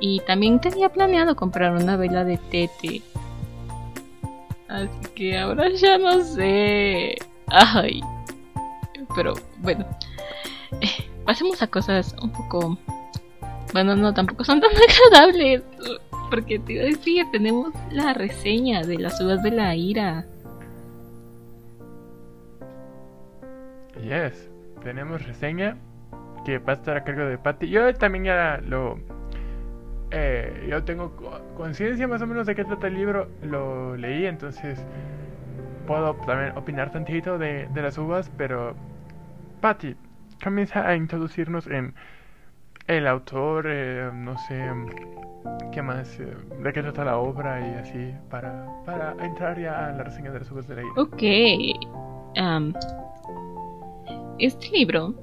Y 0.01 0.21
también 0.27 0.61
tenía 0.61 0.89
planeado 0.89 1.37
comprar 1.37 1.73
una 1.73 1.97
vela 1.97 2.25
de 2.25 2.39
tete 2.39 3.03
Así 4.71 5.01
que 5.17 5.37
ahora 5.37 5.69
ya 5.71 5.99
no 5.99 6.23
sé. 6.23 7.17
Ay. 7.49 8.01
Pero 9.17 9.35
bueno. 9.59 9.85
Eh, 10.81 11.11
pasemos 11.27 11.61
a 11.61 11.67
cosas 11.67 12.15
un 12.23 12.31
poco... 12.31 12.79
Bueno, 13.73 13.97
no, 13.97 14.15
tampoco 14.15 14.45
son 14.45 14.61
tan 14.61 14.71
agradables. 15.11 15.65
Porque 16.31 16.61
te 16.61 16.75
iba 16.75 16.85
a 17.29 17.31
tenemos 17.33 17.75
la 17.91 18.15
reseña 18.15 18.83
de 18.83 18.99
las 18.99 19.21
uvas 19.21 19.43
de 19.43 19.51
la 19.51 19.75
ira. 19.75 20.25
Yes, 24.01 24.49
tenemos 24.85 25.27
reseña 25.27 25.77
que 26.45 26.59
va 26.59 26.75
a 26.75 26.77
estar 26.77 26.97
a 26.97 27.03
cargo 27.03 27.25
de 27.25 27.39
Patty. 27.39 27.69
Yo 27.69 27.93
también 27.95 28.25
ya 28.25 28.61
lo 28.65 29.01
eh, 30.11 30.67
yo 30.69 30.83
tengo 30.85 31.15
conciencia 31.57 32.09
más 32.09 32.21
o 32.23 32.27
menos 32.27 32.47
de 32.47 32.55
qué 32.55 32.65
trata 32.65 32.89
el 32.89 32.95
libro, 32.95 33.29
lo 33.43 33.97
leí, 33.97 34.27
entonces 34.27 34.85
puedo 35.87 36.15
también 36.27 36.57
opinar 36.57 36.91
tantito 36.91 37.39
de, 37.39 37.69
de 37.69 37.83
las 37.83 37.97
uvas, 37.99 38.31
pero 38.37 38.75
Patty 39.61 39.97
comienza 40.43 40.87
a 40.87 40.97
introducirnos 40.97 41.67
en 41.67 41.95
el 42.87 43.07
autor, 43.07 43.67
eh, 43.69 44.11
no 44.13 44.37
sé, 44.39 44.69
qué 45.73 45.83
más, 45.83 46.19
eh, 46.19 46.35
de 46.63 46.73
qué 46.73 46.83
trata 46.83 47.05
la 47.05 47.19
obra 47.19 47.61
y 47.61 47.75
así, 47.75 48.15
para, 48.29 48.67
para 48.85 49.15
entrar 49.25 49.61
ya 49.61 49.89
a 49.89 49.93
la 49.93 50.03
reseña 50.03 50.33
de 50.33 50.41
las 50.41 50.51
uvas 50.51 50.67
de 50.67 50.77
la 50.77 50.83
ira. 50.83 50.93
Ok. 50.97 51.23
Este 54.39 54.71
libro 54.71 55.15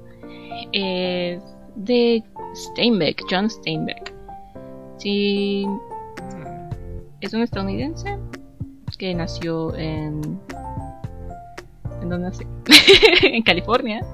es 0.72 1.42
de 1.76 2.22
Steinbeck, 2.54 3.20
John 3.28 3.50
Steinbeck. 3.50 4.17
Sí, 4.98 5.64
es 7.20 7.32
un 7.32 7.42
estadounidense 7.42 8.18
que 8.98 9.14
nació 9.14 9.74
en. 9.76 10.40
¿En 12.02 12.08
dónde 12.08 12.30
nació? 12.30 12.46
en 13.22 13.42
California. 13.42 14.04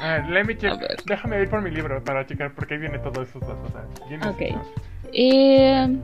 A 0.00 0.14
ver, 0.14 0.28
let 0.28 0.44
me 0.44 0.56
check. 0.56 0.74
Déjame 1.06 1.42
ir 1.42 1.50
por 1.50 1.62
mi 1.62 1.70
libro 1.70 2.02
para 2.04 2.26
checar 2.26 2.54
por 2.54 2.66
qué 2.66 2.78
viene 2.78 2.98
todo 2.98 3.22
eso. 3.22 3.38
ok. 3.38 4.42
Eh, 5.12 5.98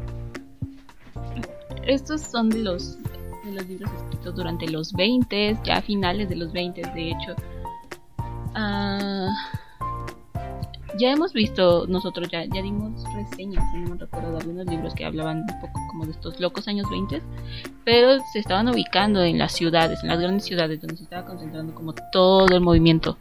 estos 1.85 2.23
son 2.23 2.49
de 2.49 2.59
los, 2.61 2.99
de 3.45 3.53
los 3.53 3.69
libros 3.69 3.91
escritos 3.93 4.35
durante 4.35 4.69
los 4.69 4.93
20, 4.93 5.59
ya 5.65 5.77
a 5.77 5.83
finales 5.83 6.29
de 6.29 6.37
los 6.37 6.53
20, 6.53 6.83
de 6.83 7.11
hecho. 7.11 7.37
Ah 8.55 9.29
ya 10.99 11.13
hemos 11.13 11.33
visto 11.33 11.87
nosotros, 11.87 12.29
ya, 12.31 12.45
ya 12.45 12.63
dimos 12.63 13.03
reseñas, 13.15 13.65
no 13.75 13.91
me 13.91 13.97
recuerdo, 13.97 14.33
de 14.33 14.39
algunos 14.39 14.67
libros 14.67 14.95
que 14.95 15.05
hablaban 15.05 15.39
un 15.41 15.61
poco 15.61 15.81
como 15.89 16.05
de 16.05 16.13
estos 16.13 16.41
locos 16.41 16.69
años 16.69 16.89
20, 16.91 17.23
pero 17.85 18.19
se 18.33 18.39
estaban 18.39 18.69
ubicando 18.69 19.23
en 19.23 19.39
las 19.39 19.53
ciudades, 19.53 20.03
en 20.03 20.09
las 20.09 20.21
grandes 20.21 20.45
ciudades, 20.45 20.81
donde 20.81 20.97
se 20.97 21.05
estaba 21.05 21.25
concentrando 21.25 21.75
como 21.75 21.95
todo 22.13 22.55
el 22.55 22.61
movimiento. 22.61 23.17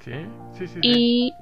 Sí, 0.00 0.12
sí, 0.52 0.66
sí. 0.68 0.78
Y 0.82 1.32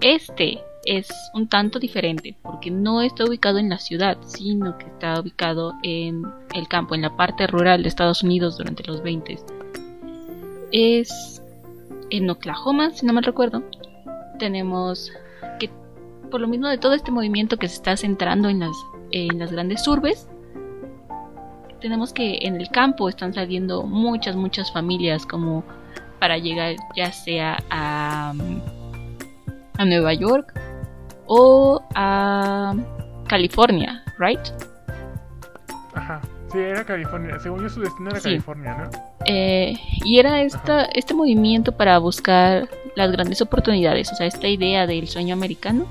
este 0.00 0.60
es 0.84 1.08
un 1.34 1.48
tanto 1.48 1.80
diferente, 1.80 2.36
porque 2.42 2.70
no 2.70 3.02
está 3.02 3.24
ubicado 3.24 3.58
en 3.58 3.68
la 3.68 3.78
ciudad, 3.78 4.18
sino 4.26 4.78
que 4.78 4.86
está 4.86 5.20
ubicado 5.20 5.72
en 5.82 6.22
el 6.54 6.68
campo, 6.68 6.94
en 6.94 7.02
la 7.02 7.16
parte 7.16 7.46
rural 7.46 7.82
de 7.82 7.88
Estados 7.88 8.22
Unidos 8.22 8.56
durante 8.56 8.84
los 8.84 9.02
20 9.02 9.38
es 10.72 11.42
en 12.10 12.30
Oklahoma, 12.30 12.90
si 12.90 13.06
no 13.06 13.12
mal 13.12 13.24
recuerdo. 13.24 13.62
Tenemos 14.38 15.12
que, 15.58 15.70
por 16.30 16.40
lo 16.40 16.48
mismo 16.48 16.68
de 16.68 16.78
todo 16.78 16.94
este 16.94 17.10
movimiento 17.10 17.56
que 17.56 17.68
se 17.68 17.74
está 17.74 17.96
centrando 17.96 18.48
en 18.48 18.60
las, 18.60 18.76
en 19.10 19.38
las 19.38 19.52
grandes 19.52 19.86
urbes, 19.88 20.28
tenemos 21.80 22.12
que 22.12 22.38
en 22.42 22.60
el 22.60 22.68
campo 22.70 23.08
están 23.08 23.32
saliendo 23.32 23.84
muchas, 23.84 24.36
muchas 24.36 24.72
familias 24.72 25.26
como 25.26 25.64
para 26.18 26.38
llegar 26.38 26.76
ya 26.96 27.12
sea 27.12 27.58
a, 27.70 28.32
a 29.78 29.84
Nueva 29.84 30.14
York 30.14 30.52
o 31.26 31.82
a 31.94 32.74
California, 33.28 34.02
¿right? 34.18 34.40
Sí, 36.56 36.62
era 36.62 36.84
California. 36.84 37.38
Según 37.38 37.62
yo, 37.62 37.68
su 37.68 37.82
destino 37.82 38.08
era 38.08 38.18
California, 38.18 38.74
¿no? 38.74 38.90
Eh, 39.26 39.74
y 40.06 40.18
era 40.18 40.40
esta, 40.40 40.86
este 40.86 41.12
movimiento 41.12 41.72
para 41.72 41.98
buscar 41.98 42.66
las 42.94 43.12
grandes 43.12 43.42
oportunidades, 43.42 44.10
o 44.10 44.14
sea, 44.14 44.26
esta 44.26 44.48
idea 44.48 44.86
del 44.86 45.06
sueño 45.06 45.34
americano 45.34 45.86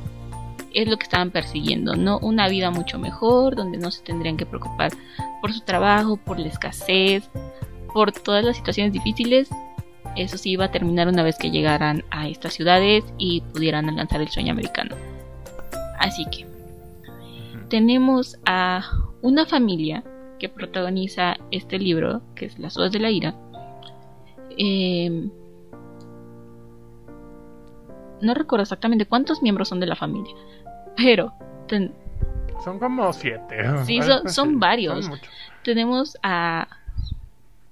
es 0.74 0.88
lo 0.88 0.98
que 0.98 1.04
estaban 1.04 1.30
persiguiendo, 1.30 1.96
¿no? 1.96 2.18
Una 2.18 2.50
vida 2.50 2.72
mucho 2.72 2.98
mejor, 2.98 3.56
donde 3.56 3.78
no 3.78 3.92
se 3.92 4.02
tendrían 4.02 4.38
que 4.38 4.48
preocupar 4.48 4.92
por 5.40 5.54
su 5.54 5.62
trabajo, 5.62 6.18
por 6.18 6.40
la 6.40 6.48
escasez, 6.48 7.30
por 7.94 8.12
todas 8.12 8.44
las 8.44 8.58
situaciones 8.58 8.92
difíciles. 8.92 9.50
Eso 10.16 10.40
sí 10.40 10.50
iba 10.50 10.66
a 10.66 10.72
terminar 10.72 11.08
una 11.08 11.22
vez 11.22 11.38
que 11.38 11.52
llegaran 11.52 12.04
a 12.10 12.28
estas 12.28 12.56
ciudades 12.56 13.04
y 13.20 13.42
pudieran 13.54 13.88
alcanzar 13.88 14.20
el 14.20 14.30
sueño 14.30 14.54
americano. 14.54 14.96
Así 16.00 16.26
que 16.26 16.48
tenemos 17.70 18.40
a 18.48 18.84
una 19.22 19.46
familia 19.46 20.04
que 20.40 20.50
protagoniza 20.50 21.38
este 21.52 21.80
libro, 21.80 22.22
que 22.36 22.46
es 22.46 22.60
Las 22.60 22.78
Odas 22.78 22.92
de 22.92 23.00
la 23.00 23.10
Ira. 23.10 23.36
Em, 24.58 25.30
no 28.22 28.34
recuerdo 28.34 28.64
exactamente 28.64 29.06
cuántos 29.06 29.42
miembros 29.42 29.70
son 29.70 29.80
de 29.80 29.88
la 29.88 29.96
familia, 29.96 30.34
pero... 30.96 31.34
son 32.64 32.80
como 32.80 33.12
siete. 33.14 33.64
Sí, 33.86 34.00
son, 34.28 34.60
varios. 34.60 35.10
Tenemos 35.64 36.18
a... 36.24 36.68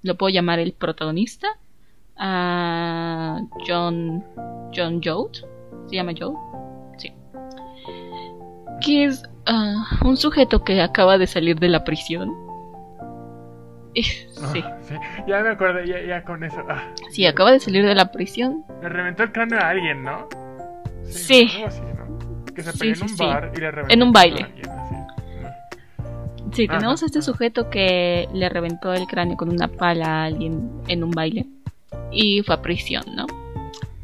Lo 0.02 0.16
puedo 0.16 0.30
llamar 0.32 0.58
el 0.58 0.72
protagonista. 0.72 1.48
A 2.16 3.40
John... 3.66 4.24
John 4.74 5.00
Joe. 5.02 5.30
¿Se 5.86 5.96
llama 5.96 6.12
Joe? 6.18 6.34
Sí. 6.98 7.12
Que 8.80 9.04
es 9.04 9.22
ah, 9.46 9.86
un 10.04 10.16
sujeto 10.16 10.64
que 10.64 10.80
acaba 10.82 11.16
de 11.18 11.26
salir 11.26 11.58
de 11.58 11.68
la 11.68 11.84
prisión 11.84 12.43
Ah, 14.42 14.52
sí. 14.52 14.62
Ya 15.26 15.40
me 15.40 15.50
acordé, 15.50 16.06
ya, 16.06 16.22
con 16.22 16.44
eso. 16.44 16.62
Ah. 16.68 16.92
Sí, 17.10 17.24
acaba 17.26 17.52
de 17.52 17.60
salir 17.60 17.84
de 17.84 17.94
la 17.94 18.10
prisión. 18.12 18.64
Le 18.82 18.88
reventó 18.88 19.22
el 19.22 19.32
cráneo 19.32 19.58
a 19.58 19.70
alguien, 19.70 20.02
¿no? 20.02 20.28
Sí. 21.04 21.50
Que 22.54 22.62
se 22.62 22.72
peleó 22.76 22.94
en 22.94 23.10
un 23.10 23.16
bar 23.16 23.52
y 23.54 23.60
le 23.60 23.70
reventó. 23.70 23.94
En 23.94 24.02
un 24.02 24.12
baile. 24.12 24.46
Sí, 26.52 26.68
tenemos 26.68 27.02
a 27.02 27.06
este 27.06 27.22
sujeto 27.22 27.70
que 27.70 28.28
le 28.32 28.48
reventó 28.48 28.92
el 28.92 29.06
cráneo 29.06 29.36
con 29.36 29.48
una 29.48 29.68
pala 29.68 30.06
a 30.06 30.24
alguien 30.24 30.70
en 30.88 31.02
un 31.02 31.10
baile. 31.10 31.46
Y 32.12 32.42
fue 32.42 32.54
a 32.54 32.62
prisión, 32.62 33.04
¿no? 33.16 33.26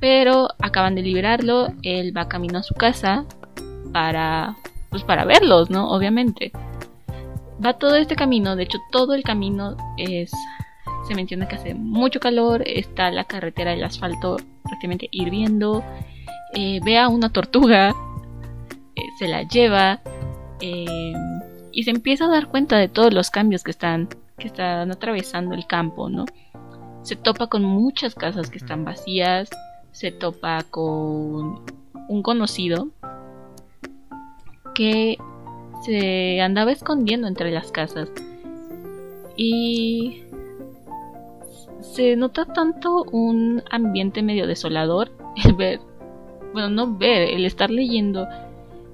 Pero 0.01 0.49
acaban 0.59 0.95
de 0.95 1.03
liberarlo. 1.03 1.69
Él 1.83 2.17
va 2.17 2.29
camino 2.29 2.59
a 2.59 2.63
su 2.63 2.75
casa 2.75 3.25
para. 3.93 4.57
Pues 4.89 5.05
para 5.05 5.25
verlos, 5.25 5.71
¿no? 5.71 5.91
Obviamente 5.91 6.51
va 7.65 7.75
todo 7.75 7.97
este 7.97 8.17
camino, 8.17 8.57
de 8.57 8.65
hecho 8.65 8.79
todo 8.91 9.15
el 9.15 9.23
camino 9.23 9.77
es, 9.97 10.31
se 11.07 11.15
menciona 11.15 11.49
que 11.49 11.57
hace 11.57 11.75
mucho 11.75 12.21
calor, 12.21 12.63
está 12.67 13.11
la 13.11 13.25
carretera 13.25 13.73
del 13.73 13.85
asfalto 13.85 14.37
prácticamente 14.63 15.09
hirviendo, 15.11 15.85
eh, 16.55 16.81
ve 16.85 16.99
a 16.99 17.09
una 17.09 17.31
tortuga, 17.31 17.95
eh, 18.97 19.03
se 19.19 19.29
la 19.29 19.43
lleva 19.43 20.01
eh, 20.61 21.13
y 21.73 21.83
se 21.83 21.91
empieza 21.91 22.25
a 22.25 22.29
dar 22.31 22.49
cuenta 22.49 22.77
de 22.77 22.89
todos 22.89 23.13
los 23.13 23.31
cambios 23.31 23.63
que 23.63 23.71
están, 23.71 24.09
que 24.39 24.47
están 24.47 24.91
atravesando 24.91 25.55
el 25.55 25.67
campo, 25.67 26.09
¿no? 26.09 26.25
Se 27.03 27.17
topa 27.17 27.47
con 27.47 27.63
muchas 27.65 28.15
casas 28.15 28.51
que 28.51 28.59
están 28.59 28.85
vacías, 28.85 29.49
se 29.93 30.13
topa 30.13 30.63
con 30.71 31.63
un 32.09 32.23
conocido 32.23 32.89
que 34.75 35.19
se 35.83 36.41
andaba 36.41 36.73
escondiendo 36.73 37.27
entre 37.27 37.51
las 37.51 37.71
casas. 37.73 38.11
Y 39.37 40.23
se 41.81 42.17
nota 42.17 42.45
tanto 42.45 43.05
un 43.05 43.63
ambiente 43.71 44.23
medio 44.23 44.47
desolador 44.47 45.11
el 45.45 45.55
ver, 45.55 45.81
bueno, 46.53 46.69
no 46.69 46.97
ver, 46.97 47.23
el 47.23 47.45
estar 47.45 47.71
leyendo 47.71 48.27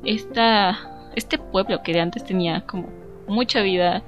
esta, 0.05 1.11
este 1.15 1.39
pueblo 1.39 1.83
que 1.83 1.93
de 1.93 2.01
antes 2.01 2.25
tenía 2.25 2.63
como 2.63 2.89
mucha 3.27 3.63
vida. 3.63 4.03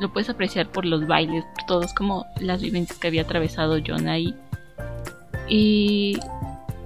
Lo 0.00 0.12
puedes 0.12 0.28
apreciar 0.28 0.70
por 0.70 0.84
los 0.84 1.06
bailes, 1.06 1.44
por 1.54 1.66
todos 1.66 1.94
como 1.94 2.26
las 2.40 2.60
vivencias 2.60 2.98
que 2.98 3.08
había 3.08 3.22
atravesado 3.22 3.78
John 3.86 4.08
ahí. 4.08 4.34
Y 5.48 6.18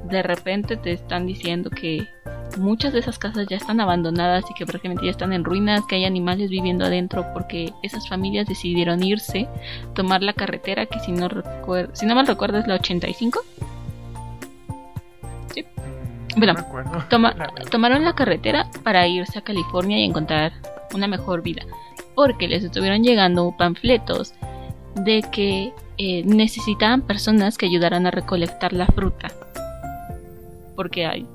de 0.08 0.22
repente 0.22 0.76
te 0.76 0.92
están 0.92 1.26
diciendo 1.26 1.70
que 1.70 2.06
muchas 2.58 2.92
de 2.92 3.00
esas 3.00 3.18
casas 3.18 3.46
ya 3.48 3.56
están 3.56 3.80
abandonadas 3.80 4.44
y 4.50 4.54
que 4.54 4.66
prácticamente 4.66 5.04
ya 5.04 5.10
están 5.10 5.32
en 5.32 5.44
ruinas, 5.44 5.84
que 5.86 5.96
hay 5.96 6.04
animales 6.04 6.50
viviendo 6.50 6.84
adentro 6.84 7.26
porque 7.32 7.72
esas 7.82 8.08
familias 8.08 8.46
decidieron 8.46 9.02
irse, 9.02 9.48
tomar 9.94 10.22
la 10.22 10.32
carretera 10.32 10.86
que 10.86 11.00
si 11.00 11.12
no 11.12 11.28
recuerdo, 11.28 11.94
si 11.94 12.06
no 12.06 12.14
mal 12.14 12.26
recuerdo 12.26 12.58
es 12.58 12.66
la 12.66 12.74
85. 12.74 13.40
Sí. 15.54 15.64
Mm, 15.64 16.38
bueno, 16.38 16.54
tomaron 17.70 18.04
la 18.04 18.14
carretera 18.14 18.70
para 18.82 19.06
irse 19.06 19.38
a 19.38 19.42
California 19.42 19.98
y 19.98 20.04
encontrar 20.04 20.52
una 20.94 21.06
mejor 21.06 21.42
vida, 21.42 21.62
porque 22.14 22.48
les 22.48 22.64
estuvieron 22.64 23.02
llegando 23.02 23.54
panfletos 23.56 24.34
de 24.94 25.22
que 25.30 25.72
eh, 25.98 26.22
necesitaban 26.24 27.02
personas 27.02 27.56
que 27.58 27.66
ayudaran 27.66 28.06
a 28.06 28.10
recolectar 28.10 28.72
la 28.72 28.86
fruta, 28.86 29.28
porque 30.74 31.06
hay 31.06 31.26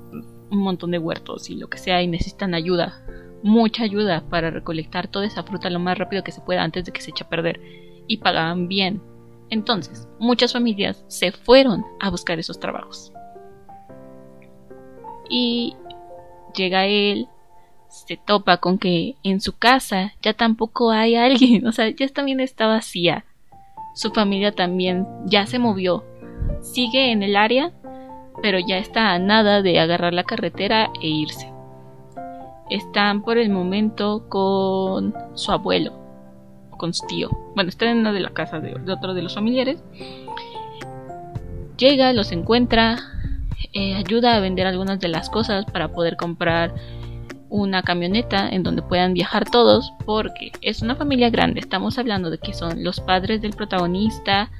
un 0.50 0.58
montón 0.58 0.90
de 0.90 0.98
huertos 0.98 1.50
y 1.50 1.56
lo 1.56 1.68
que 1.68 1.78
sea 1.78 2.02
y 2.02 2.06
necesitan 2.06 2.54
ayuda, 2.54 3.02
mucha 3.42 3.84
ayuda 3.84 4.24
para 4.28 4.50
recolectar 4.50 5.08
toda 5.08 5.26
esa 5.26 5.42
fruta 5.42 5.70
lo 5.70 5.78
más 5.78 5.98
rápido 5.98 6.24
que 6.24 6.32
se 6.32 6.40
pueda 6.40 6.62
antes 6.62 6.84
de 6.84 6.92
que 6.92 7.00
se 7.00 7.10
eche 7.10 7.24
a 7.24 7.28
perder 7.28 7.60
y 8.06 8.18
pagaban 8.18 8.68
bien. 8.68 9.02
Entonces, 9.50 10.08
muchas 10.18 10.52
familias 10.52 11.04
se 11.08 11.32
fueron 11.32 11.84
a 12.00 12.10
buscar 12.10 12.38
esos 12.38 12.58
trabajos. 12.58 13.12
Y 15.28 15.76
llega 16.54 16.86
él, 16.86 17.28
se 17.88 18.16
topa 18.16 18.58
con 18.58 18.78
que 18.78 19.16
en 19.22 19.40
su 19.40 19.56
casa 19.56 20.14
ya 20.22 20.34
tampoco 20.34 20.90
hay 20.90 21.14
alguien, 21.16 21.66
o 21.66 21.72
sea, 21.72 21.88
ya 21.90 22.08
también 22.08 22.40
está 22.40 22.66
vacía. 22.66 23.24
Su 23.94 24.10
familia 24.10 24.52
también 24.52 25.06
ya 25.24 25.46
se 25.46 25.58
movió. 25.58 26.04
Sigue 26.60 27.12
en 27.12 27.22
el 27.22 27.36
área, 27.36 27.72
pero 28.42 28.58
ya 28.58 28.78
está 28.78 29.12
a 29.12 29.18
nada 29.18 29.62
de 29.62 29.80
agarrar 29.80 30.14
la 30.14 30.24
carretera 30.24 30.90
e 31.00 31.08
irse. 31.08 31.52
Están 32.70 33.22
por 33.22 33.38
el 33.38 33.50
momento 33.50 34.28
con 34.28 35.14
su 35.34 35.52
abuelo, 35.52 35.92
con 36.76 36.92
su 36.92 37.06
tío. 37.06 37.30
Bueno, 37.54 37.68
están 37.68 37.88
en 37.88 37.98
una 37.98 38.12
de 38.12 38.20
la 38.20 38.30
casa 38.30 38.60
de, 38.60 38.74
otro 38.90 39.14
de 39.14 39.22
los 39.22 39.34
familiares. 39.34 39.82
Llega, 41.76 42.12
los 42.12 42.32
encuentra, 42.32 42.98
eh, 43.72 43.94
ayuda 43.94 44.34
a 44.34 44.40
vender 44.40 44.66
algunas 44.66 44.98
de 44.98 45.08
las 45.08 45.30
cosas 45.30 45.64
para 45.66 45.88
poder 45.88 46.16
comprar 46.16 46.74
una 47.48 47.82
camioneta 47.82 48.48
en 48.48 48.62
donde 48.64 48.82
puedan 48.82 49.14
viajar 49.14 49.48
todos, 49.48 49.92
porque 50.04 50.50
es 50.62 50.82
una 50.82 50.96
familia 50.96 51.30
grande. 51.30 51.60
Estamos 51.60 51.98
hablando 51.98 52.30
de 52.30 52.38
que 52.38 52.52
son 52.52 52.82
los 52.82 53.00
padres 53.00 53.40
del 53.40 53.52
protagonista, 53.52 54.50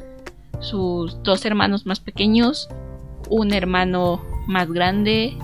sus 0.60 1.20
dos 1.22 1.44
hermanos 1.44 1.84
más 1.86 2.00
pequeños 2.00 2.68
un 3.28 3.52
hermano 3.52 4.22
más 4.46 4.70
grande 4.70 5.36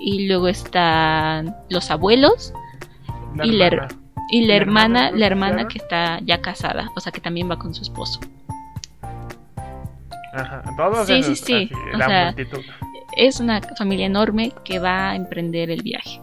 y 0.00 0.26
luego 0.26 0.48
están 0.48 1.56
los 1.68 1.90
abuelos 1.90 2.52
y, 3.42 3.52
la, 3.52 3.88
y 4.30 4.46
la, 4.46 4.54
hermana, 4.54 5.10
la 5.10 5.26
hermana 5.26 5.68
que 5.68 5.78
está 5.78 6.20
ya 6.20 6.40
casada, 6.40 6.90
o 6.94 7.00
sea 7.00 7.12
que 7.12 7.20
también 7.20 7.50
va 7.50 7.58
con 7.58 7.74
su 7.74 7.82
esposo. 7.82 8.20
Ajá, 10.32 10.62
todos 10.76 11.06
sí, 11.06 11.22
sí, 11.22 11.34
sí. 11.34 11.70
o 11.94 11.98
sea, 11.98 12.34
es 13.16 13.40
una 13.40 13.60
familia 13.76 14.06
enorme 14.06 14.52
que 14.64 14.78
va 14.78 15.10
a 15.10 15.16
emprender 15.16 15.70
el 15.70 15.82
viaje 15.82 16.20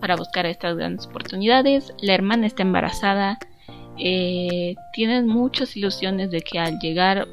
para 0.00 0.16
buscar 0.16 0.46
estas 0.46 0.76
grandes 0.76 1.06
oportunidades. 1.06 1.92
La 2.00 2.14
hermana 2.14 2.46
está 2.46 2.62
embarazada. 2.62 3.38
Eh, 3.98 4.76
tienen 4.92 5.26
muchas 5.26 5.76
ilusiones 5.76 6.30
de 6.30 6.42
que 6.42 6.58
al 6.58 6.78
llegar 6.78 7.26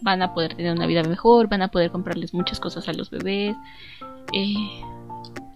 van 0.00 0.22
a 0.22 0.34
poder 0.34 0.54
tener 0.54 0.72
una 0.72 0.86
vida 0.86 1.02
mejor, 1.02 1.48
van 1.48 1.62
a 1.62 1.68
poder 1.68 1.90
comprarles 1.90 2.34
muchas 2.34 2.60
cosas 2.60 2.88
a 2.88 2.92
los 2.92 3.10
bebés, 3.10 3.56
eh, 4.32 4.54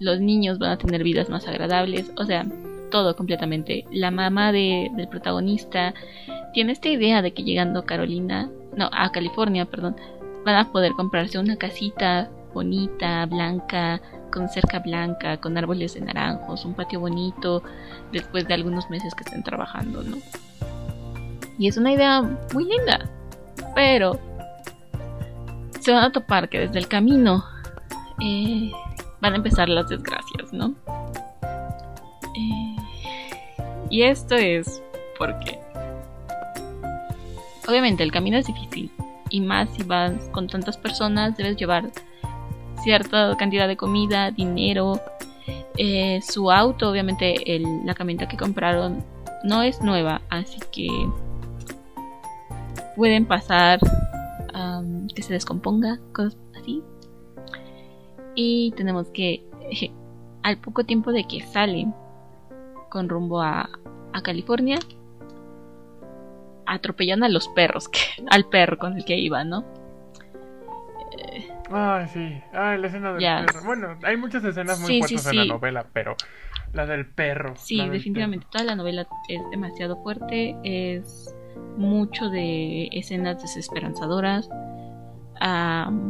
los 0.01 0.21
niños 0.21 0.59
van 0.59 0.73
a 0.73 0.79
tener 0.79 1.03
vidas 1.05 1.29
más 1.29 1.47
agradables, 1.47 2.11
o 2.17 2.25
sea, 2.25 2.45
todo 2.91 3.17
completamente. 3.17 3.85
La 3.91 4.11
mamá 4.11 4.53
del 4.53 5.09
protagonista 5.09 5.95
tiene 6.53 6.73
esta 6.73 6.89
idea 6.89 7.23
de 7.23 7.33
que 7.33 7.43
llegando 7.43 7.81
a 7.81 7.87
Carolina, 7.87 8.51
no, 8.77 8.91
a 8.93 9.11
California, 9.11 9.65
perdón, 9.65 9.97
van 10.45 10.57
a 10.57 10.73
poder 10.73 10.93
comprarse 10.93 11.39
una 11.39 11.57
casita 11.57 12.31
bonita, 12.53 13.27
blanca, 13.27 14.01
con 14.31 14.49
cerca 14.49 14.81
blanca, 14.81 15.39
con 15.39 15.57
árboles 15.57 15.95
de 15.95 16.01
naranjos, 16.03 16.65
un 16.65 16.75
patio 16.75 17.01
bonito, 17.01 17.63
después 18.13 18.47
de 18.47 18.55
algunos 18.55 18.89
meses 18.91 19.15
que 19.15 19.25
estén 19.25 19.43
trabajando, 19.43 20.03
¿no? 20.03 20.17
Y 21.59 21.69
es 21.69 21.77
una 21.77 21.93
idea 21.93 22.23
muy 22.53 22.65
linda, 22.65 23.09
pero 23.75 24.19
se 25.83 25.93
van 25.93 26.05
a 26.05 26.13
topar 26.13 26.49
que 26.49 26.61
desde 26.61 26.79
el 26.79 26.89
camino. 26.89 27.45
Eh, 28.21 28.71
van 29.21 29.33
a 29.33 29.37
empezar 29.37 29.69
las 29.69 29.89
desgracias, 29.89 30.53
¿no? 30.53 30.75
Eh, 32.37 32.77
y 33.91 34.03
esto 34.03 34.37
es 34.37 34.83
porque 35.19 35.59
obviamente 37.69 38.03
el 38.03 38.13
camino 38.13 38.39
es 38.39 38.47
difícil. 38.47 38.91
Y 39.31 39.41
más 39.41 39.69
si 39.71 39.83
vas 39.83 40.13
con 40.31 40.47
tantas 40.47 40.77
personas 40.77 41.37
debes 41.37 41.57
llevar 41.57 41.91
cierta 42.83 43.37
cantidad 43.37 43.67
de 43.67 43.77
comida, 43.77 44.31
dinero, 44.31 45.01
eh, 45.79 46.21
su 46.23 46.51
auto, 46.51 46.91
obviamente 46.91 47.35
la 47.85 47.95
camioneta 47.95 48.29
que 48.29 48.37
compraron 48.37 49.05
no 49.43 49.63
es 49.63 49.81
nueva, 49.81 50.21
así 50.29 50.59
que 50.71 50.89
pueden 52.95 53.25
pasar 53.25 53.81
que 55.15 55.23
se 55.23 55.33
descomponga, 55.33 55.99
cosas 56.13 56.37
así. 56.59 56.83
Y 58.35 58.73
tenemos 58.77 59.09
que, 59.11 59.45
al 60.43 60.59
poco 60.59 60.85
tiempo 60.85 61.13
de 61.13 61.25
que 61.25 61.41
salen 61.41 61.95
con 62.91 63.09
rumbo 63.09 63.43
a, 63.43 63.69
a 64.13 64.23
California, 64.23 64.79
atropellan 66.67 67.23
a 67.23 67.29
los 67.29 67.49
perros, 67.49 67.89
que, 67.89 68.01
al 68.31 68.49
perro 68.49 68.79
con 68.79 68.97
el 68.97 69.05
que 69.05 69.17
iban, 69.17 69.51
¿no? 69.51 69.65
Ah, 71.71 72.07
sí. 72.13 72.39
Ah, 72.53 72.77
la 72.77 72.87
escena 72.87 73.15
del 73.15 73.47
perro. 73.47 73.65
Bueno, 73.65 73.99
hay 74.03 74.17
muchas 74.17 74.45
escenas 74.45 74.79
muy 74.81 74.99
fuertes 74.99 75.27
en 75.27 75.37
la 75.37 75.45
novela, 75.47 75.87
pero 75.93 76.17
la 76.73 76.87
del 76.87 77.07
perro. 77.07 77.55
Sí, 77.57 77.77
definitivamente. 77.89 78.47
Toda 78.51 78.65
la 78.65 78.77
novela 78.77 79.07
es 79.29 79.41
demasiado 79.51 80.03
fuerte. 80.03 80.55
Es 80.65 81.35
mucho 81.77 82.29
de 82.31 82.89
escenas 82.93 83.41
desesperanzadoras. 83.43 84.49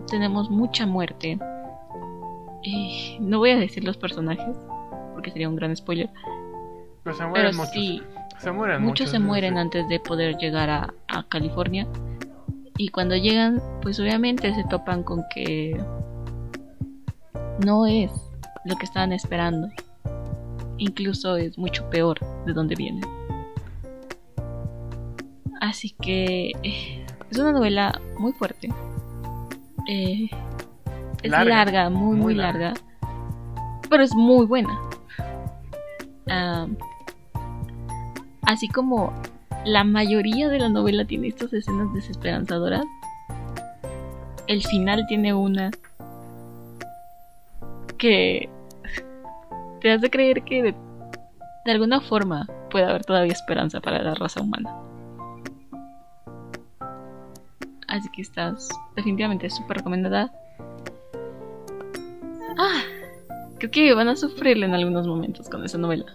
tenemos 0.09 0.51
mucha 0.51 0.87
muerte. 0.87 1.39
Eh, 2.65 3.17
no 3.21 3.39
voy 3.39 3.51
a 3.51 3.57
decir 3.57 3.85
los 3.85 3.97
personajes, 3.97 4.57
porque 5.15 5.31
sería 5.31 5.49
un 5.49 5.57
gran 5.57 5.75
spoiler. 5.77 6.11
Pero, 7.03 7.17
se 7.17 7.27
mueren 7.27 7.57
muchos. 7.57 7.73
Sí, 7.73 8.03
se 8.39 8.53
mueren 8.53 8.83
muchos. 8.83 9.11
se 9.11 9.19
mueren 9.19 9.59
antes 9.59 9.89
de 9.89 9.99
poder 9.99 10.37
llegar 10.37 10.71
a, 10.71 10.95
a 11.09 11.23
California. 11.25 11.87
Y 12.79 12.89
cuando 12.89 13.17
llegan, 13.17 13.61
pues 13.83 14.01
obviamente 14.01 14.55
se 14.55 14.65
topan 14.65 15.03
con 15.03 15.23
que 15.35 15.77
no 17.65 17.87
es 17.87 18.11
lo 18.65 18.77
que 18.77 18.85
estaban 18.85 19.13
esperando. 19.13 19.69
Incluso 20.79 21.37
es 21.37 21.59
mucho 21.59 21.89
peor 21.91 22.19
de 22.47 22.53
donde 22.53 22.75
vienen. 22.75 23.05
Así 25.63 25.91
que 25.91 26.51
eh, 26.65 27.07
es 27.31 27.39
una 27.39 27.53
novela 27.53 28.01
muy 28.19 28.33
fuerte. 28.33 28.69
Eh, 29.89 30.29
es 31.23 31.31
larga, 31.31 31.89
muy, 31.89 32.17
muy, 32.17 32.35
larga. 32.35 32.75
Pero 33.89 34.03
es 34.03 34.13
muy 34.13 34.45
buena. 34.45 34.77
Así 38.43 38.67
como 38.67 39.13
la 39.65 39.85
mayoría 39.85 40.49
de 40.49 40.59
la 40.59 40.69
novela 40.69 41.05
tiene 41.05 41.29
estas 41.29 41.53
escenas 41.53 41.95
desesperanzadoras. 41.95 42.85
El 44.49 44.65
final 44.65 45.07
tiene 45.07 45.33
una 45.33 45.71
que 47.99 48.51
te 49.81 49.93
hace 49.93 50.11
creer 50.11 50.43
que 50.43 50.75
de, 51.65 51.71
alguna 51.71 52.01
forma 52.01 52.49
puede 52.69 52.87
haber 52.87 53.05
todavía 53.05 53.33
esperanza 53.33 53.81
para 53.81 54.03
la 54.03 54.15
raza 54.17 54.41
humana. 54.41 54.92
Así 57.93 58.09
que 58.11 58.23
estás 58.23 58.69
definitivamente 58.97 59.49
súper 59.51 59.79
recomendada. 59.79 60.33
Ah, 62.59 62.83
creo 63.59 63.71
que 63.71 63.95
van 63.95 64.09
a 64.09 64.17
sufrirle 64.17 64.67
en 64.67 64.75
algunos 64.75 65.07
momentos 65.07 65.49
con 65.49 65.65
esa 65.65 65.79
novela. 65.79 66.07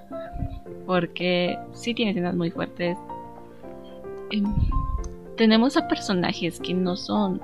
Porque 0.85 1.57
sí 1.73 1.93
tiene 1.93 2.11
escenas 2.11 2.35
muy 2.35 2.51
fuertes, 2.51 2.97
Em, 4.29 4.45
tenemos 5.37 5.77
a 5.77 5.87
personajes 5.87 6.59
que 6.59 6.73
no 6.73 6.95
son 6.95 7.41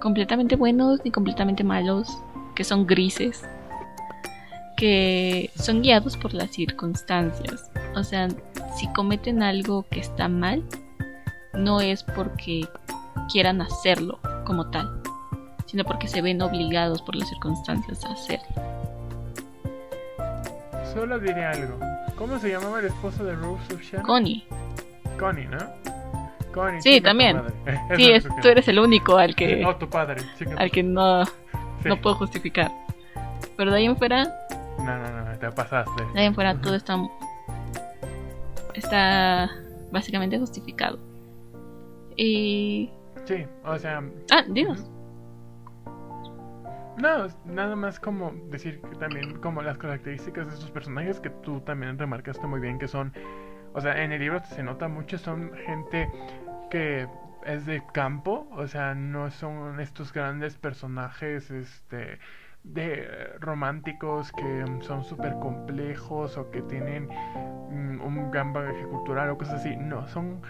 completamente 0.00 0.56
buenos 0.56 1.00
ni 1.04 1.10
completamente 1.10 1.64
malos, 1.64 2.08
que 2.54 2.64
son 2.64 2.86
grises, 2.86 3.42
que 4.76 5.50
son 5.56 5.82
guiados 5.82 6.16
por 6.16 6.34
las 6.34 6.50
circunstancias. 6.50 7.70
O 7.96 8.04
sea, 8.04 8.28
si 8.76 8.86
cometen 8.92 9.42
algo 9.42 9.84
que 9.90 10.00
está 10.00 10.28
mal, 10.28 10.62
no 11.54 11.80
es 11.80 12.02
porque 12.02 12.68
quieran 13.30 13.60
hacerlo 13.60 14.18
como 14.44 14.70
tal, 14.70 15.02
sino 15.66 15.84
porque 15.84 16.08
se 16.08 16.22
ven 16.22 16.40
obligados 16.42 17.02
por 17.02 17.16
las 17.16 17.28
circunstancias 17.28 18.04
a 18.04 18.12
hacerlo. 18.12 18.82
Solo 20.92 21.18
diré 21.18 21.44
algo. 21.44 21.78
¿Cómo 22.16 22.38
se 22.38 22.50
llamaba 22.50 22.80
el 22.80 22.86
esposo 22.86 23.24
de 23.24 23.34
Rose 23.34 24.02
Connie. 24.02 24.44
Connie, 25.18 25.46
¿no? 25.46 25.58
Connie. 26.52 26.82
Sí, 26.82 27.00
también. 27.00 27.42
Sí, 27.96 28.12
tú 28.42 28.48
eres 28.48 28.68
el 28.68 28.78
único 28.78 29.16
al 29.16 29.34
que. 29.34 29.56
No, 29.56 29.74
tu 29.78 29.88
padre. 29.88 30.22
al 30.56 30.70
que 30.70 30.82
no, 30.82 31.24
no 31.84 32.00
puedo 32.00 32.16
justificar. 32.16 32.70
Pero 33.56 33.70
de 33.70 33.78
ahí 33.78 33.86
en 33.86 33.96
fuera. 33.96 34.24
No, 34.78 34.98
no, 34.98 35.24
no, 35.24 35.38
te 35.38 35.50
pasaste. 35.50 36.04
De 36.14 36.20
ahí 36.20 36.26
en 36.26 36.34
fuera 36.34 36.60
todo 36.60 36.74
está. 36.74 36.98
Está 38.74 39.50
básicamente 39.90 40.38
justificado. 40.38 40.98
Y. 42.16 42.90
Sí, 43.32 43.46
o 43.64 43.78
sea. 43.78 44.02
Ah, 44.30 44.44
dinos. 44.48 44.90
No, 46.98 47.26
nada 47.46 47.74
más 47.74 47.98
como 47.98 48.32
decir 48.50 48.80
que 48.82 48.96
también 48.96 49.38
como 49.38 49.62
las 49.62 49.78
características 49.78 50.46
de 50.48 50.54
estos 50.54 50.70
personajes 50.70 51.18
que 51.20 51.30
tú 51.30 51.60
también 51.60 51.98
remarcaste 51.98 52.46
muy 52.46 52.60
bien 52.60 52.78
que 52.78 52.86
son 52.86 53.12
o 53.74 53.80
sea, 53.80 54.02
en 54.02 54.12
el 54.12 54.20
libro 54.20 54.40
se 54.44 54.62
nota 54.62 54.88
mucho, 54.88 55.16
son 55.16 55.52
gente 55.66 56.10
que 56.70 57.08
es 57.46 57.64
de 57.64 57.82
campo, 57.92 58.46
o 58.52 58.66
sea, 58.66 58.94
no 58.94 59.30
son 59.30 59.80
estos 59.80 60.12
grandes 60.12 60.56
personajes, 60.56 61.50
este 61.50 62.18
de 62.64 63.08
románticos 63.40 64.30
que 64.30 64.64
son 64.82 65.02
súper 65.02 65.32
complejos 65.40 66.38
o 66.38 66.48
que 66.52 66.62
tienen 66.62 67.08
mm, 67.08 68.00
un 68.00 68.30
gran 68.30 68.52
bagaje 68.52 68.84
cultural 68.84 69.30
o 69.30 69.38
cosas 69.38 69.54
así. 69.54 69.74
No, 69.76 70.06
son, 70.08 70.42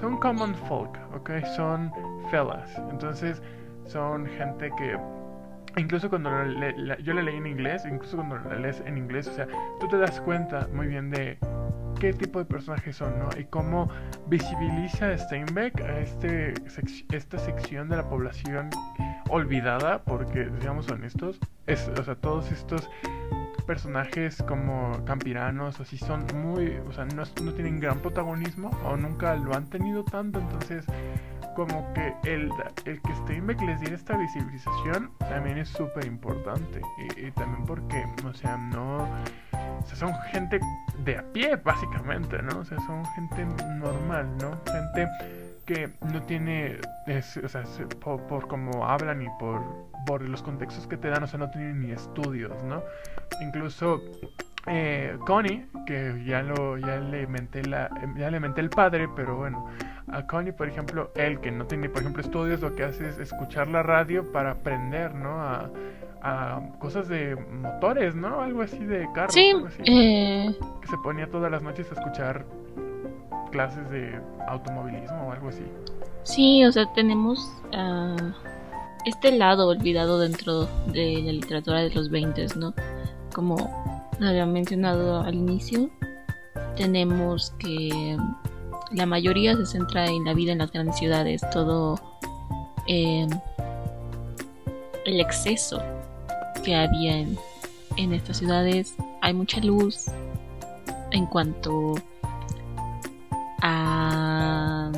son 0.00 0.16
common 0.18 0.54
folk, 0.54 0.98
¿ok? 1.14 1.30
Son 1.56 1.92
fellas. 2.30 2.70
Entonces, 2.90 3.42
son 3.84 4.26
gente 4.26 4.70
que 4.76 4.98
incluso 5.76 6.08
cuando 6.08 6.30
yo 7.02 7.14
la 7.14 7.22
leí 7.22 7.36
en 7.36 7.46
inglés, 7.46 7.84
incluso 7.86 8.16
cuando 8.16 8.38
la 8.38 8.56
lees 8.56 8.82
en 8.86 8.98
inglés, 8.98 9.28
o 9.28 9.32
sea, 9.32 9.46
tú 9.80 9.88
te 9.88 9.98
das 9.98 10.20
cuenta 10.20 10.68
muy 10.72 10.86
bien 10.86 11.10
de 11.10 11.38
qué 12.00 12.12
tipo 12.12 12.38
de 12.38 12.44
personajes 12.44 12.96
son, 12.96 13.18
¿no? 13.18 13.28
Y 13.38 13.44
cómo 13.44 13.88
visibiliza 14.28 15.16
Steinbeck 15.16 15.80
a 15.80 15.98
este, 16.00 16.54
esta 17.12 17.38
sección 17.38 17.88
de 17.88 17.96
la 17.96 18.08
población 18.08 18.70
olvidada, 19.28 20.02
porque, 20.02 20.46
digamos 20.60 20.90
honestos, 20.90 21.38
es, 21.66 21.88
o 21.88 22.02
sea, 22.02 22.14
todos 22.16 22.50
estos 22.52 22.88
personajes 23.66 24.42
como 24.42 25.04
campiranos 25.04 25.80
así 25.80 25.98
son 25.98 26.24
muy, 26.34 26.76
o 26.88 26.92
sea, 26.92 27.04
no, 27.04 27.24
no 27.42 27.52
tienen 27.52 27.80
gran 27.80 27.98
protagonismo 27.98 28.70
o 28.84 28.96
nunca 28.96 29.34
lo 29.34 29.54
han 29.54 29.68
tenido 29.68 30.04
tanto, 30.04 30.38
entonces 30.38 30.84
como 31.56 31.90
que 31.94 32.14
el, 32.24 32.50
el 32.84 33.00
que 33.00 33.14
Steinbeck 33.16 33.60
les 33.62 33.80
diera 33.80 33.96
esta 33.96 34.16
visibilización 34.16 35.10
también 35.18 35.56
es 35.56 35.70
súper 35.70 36.04
importante. 36.04 36.82
Y, 37.16 37.30
también 37.30 37.64
porque, 37.64 38.04
o 38.24 38.34
sea, 38.34 38.58
no. 38.58 39.08
Son 39.94 40.12
gente 40.30 40.60
de 41.04 41.16
a 41.16 41.22
pie, 41.32 41.56
básicamente, 41.56 42.42
¿no? 42.42 42.58
O 42.58 42.64
sea, 42.64 42.78
son 42.80 43.04
gente 43.14 43.46
normal, 43.78 44.28
¿no? 44.38 44.60
Gente 44.70 45.08
que 45.66 45.90
no 46.12 46.22
tiene. 46.22 46.78
o 47.44 47.48
sea, 47.48 47.64
por, 48.00 48.22
por 48.22 48.48
cómo 48.48 48.86
hablan 48.86 49.22
y 49.22 49.26
por, 49.38 49.60
por 50.06 50.22
los 50.22 50.42
contextos 50.42 50.86
que 50.86 50.96
te 50.96 51.08
dan, 51.08 51.24
o 51.24 51.26
sea, 51.26 51.38
no 51.38 51.50
tienen 51.50 51.82
ni 51.82 51.90
estudios, 51.90 52.62
¿no? 52.64 52.82
Incluso 53.42 54.00
eh, 54.66 55.16
Connie, 55.26 55.66
que 55.86 56.22
ya 56.24 56.42
lo 56.42 56.78
ya 56.78 56.98
le 56.98 57.26
menté 57.26 57.64
la 57.66 57.90
ya 58.16 58.30
le 58.30 58.40
menté 58.40 58.60
el 58.60 58.70
padre, 58.70 59.08
pero 59.14 59.36
bueno, 59.36 59.66
a 60.08 60.26
Connie, 60.26 60.52
por 60.52 60.68
ejemplo, 60.68 61.10
él 61.14 61.40
que 61.40 61.50
no 61.50 61.66
tiene, 61.66 61.88
por 61.88 62.00
ejemplo, 62.00 62.22
estudios, 62.22 62.60
lo 62.60 62.74
que 62.74 62.84
hace 62.84 63.08
es 63.08 63.18
escuchar 63.18 63.68
la 63.68 63.82
radio 63.82 64.32
para 64.32 64.52
aprender, 64.52 65.14
¿no? 65.14 65.40
A, 65.40 65.70
cosas 66.80 67.06
de 67.06 67.36
motores, 67.36 68.16
¿no? 68.16 68.40
Algo 68.40 68.62
así 68.62 68.84
de 68.84 69.06
carros. 69.14 69.32
Sí, 69.32 69.52
eh... 69.84 70.56
que 70.80 70.88
se 70.88 70.96
ponía 70.98 71.28
todas 71.30 71.52
las 71.52 71.62
noches 71.62 71.88
a 71.92 71.94
escuchar 71.94 72.44
clases 73.56 73.88
de 73.88 74.20
automovilismo 74.48 75.28
o 75.28 75.32
algo 75.32 75.48
así. 75.48 75.62
Sí, 76.24 76.62
o 76.66 76.70
sea, 76.72 76.84
tenemos 76.92 77.38
uh, 77.72 78.32
este 79.06 79.32
lado 79.32 79.68
olvidado 79.68 80.18
dentro 80.18 80.66
de 80.92 81.22
la 81.24 81.32
literatura 81.32 81.80
de 81.80 81.90
los 81.90 82.10
20, 82.10 82.48
¿no? 82.56 82.74
Como 83.34 83.56
había 84.20 84.44
mencionado 84.44 85.22
al 85.22 85.34
inicio, 85.34 85.88
tenemos 86.76 87.52
que 87.58 88.18
la 88.92 89.06
mayoría 89.06 89.56
se 89.56 89.64
centra 89.64 90.04
en 90.04 90.26
la 90.26 90.34
vida 90.34 90.52
en 90.52 90.58
las 90.58 90.70
grandes 90.70 90.98
ciudades, 90.98 91.40
todo 91.50 91.98
eh, 92.88 93.26
el 95.06 95.18
exceso 95.18 95.82
que 96.62 96.76
había 96.76 97.20
en 97.20 98.12
estas 98.12 98.36
ciudades. 98.36 98.96
Hay 99.22 99.32
mucha 99.32 99.60
luz 99.60 100.10
en 101.10 101.24
cuanto 101.24 101.94
a 103.66 104.92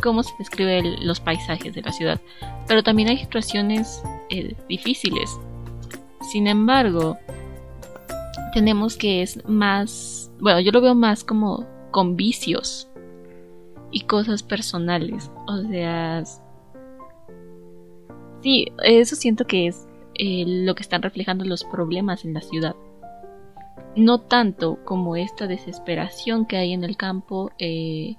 cómo 0.00 0.22
se 0.22 0.32
describe 0.38 0.82
los 1.02 1.20
paisajes 1.20 1.74
de 1.74 1.82
la 1.82 1.92
ciudad, 1.92 2.20
pero 2.66 2.82
también 2.82 3.08
hay 3.08 3.18
situaciones 3.18 4.02
eh, 4.30 4.54
difíciles. 4.68 5.38
Sin 6.30 6.46
embargo, 6.46 7.18
tenemos 8.54 8.96
que 8.96 9.22
es 9.22 9.46
más, 9.48 10.30
bueno, 10.40 10.60
yo 10.60 10.72
lo 10.72 10.80
veo 10.80 10.94
más 10.94 11.24
como 11.24 11.66
con 11.90 12.16
vicios 12.16 12.88
y 13.90 14.02
cosas 14.02 14.42
personales, 14.42 15.30
o 15.46 15.60
sea, 15.62 16.22
sí, 18.42 18.66
eso 18.84 19.16
siento 19.16 19.46
que 19.46 19.66
es 19.66 19.88
eh, 20.14 20.44
lo 20.46 20.74
que 20.74 20.82
están 20.82 21.02
reflejando 21.02 21.44
los 21.44 21.64
problemas 21.64 22.24
en 22.24 22.34
la 22.34 22.40
ciudad. 22.40 22.76
No 23.96 24.20
tanto 24.20 24.78
como 24.84 25.16
esta 25.16 25.46
desesperación 25.46 26.46
que 26.46 26.56
hay 26.56 26.72
en 26.72 26.84
el 26.84 26.96
campo 26.96 27.50
eh, 27.58 28.16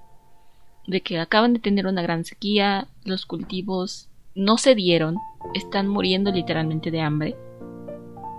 de 0.88 1.02
que 1.02 1.20
acaban 1.20 1.54
de 1.54 1.60
tener 1.60 1.88
una 1.88 2.02
gran 2.02 2.26
sequía, 2.26 2.88
los 3.06 3.26
cultivos 3.26 4.10
no 4.36 4.58
se 4.58 4.76
dieron, 4.76 5.18
están 5.54 5.88
muriendo 5.88 6.32
literalmente 6.32 6.92
de 6.92 7.02
hambre. 7.02 7.36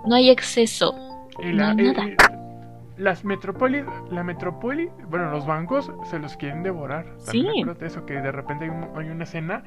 No 0.05 0.15
hay 0.15 0.29
exceso. 0.29 0.95
no 1.43 1.65
hay 1.65 1.75
nada. 1.75 2.03
las 2.97 3.23
metrópoli, 3.25 3.83
la 4.11 4.23
metrópoli, 4.23 4.89
bueno, 5.09 5.31
los 5.31 5.45
bancos 5.45 5.91
se 6.09 6.19
los 6.19 6.37
quieren 6.37 6.63
devorar. 6.63 7.15
sí. 7.17 7.47
eso, 7.81 8.05
que 8.05 8.13
de 8.13 8.31
repente 8.31 8.65
hay 8.95 9.09
una 9.09 9.23
escena 9.23 9.63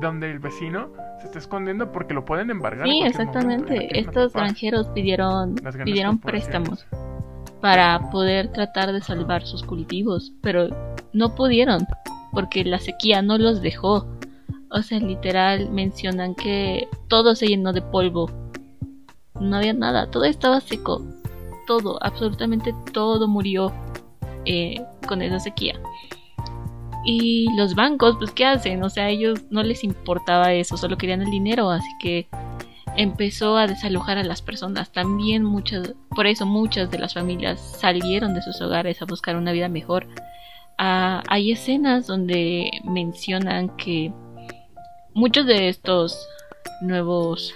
donde 0.00 0.30
el 0.30 0.38
vecino 0.38 0.90
se 1.20 1.26
está 1.26 1.38
escondiendo 1.38 1.92
porque 1.92 2.14
lo 2.14 2.24
pueden 2.24 2.50
embargar. 2.50 2.86
Sí, 2.86 3.02
exactamente. 3.02 3.98
Estos 3.98 4.32
granjeros 4.32 4.88
pidieron, 4.88 5.54
pidieron 5.84 6.18
préstamos 6.18 6.86
para 7.60 8.10
poder 8.10 8.48
tratar 8.52 8.92
de 8.92 9.00
salvar 9.00 9.46
sus 9.46 9.62
cultivos, 9.62 10.32
pero 10.42 10.68
no 11.12 11.34
pudieron 11.34 11.86
porque 12.32 12.64
la 12.64 12.78
sequía 12.78 13.22
no 13.22 13.38
los 13.38 13.62
dejó. 13.62 14.06
O 14.70 14.82
sea, 14.82 14.98
literal 14.98 15.70
mencionan 15.70 16.34
que 16.34 16.88
todo 17.08 17.34
se 17.34 17.46
llenó 17.46 17.72
de 17.72 17.82
polvo. 17.82 18.30
No 19.38 19.56
había 19.56 19.74
nada, 19.74 20.10
todo 20.10 20.24
estaba 20.24 20.60
seco. 20.60 21.02
Todo, 21.66 22.02
absolutamente 22.02 22.74
todo 22.92 23.28
murió 23.28 23.72
eh, 24.44 24.82
con 25.06 25.22
esa 25.22 25.38
sequía. 25.38 25.78
Y 27.04 27.48
los 27.56 27.74
bancos, 27.74 28.16
pues, 28.18 28.30
¿qué 28.30 28.44
hacen? 28.44 28.82
O 28.82 28.90
sea, 28.90 29.04
a 29.04 29.08
ellos 29.08 29.40
no 29.50 29.62
les 29.62 29.82
importaba 29.84 30.52
eso, 30.52 30.76
solo 30.76 30.96
querían 30.96 31.22
el 31.22 31.30
dinero, 31.30 31.70
así 31.70 31.88
que 32.00 32.28
empezó 32.96 33.56
a 33.56 33.66
desalojar 33.66 34.18
a 34.18 34.24
las 34.24 34.42
personas. 34.42 34.92
También 34.92 35.44
muchas, 35.44 35.94
por 36.14 36.26
eso 36.26 36.46
muchas 36.46 36.90
de 36.90 36.98
las 36.98 37.14
familias 37.14 37.60
salieron 37.60 38.34
de 38.34 38.42
sus 38.42 38.60
hogares 38.60 39.02
a 39.02 39.06
buscar 39.06 39.36
una 39.36 39.52
vida 39.52 39.68
mejor. 39.68 40.06
Ah, 40.78 41.22
hay 41.28 41.52
escenas 41.52 42.06
donde 42.06 42.70
mencionan 42.84 43.76
que 43.76 44.12
muchos 45.14 45.46
de 45.46 45.68
estos 45.68 46.26
nuevos 46.80 47.54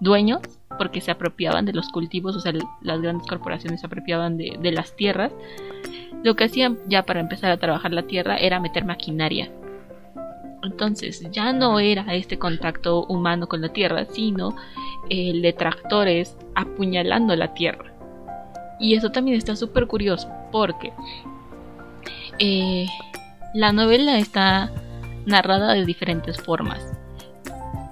dueños, 0.00 0.40
porque 0.78 1.00
se 1.00 1.10
apropiaban 1.10 1.64
de 1.64 1.72
los 1.72 1.88
cultivos, 1.88 2.36
o 2.36 2.40
sea, 2.40 2.52
las 2.82 3.00
grandes 3.00 3.26
corporaciones 3.26 3.80
se 3.80 3.86
apropiaban 3.86 4.36
de, 4.36 4.56
de 4.60 4.72
las 4.72 4.94
tierras, 4.96 5.32
lo 6.22 6.34
que 6.34 6.44
hacían 6.44 6.78
ya 6.88 7.04
para 7.04 7.20
empezar 7.20 7.50
a 7.50 7.56
trabajar 7.56 7.92
la 7.92 8.02
tierra 8.02 8.36
era 8.36 8.60
meter 8.60 8.84
maquinaria. 8.84 9.50
Entonces 10.62 11.22
ya 11.30 11.52
no 11.52 11.78
era 11.78 12.14
este 12.14 12.38
contacto 12.38 13.04
humano 13.06 13.46
con 13.46 13.60
la 13.60 13.68
tierra, 13.68 14.04
sino 14.06 14.56
el 15.08 15.42
de 15.42 15.52
tractores 15.52 16.36
apuñalando 16.54 17.36
la 17.36 17.54
tierra. 17.54 17.92
Y 18.80 18.94
eso 18.94 19.10
también 19.10 19.36
está 19.36 19.56
súper 19.56 19.86
curioso 19.86 20.28
porque 20.52 20.92
eh, 22.38 22.86
la 23.54 23.72
novela 23.72 24.18
está 24.18 24.70
narrada 25.24 25.72
de 25.72 25.84
diferentes 25.84 26.40
formas. 26.40 26.80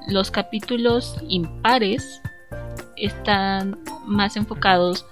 Los 0.09 0.31
capítulos 0.31 1.17
impares 1.29 2.21
están 2.97 3.79
más 4.07 4.37
enfocados 4.37 5.07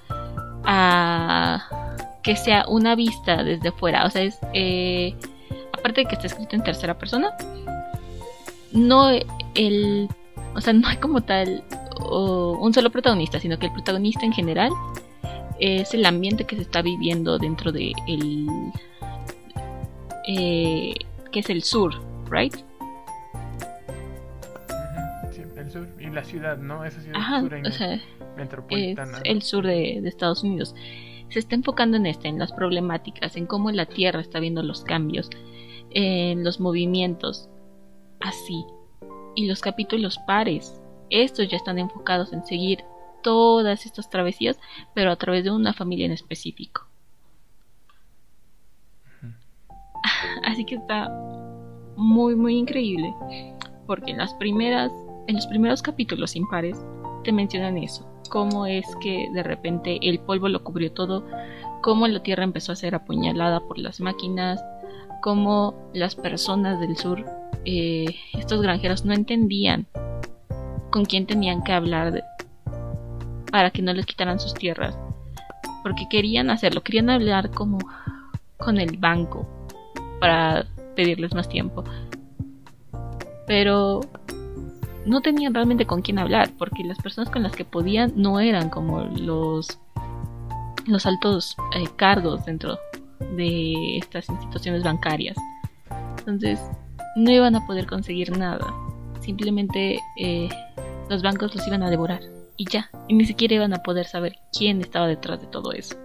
a 0.65 1.92
que 2.23 2.37
sea 2.37 2.65
una 2.69 2.95
vista 2.95 3.43
desde 3.43 3.73
fuera. 3.73 4.07
O 4.07 4.11
sea, 4.11 4.23
es. 4.23 4.39
Eh, 4.53 5.15
aparte 5.73 6.03
de 6.03 6.07
que 6.07 6.15
está 6.15 6.27
escrito 6.27 6.57
en 6.57 6.63
tercera 6.63 6.97
persona, 6.99 7.37
no 8.73 9.11
el. 9.55 10.09
O 10.55 10.61
sea, 10.61 10.73
no 10.73 10.87
hay 10.89 10.97
como 10.97 11.23
tal 11.23 11.65
un 12.11 12.75
solo 12.75 12.91
protagonista, 12.91 13.39
sino 13.39 13.59
que 13.59 13.67
el 13.67 13.73
protagonista 13.73 14.25
en 14.27 14.33
general 14.33 14.71
es 15.61 15.95
el 15.95 16.05
ambiente 16.05 16.45
que 16.45 16.57
se 16.57 16.63
está 16.63 16.83
viviendo 16.83 17.39
dentro 17.39 17.73
de 17.73 17.93
el. 18.07 18.47
Eh, 20.29 20.95
que 21.33 21.41
es 21.41 21.51
el 21.51 21.63
sur, 21.65 21.95
¿right? 22.31 22.55
Sí, 25.33 25.43
el 25.57 25.71
sur 25.71 25.89
y 25.99 26.11
la 26.11 26.23
ciudad, 26.23 26.59
¿no? 26.59 26.85
Esa 26.85 27.01
ciudad 27.01 27.19
Ajá, 27.19 27.43
o 27.43 27.71
sea, 27.73 28.01
metropolitana. 28.37 29.19
Es 29.19 29.25
el 29.25 29.43
sur 29.43 29.67
de, 29.67 29.99
de 30.01 30.09
Estados 30.09 30.45
Unidos 30.45 30.75
se 31.33 31.39
está 31.39 31.55
enfocando 31.55 31.97
en 31.97 32.07
este, 32.07 32.29
en 32.29 32.39
las 32.39 32.53
problemáticas, 32.53 33.37
en 33.37 33.47
cómo 33.47 33.71
la 33.71 33.87
Tierra 33.87 34.21
está 34.21 34.39
viendo 34.39 34.63
los 34.63 34.85
cambios, 34.85 35.31
en 35.91 36.45
los 36.45 36.61
movimientos, 36.61 37.49
así. 38.21 38.65
Y 39.35 39.47
los 39.47 39.61
capítulos 39.61 40.19
pares, 40.27 40.81
estos 41.09 41.49
ya 41.49 41.57
están 41.57 41.79
enfocados 41.79 42.33
en 42.33 42.45
seguir 42.45 42.85
todas 43.23 43.87
estas 43.87 44.11
travesías, 44.11 44.59
pero 44.95 45.11
a 45.11 45.17
través 45.17 45.45
de 45.45 45.51
una 45.51 45.73
familia 45.73 46.07
en 46.07 46.13
específico. 46.13 46.87
Así 50.45 50.65
que 50.65 50.75
está 50.75 51.09
muy 51.97 52.35
muy 52.35 52.57
increíble, 52.57 53.15
porque 53.87 54.11
en 54.11 54.19
las 54.19 54.35
primeras 54.35 54.93
en 55.29 55.37
los 55.37 55.47
primeros 55.47 55.83
capítulos 55.83 56.37
impares 56.37 56.85
te 57.23 57.33
mencionan 57.33 57.79
eso, 57.79 58.07
cómo 58.33 58.65
es 58.65 58.87
que 59.03 59.29
de 59.31 59.43
repente 59.43 59.99
el 60.01 60.19
polvo 60.19 60.49
lo 60.49 60.65
cubrió 60.65 60.91
todo, 60.91 61.23
cómo 61.83 62.09
la 62.09 62.23
tierra 62.23 62.45
empezó 62.45 62.73
a 62.73 62.77
ser 62.77 62.95
apuñalada 62.95 63.61
por 63.61 63.77
las 63.77 64.01
máquinas, 64.01 64.59
cómo 65.21 65.75
las 65.93 66.17
personas 66.17 66.81
del 66.81 66.97
sur, 66.97 67.27
eh, 67.67 68.07
estos 68.33 68.63
granjeros, 68.63 69.05
no 69.05 69.13
entendían 69.13 69.87
con 70.89 71.05
quién 71.05 71.27
tenían 71.27 71.63
que 71.63 71.73
hablar 71.73 72.25
para 73.51 73.71
que 73.71 73.83
no 73.83 73.93
les 73.93 74.07
quitaran 74.07 74.41
sus 74.41 74.55
tierras, 74.55 74.99
porque 75.83 76.09
querían 76.09 76.49
hacerlo, 76.49 76.83
querían 76.83 77.11
hablar 77.11 77.51
como 77.51 77.81
con 78.57 78.81
el 78.81 78.97
banco 78.97 79.47
para 80.21 80.65
pedirles 80.97 81.35
más 81.35 81.51
tiempo. 81.51 81.85
Pero 83.47 84.01
no 85.07 85.21
tenían 85.21 85.55
realmente 85.55 85.87
con 85.87 86.03
quién 86.03 86.19
hablar, 86.19 86.51
porque 86.59 86.85
las 86.85 86.99
personas 86.99 87.31
con 87.31 87.43
las 87.43 87.53
que 87.53 87.65
podían 87.65 88.13
no 88.17 88.41
eran 88.41 88.71
como 88.71 89.01
los, 89.01 89.79
los 90.87 91.07
altos 91.07 91.57
eh, 91.75 91.85
cargos 91.97 92.45
dentro 92.45 92.79
de 93.37 93.99
estas 93.99 94.29
instituciones 94.29 94.83
bancarias. 94.83 95.37
Entonces, 96.19 96.61
no 97.17 97.31
iban 97.31 97.57
a 97.57 97.67
poder 97.67 97.87
conseguir 97.87 98.37
nada. 98.37 98.73
Simplemente 99.21 100.01
eh, 100.19 100.49
los 101.09 101.23
bancos 101.23 101.55
los 101.55 101.67
iban 101.67 101.83
a 101.83 101.91
devorar. 101.91 102.21
Y 102.57 102.67
ya. 102.69 102.91
Y 103.09 103.15
ni 103.15 103.25
siquiera 103.25 103.55
iban 103.55 103.75
a 103.75 103.83
poder 103.83 104.07
saber 104.07 104.37
quién 104.57 104.81
estaba 104.81 105.07
detrás 105.07 105.41
de 105.41 105.47
todo 105.47 105.73
eso. 105.73 105.97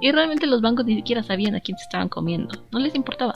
Y 0.00 0.12
realmente 0.12 0.46
los 0.46 0.60
bancos 0.60 0.86
ni 0.86 0.96
siquiera 0.96 1.22
sabían 1.22 1.54
a 1.54 1.60
quién 1.60 1.76
se 1.78 1.84
estaban 1.84 2.08
comiendo. 2.08 2.64
No 2.70 2.78
les 2.78 2.94
importaba. 2.94 3.34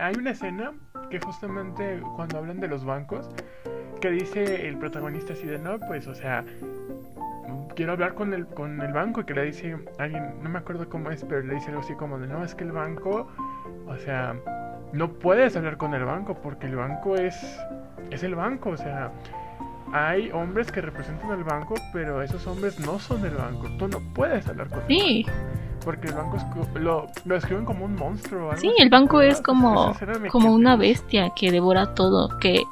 Hay 0.00 0.16
una 0.16 0.30
escena 0.30 0.72
que 1.10 1.20
justamente 1.20 2.00
cuando 2.16 2.38
hablan 2.38 2.60
de 2.60 2.68
los 2.68 2.84
bancos, 2.84 3.28
que 4.00 4.10
dice 4.10 4.68
el 4.68 4.78
protagonista 4.78 5.34
así 5.34 5.46
de 5.46 5.58
no, 5.58 5.78
pues, 5.78 6.06
o 6.06 6.14
sea, 6.14 6.44
quiero 7.74 7.92
hablar 7.92 8.14
con 8.14 8.32
el, 8.32 8.46
con 8.46 8.80
el 8.80 8.92
banco, 8.92 9.20
y 9.20 9.24
que 9.24 9.34
le 9.34 9.44
dice 9.44 9.76
alguien, 9.98 10.42
no 10.42 10.48
me 10.48 10.58
acuerdo 10.58 10.88
cómo 10.88 11.10
es, 11.10 11.24
pero 11.24 11.42
le 11.42 11.54
dice 11.54 11.68
algo 11.68 11.80
así 11.80 11.94
como 11.94 12.18
de 12.18 12.26
no, 12.26 12.44
es 12.44 12.54
que 12.54 12.64
el 12.64 12.72
banco, 12.72 13.28
o 13.86 13.96
sea, 13.96 14.36
no 14.92 15.12
puedes 15.12 15.56
hablar 15.56 15.76
con 15.76 15.94
el 15.94 16.04
banco 16.04 16.34
porque 16.34 16.66
el 16.66 16.76
banco 16.76 17.16
es, 17.16 17.34
es 18.10 18.22
el 18.22 18.34
banco, 18.34 18.70
o 18.70 18.76
sea, 18.76 19.12
hay 19.92 20.30
hombres 20.30 20.70
que 20.70 20.80
representan 20.80 21.30
al 21.32 21.44
banco, 21.44 21.74
pero 21.92 22.22
esos 22.22 22.46
hombres 22.46 22.78
no 22.80 22.98
son 22.98 23.22
del 23.22 23.34
banco. 23.34 23.68
Tú 23.78 23.88
no 23.88 24.00
puedes 24.14 24.46
hablar 24.46 24.68
con 24.68 24.80
Sí. 24.88 25.26
Porque 25.84 26.08
el 26.08 26.14
banco 26.14 26.36
es 26.36 26.44
lo, 26.82 27.06
lo 27.24 27.34
describen 27.34 27.64
como 27.64 27.86
un 27.86 27.94
monstruo. 27.94 28.50
algo 28.50 28.60
Sí, 28.60 28.70
el 28.78 28.90
banco 28.90 29.22
es 29.22 29.40
como, 29.40 29.94
como 30.30 30.52
una 30.52 30.76
bestia 30.76 31.30
que 31.34 31.50
devora 31.50 31.94
todo, 31.94 32.38
que 32.38 32.62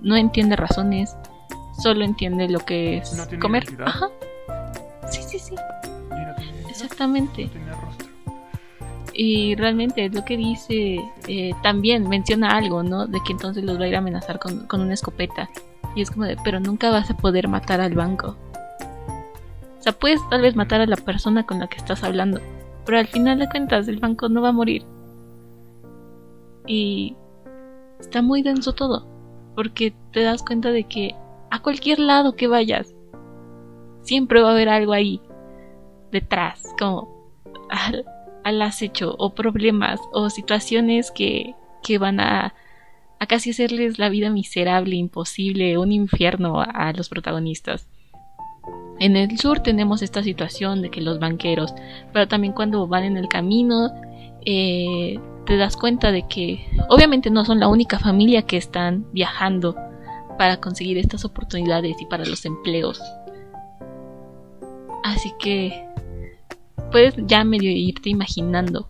no 0.00 0.16
entiende 0.16 0.56
razones, 0.56 1.16
solo 1.80 2.04
entiende 2.04 2.48
lo 2.48 2.58
que 2.60 2.96
es 2.98 3.14
No 3.16 3.26
tiene 3.26 3.40
comer. 3.40 3.62
identidad. 3.64 3.88
Ajá. 3.88 4.08
Sí, 5.08 5.22
sí, 5.22 5.38
sí, 5.38 5.54
Y 5.54 5.56
no 5.56 6.34
tiene 6.34 6.50
identidad, 6.50 6.70
exactamente. 6.70 7.44
no 7.44 7.50
tiene 7.50 7.70
rostro. 7.72 8.08
Y 9.14 9.54
realmente 9.54 10.04
es 10.06 10.12
lo 10.14 10.24
que 10.24 10.36
dice, 10.36 10.98
eh, 11.28 11.52
también 11.62 12.08
menciona 12.08 12.50
algo, 12.56 12.82
¿no? 12.82 13.06
De 13.06 13.20
que 13.24 13.32
entonces 13.32 13.62
los 13.64 13.78
va 13.80 13.84
a 13.84 13.88
ir 13.88 13.94
a 13.94 13.98
amenazar 13.98 14.38
con, 14.40 14.66
con 14.66 14.80
una 14.80 14.94
escopeta. 14.94 15.48
Y 15.94 16.02
es 16.02 16.10
como 16.10 16.24
de, 16.24 16.36
pero 16.44 16.60
nunca 16.60 16.90
vas 16.90 17.10
a 17.10 17.16
poder 17.16 17.48
matar 17.48 17.80
al 17.80 17.94
banco. 17.94 18.36
O 19.78 19.82
sea, 19.82 19.92
puedes 19.92 20.20
tal 20.28 20.42
vez 20.42 20.56
matar 20.56 20.80
a 20.80 20.86
la 20.86 20.96
persona 20.96 21.46
con 21.46 21.58
la 21.60 21.68
que 21.68 21.76
estás 21.76 22.04
hablando, 22.04 22.40
pero 22.84 22.98
al 22.98 23.06
final 23.06 23.38
de 23.38 23.48
cuentas 23.48 23.88
el 23.88 23.98
banco 23.98 24.28
no 24.28 24.42
va 24.42 24.50
a 24.50 24.52
morir. 24.52 24.84
Y 26.66 27.16
está 28.00 28.22
muy 28.22 28.42
denso 28.42 28.72
todo, 28.74 29.06
porque 29.54 29.94
te 30.12 30.22
das 30.22 30.42
cuenta 30.42 30.70
de 30.70 30.84
que 30.84 31.14
a 31.50 31.60
cualquier 31.60 31.98
lado 31.98 32.34
que 32.34 32.48
vayas, 32.48 32.94
siempre 34.02 34.42
va 34.42 34.48
a 34.48 34.52
haber 34.52 34.68
algo 34.68 34.92
ahí, 34.92 35.20
detrás, 36.10 36.62
como 36.78 37.30
al, 37.70 38.04
al 38.44 38.62
acecho, 38.62 39.14
o 39.18 39.34
problemas, 39.34 40.00
o 40.12 40.30
situaciones 40.30 41.10
que, 41.10 41.54
que 41.82 41.98
van 41.98 42.20
a, 42.20 42.54
a 43.20 43.26
casi 43.26 43.50
hacerles 43.50 43.98
la 43.98 44.08
vida 44.08 44.30
miserable, 44.30 44.96
imposible, 44.96 45.78
un 45.78 45.92
infierno 45.92 46.60
a, 46.60 46.92
los 46.92 47.08
protagonistas. 47.08 47.88
En 49.00 49.16
el 49.16 49.38
sur 49.38 49.60
tenemos 49.60 50.02
esta 50.02 50.22
situación 50.22 50.82
de 50.82 50.90
que 50.90 51.00
los 51.00 51.18
banqueros, 51.18 51.74
pero 52.12 52.28
también 52.28 52.52
cuando 52.52 52.86
van 52.86 53.04
en 53.04 53.16
el 53.16 53.28
camino, 53.28 53.90
eh, 54.44 55.18
te 55.46 55.56
das 55.56 55.76
cuenta 55.76 56.12
de 56.12 56.26
que 56.28 56.66
obviamente 56.88 57.30
no 57.30 57.44
son 57.44 57.60
la 57.60 57.68
única 57.68 57.98
familia 57.98 58.42
que 58.42 58.56
están 58.56 59.06
viajando 59.12 59.76
para 60.36 60.60
conseguir 60.60 60.98
estas 60.98 61.24
oportunidades 61.24 62.00
y 62.00 62.06
para 62.06 62.24
los 62.24 62.44
empleos. 62.44 63.00
Así 65.04 65.32
que 65.38 65.84
puedes 66.92 67.14
ya 67.26 67.44
medio 67.44 67.70
irte 67.70 68.10
imaginando 68.10 68.88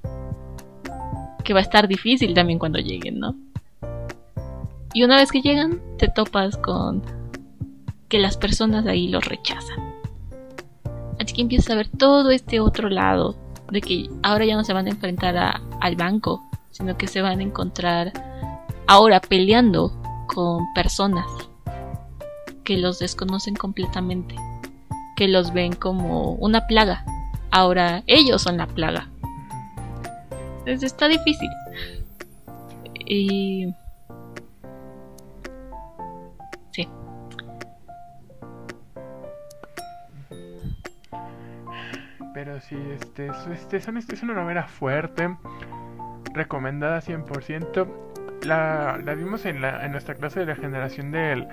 que 1.45 1.55
va 1.55 1.61
a 1.61 1.63
estar 1.63 1.89
difícil 1.89 2.35
también 2.35 2.59
cuando 2.59 2.79
lleguen, 2.79 3.19
¿no? 3.19 3.35
Y 4.95 5.05
una 5.05 5.17
vez 5.17 5.31
que 5.31 5.43
llegan, 5.43 5.81
te 5.99 6.09
topas 6.09 6.57
con 6.57 7.03
que 8.09 8.19
las 8.19 8.37
personas 8.37 8.87
ahí 8.87 9.09
los 9.09 9.25
rechazan. 9.25 9.95
Así 11.21 11.35
que 11.35 11.43
empiezas 11.43 11.71
a 11.71 11.75
ver 11.77 11.89
todo 11.89 12.31
este 12.31 12.61
otro 12.61 12.89
lado 12.89 13.37
de 13.71 13.81
que 13.81 14.09
ahora 14.23 14.47
ya 14.47 14.57
no 14.57 14.65
se 14.65 14.73
van 14.73 14.87
a 14.87 14.91
enfrentar 14.91 15.37
a- 15.37 15.61
al 15.81 15.97
banco, 15.97 16.43
sino 16.71 16.97
que 16.97 17.07
se 17.07 17.21
van 17.21 17.41
a 17.41 17.43
encontrar 17.43 18.13
ahora 18.87 19.21
peleando 19.21 19.93
con 20.27 20.65
personas 20.75 21.27
que 22.65 22.79
los 22.79 22.99
desconocen 22.99 23.57
completamente, 23.57 24.35
que 25.17 25.29
los 25.29 25.53
ven 25.53 25.75
como 25.75 26.33
una 26.35 26.67
plaga. 26.67 27.05
Ahora 27.51 28.03
ellos 28.07 28.43
son 28.43 28.57
la 28.57 28.67
plaga. 28.67 29.09
Entonces 30.61 30.85
está 30.85 31.09
difícil. 31.09 31.51
Y... 33.07 33.67
Pero 42.39 42.61
sí, 42.61 42.77
este, 42.95 43.27
es, 43.27 43.47
este, 43.53 43.81
son- 43.81 43.97
es 43.97 44.23
una 44.23 44.33
novela 44.33 44.63
fuerte, 44.63 45.29
recomendada 46.35 47.01
100%. 47.01 47.89
La, 48.45 48.97
la 49.05 49.15
vimos 49.15 49.45
en, 49.45 49.61
la, 49.61 49.85
en 49.85 49.91
nuestra 49.91 50.15
clase 50.15 50.39
de 50.39 50.47
la 50.47 50.55
generación 50.55 51.11
del, 51.11 51.49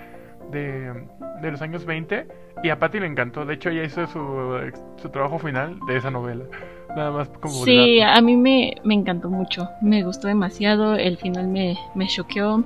de, 0.51 0.93
de 1.41 1.51
los 1.51 1.63
años 1.63 1.85
20 1.85 2.27
y 2.61 2.69
a 2.69 2.77
Patty 2.77 2.99
le 2.99 3.07
encantó. 3.07 3.45
De 3.45 3.55
hecho, 3.55 3.69
ella 3.69 3.83
hizo 3.83 4.05
su, 4.05 4.71
su 4.97 5.09
trabajo 5.09 5.39
final 5.39 5.79
de 5.87 5.97
esa 5.97 6.11
novela. 6.11 6.43
Nada 6.95 7.09
más 7.09 7.29
como... 7.29 7.55
Sí, 7.65 7.99
a 8.01 8.21
mí 8.21 8.35
me, 8.35 8.75
me 8.83 8.93
encantó 8.93 9.31
mucho. 9.31 9.67
Me 9.81 10.03
gustó 10.03 10.27
demasiado. 10.27 10.93
El 10.97 11.17
final 11.17 11.47
me, 11.47 11.75
me 11.95 12.05
choqueó. 12.05 12.63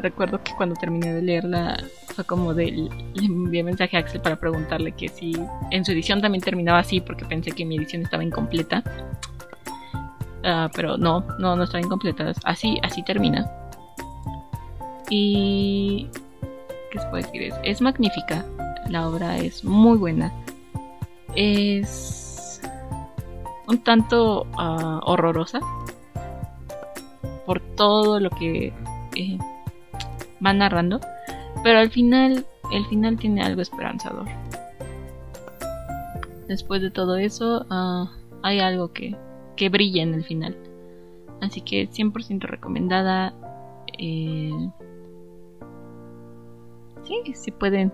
Recuerdo 0.00 0.42
que 0.42 0.52
cuando 0.56 0.74
terminé 0.76 1.12
de 1.12 1.20
leerla 1.20 1.76
como 2.24 2.54
de... 2.54 2.70
Le 2.70 3.24
envié 3.24 3.62
mensaje 3.62 3.96
a 3.96 4.00
Axel 4.00 4.20
para 4.20 4.36
preguntarle 4.36 4.92
que 4.92 5.08
si 5.08 5.32
en 5.70 5.84
su 5.84 5.92
edición 5.92 6.20
también 6.20 6.42
terminaba 6.42 6.78
así 6.78 7.00
porque 7.00 7.24
pensé 7.24 7.52
que 7.52 7.64
mi 7.64 7.76
edición 7.76 8.02
estaba 8.02 8.22
incompleta. 8.22 8.82
Ah, 10.44 10.70
pero 10.74 10.96
no, 10.96 11.24
no, 11.38 11.56
no 11.56 11.64
estaba 11.64 11.82
incompleta. 11.82 12.32
Así, 12.44 12.78
así 12.82 13.02
termina. 13.02 13.50
Y... 15.10 16.08
¿Qué 16.90 16.98
se 16.98 17.06
puede 17.08 17.24
decir? 17.24 17.42
Es, 17.42 17.54
es 17.64 17.80
magnífica. 17.80 18.44
La 18.88 19.08
obra 19.08 19.36
es 19.38 19.64
muy 19.64 19.98
buena. 19.98 20.32
Es 21.34 22.60
un 23.68 23.78
tanto 23.78 24.46
ah, 24.56 25.00
horrorosa 25.04 25.60
por 27.46 27.60
todo 27.76 28.18
lo 28.18 28.30
que 28.30 28.72
eh, 29.14 29.38
va 30.44 30.52
narrando, 30.52 31.00
pero 31.62 31.78
al 31.78 31.90
final, 31.90 32.44
el 32.72 32.86
final 32.86 33.18
tiene 33.18 33.42
algo 33.42 33.62
esperanzador. 33.62 34.26
Después 36.46 36.82
de 36.82 36.90
todo 36.90 37.16
eso, 37.16 37.66
ah, 37.70 38.10
hay 38.42 38.60
algo 38.60 38.92
que, 38.92 39.16
que 39.56 39.68
brilla 39.68 40.02
en 40.02 40.14
el 40.14 40.24
final. 40.24 40.56
Así 41.40 41.60
que 41.60 41.88
100% 41.88 42.42
recomendada. 42.42 43.34
sí, 43.96 44.52
si 47.34 47.50
pueden, 47.50 47.92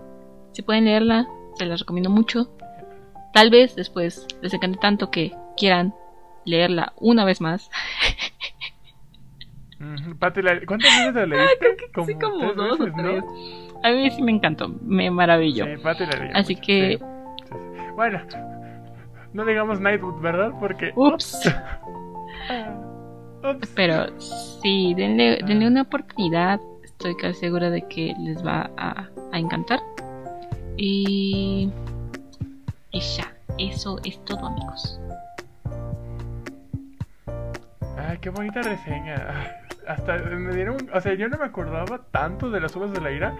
si 0.51 0.61
pueden 0.61 0.85
leerla, 0.85 1.27
se 1.55 1.65
las 1.65 1.81
recomiendo 1.81 2.09
mucho. 2.09 2.49
Tal 3.33 3.49
vez 3.49 3.75
después 3.75 4.27
les 4.41 4.53
encante 4.53 4.79
tanto 4.79 5.11
que 5.11 5.33
quieran 5.57 5.93
leerla 6.45 6.93
una 6.97 7.25
vez 7.25 7.41
más. 7.41 7.69
La- 9.79 10.65
¿cuántas 10.65 10.97
veces 10.97 11.13
la 11.15 11.25
leíste? 11.35 11.77
Sí, 12.05 12.13
como 12.15 12.37
tres 12.39 12.55
dos 12.55 12.79
o 12.79 12.83
veces, 12.83 12.95
¿no? 12.97 13.03
tres. 13.03 13.23
A 13.83 13.91
mí 13.91 14.09
sí 14.11 14.21
me 14.21 14.31
encantó, 14.31 14.69
me 14.81 15.11
maravilló. 15.11 15.65
Sí, 15.65 15.71
Patty 15.83 16.05
la 16.05 16.11
leyó 16.19 16.31
Así 16.35 16.53
mucho, 16.55 16.65
que-. 16.67 16.97
Sí, 16.99 17.05
sí. 17.49 17.83
Bueno, 17.95 18.21
no 19.33 19.45
digamos 19.45 19.79
Nightwood, 19.79 20.21
¿verdad? 20.21 20.51
Porque... 20.59 20.91
Ups. 20.95 21.41
Ups. 23.43 23.71
Pero 23.75 24.19
sí, 24.19 24.93
denle, 24.95 25.39
denle 25.45 25.67
una 25.67 25.81
oportunidad. 25.83 26.59
Estoy 26.83 27.15
casi 27.17 27.39
segura 27.41 27.69
de 27.69 27.81
que 27.87 28.13
les 28.19 28.45
va 28.45 28.69
a, 28.77 29.07
a 29.31 29.37
encantar. 29.39 29.79
Y... 30.77 31.69
Y 32.91 32.99
ya, 33.01 33.33
eso 33.57 33.99
es 34.05 34.23
todo 34.25 34.45
amigos. 34.47 34.99
Ay, 37.97 38.17
qué 38.21 38.29
bonita 38.29 38.61
reseña. 38.61 39.64
Ah, 39.87 39.93
Hasta 39.93 40.17
me 40.17 40.53
dieron. 40.55 40.77
O 40.93 41.01
sea, 41.01 41.13
yo 41.13 41.27
no 41.27 41.37
me 41.37 41.45
acordaba 41.45 41.99
tanto 42.11 42.49
de 42.49 42.59
las 42.59 42.75
uvas 42.75 42.91
de 42.93 43.01
la 43.01 43.11
ira. 43.11 43.33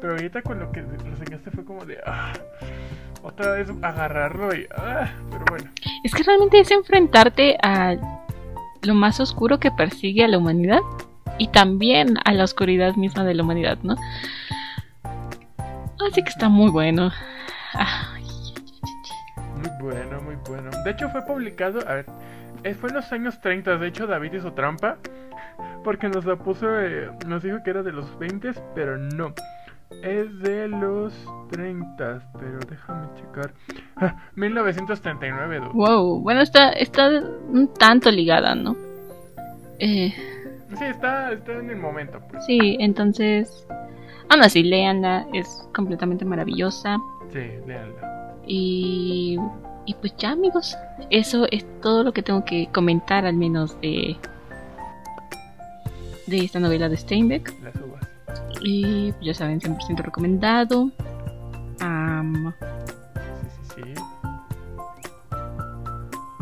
Pero 0.00 0.14
ahorita 0.14 0.42
con 0.42 0.58
lo 0.58 0.72
que 0.72 0.82
reseñaste 0.82 1.50
fue 1.50 1.64
como 1.64 1.84
de. 1.84 1.98
ah, 2.06 2.32
otra 3.22 3.52
vez 3.52 3.68
agarrarlo 3.82 4.54
y. 4.54 4.66
ah, 4.76 5.08
pero 5.30 5.44
bueno. 5.50 5.70
Es 6.04 6.14
que 6.14 6.22
realmente 6.22 6.58
es 6.60 6.70
enfrentarte 6.70 7.56
a 7.62 7.96
lo 8.82 8.94
más 8.94 9.20
oscuro 9.20 9.58
que 9.60 9.70
persigue 9.70 10.24
a 10.24 10.28
la 10.28 10.38
humanidad 10.38 10.80
y 11.38 11.48
también 11.48 12.16
a 12.24 12.32
la 12.32 12.44
oscuridad 12.44 12.94
misma 12.96 13.24
de 13.24 13.34
la 13.34 13.42
humanidad, 13.42 13.78
¿no? 13.82 13.94
Así 16.08 16.22
que 16.22 16.30
está 16.30 16.48
muy 16.48 16.70
bueno. 16.70 17.10
Ay, 17.74 18.24
Muy 19.56 19.70
bueno, 19.82 20.20
muy 20.22 20.36
bueno. 20.48 20.70
De 20.84 20.90
hecho, 20.90 21.10
fue 21.10 21.22
publicado. 21.26 21.80
A 21.86 21.94
ver. 21.96 22.06
eh, 22.64 22.74
Fue 22.74 22.88
en 22.88 22.96
los 22.96 23.12
años 23.12 23.40
30. 23.40 23.76
De 23.76 23.88
hecho, 23.88 24.06
David 24.06 24.32
hizo 24.32 24.52
trampa. 24.54 24.96
Porque 25.84 26.08
nos 26.08 26.24
la 26.24 26.36
puso. 26.36 26.66
eh, 26.80 27.10
nos 27.26 27.42
dijo 27.42 27.58
que 27.64 27.70
era 27.70 27.82
de 27.82 27.92
los 27.92 28.18
20, 28.18 28.52
pero 28.74 28.96
no. 28.98 29.32
Es 30.02 30.38
de 30.40 30.68
los 30.68 31.12
30. 31.50 32.22
Pero 32.38 32.58
déjame 32.68 33.08
checar. 33.16 33.52
Ah, 33.96 34.16
1939, 34.36 35.56
Edu. 35.56 35.70
wow, 35.72 36.20
bueno, 36.22 36.40
está, 36.42 36.70
está 36.70 37.08
un 37.48 37.72
tanto 37.74 38.10
ligada, 38.10 38.54
¿no? 38.54 38.76
Eh, 39.78 40.12
Sí, 40.78 40.84
está, 40.84 41.32
está 41.32 41.52
en 41.54 41.68
el 41.70 41.76
momento, 41.78 42.20
pues. 42.30 42.46
sí, 42.46 42.76
entonces, 42.78 43.66
aún 44.28 44.40
así, 44.42 44.62
léanla, 44.62 45.26
es 45.32 45.68
completamente 45.74 46.24
maravillosa. 46.24 46.96
Sí, 47.32 47.40
léanla. 47.66 48.36
Y, 48.46 49.36
y 49.86 49.94
pues 49.94 50.14
ya, 50.16 50.30
amigos, 50.30 50.76
eso 51.10 51.46
es 51.50 51.66
todo 51.80 52.04
lo 52.04 52.12
que 52.12 52.22
tengo 52.22 52.44
que 52.44 52.68
comentar, 52.72 53.26
al 53.26 53.34
menos 53.34 53.80
de, 53.80 54.16
de 56.30 56.44
esta 56.44 56.60
novela 56.60 56.88
de 56.88 56.96
Steinbeck. 56.96 57.54
Las 57.62 57.74
uvas. 57.76 58.08
Y 58.62 59.12
pues, 59.12 59.24
ya 59.24 59.34
saben, 59.34 59.60
100% 59.60 59.96
recomendado. 59.98 60.90
Ram. 61.78 62.54
Sí, 63.42 63.48
sí, 63.74 63.82
sí. 63.82 63.94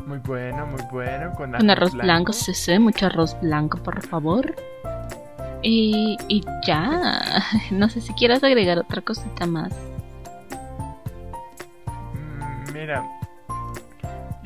Muy 0.07 0.19
bueno, 0.19 0.67
muy 0.67 0.83
bueno. 0.93 1.33
Con 1.37 1.55
Un 1.55 1.71
arroz 1.71 1.93
blanco, 1.95 2.33
sí, 2.33 2.55
sí, 2.55 2.79
mucho 2.79 3.07
arroz 3.07 3.37
blanco, 3.41 3.79
por 3.83 4.07
favor. 4.07 4.55
Y, 5.63 6.17
y 6.29 6.45
ya. 6.67 7.43
No 7.71 7.89
sé 7.89 8.01
si 8.01 8.13
quieras 8.15 8.45
agregar 8.45 8.79
otra 8.79 9.03
cosita 9.03 9.47
más. 9.47 9.73
Mm, 12.15 12.73
mira, 12.73 13.18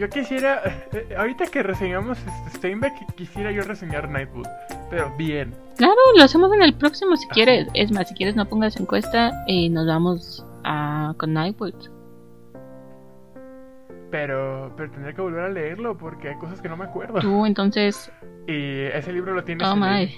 yo 0.02 0.10
quisiera, 0.10 0.60
eh, 0.92 1.14
ahorita 1.16 1.46
que 1.46 1.62
reseñamos 1.62 2.18
este 2.18 2.58
Steinbeck, 2.58 3.14
quisiera 3.14 3.52
yo 3.52 3.62
reseñar 3.62 4.08
Nightwood, 4.08 4.48
pero 4.90 5.14
bien. 5.16 5.54
Claro, 5.76 5.94
lo 6.16 6.24
hacemos 6.24 6.52
en 6.52 6.60
el 6.60 6.74
próximo 6.74 7.16
si 7.16 7.28
quieres. 7.28 7.68
Es 7.74 7.92
más, 7.92 8.08
si 8.08 8.14
quieres 8.16 8.34
no 8.34 8.44
pongas 8.48 8.76
encuesta 8.80 9.30
y 9.46 9.70
nos 9.70 9.86
vamos 9.86 10.44
a, 10.64 11.14
con 11.18 11.32
Nightwood. 11.34 11.74
Pero, 14.10 14.72
pero 14.76 14.90
tendría 14.90 15.14
que 15.14 15.22
volver 15.22 15.44
a 15.44 15.48
leerlo 15.48 15.96
porque 15.96 16.30
hay 16.30 16.34
cosas 16.34 16.60
que 16.60 16.68
no 16.68 16.76
me 16.76 16.84
acuerdo. 16.84 17.20
Tú, 17.20 17.46
entonces. 17.46 18.10
Y 18.48 18.80
ese 18.86 19.12
libro 19.12 19.34
lo 19.34 19.44
tienes. 19.44 19.68
Oh, 19.68 19.76
my. 19.76 20.12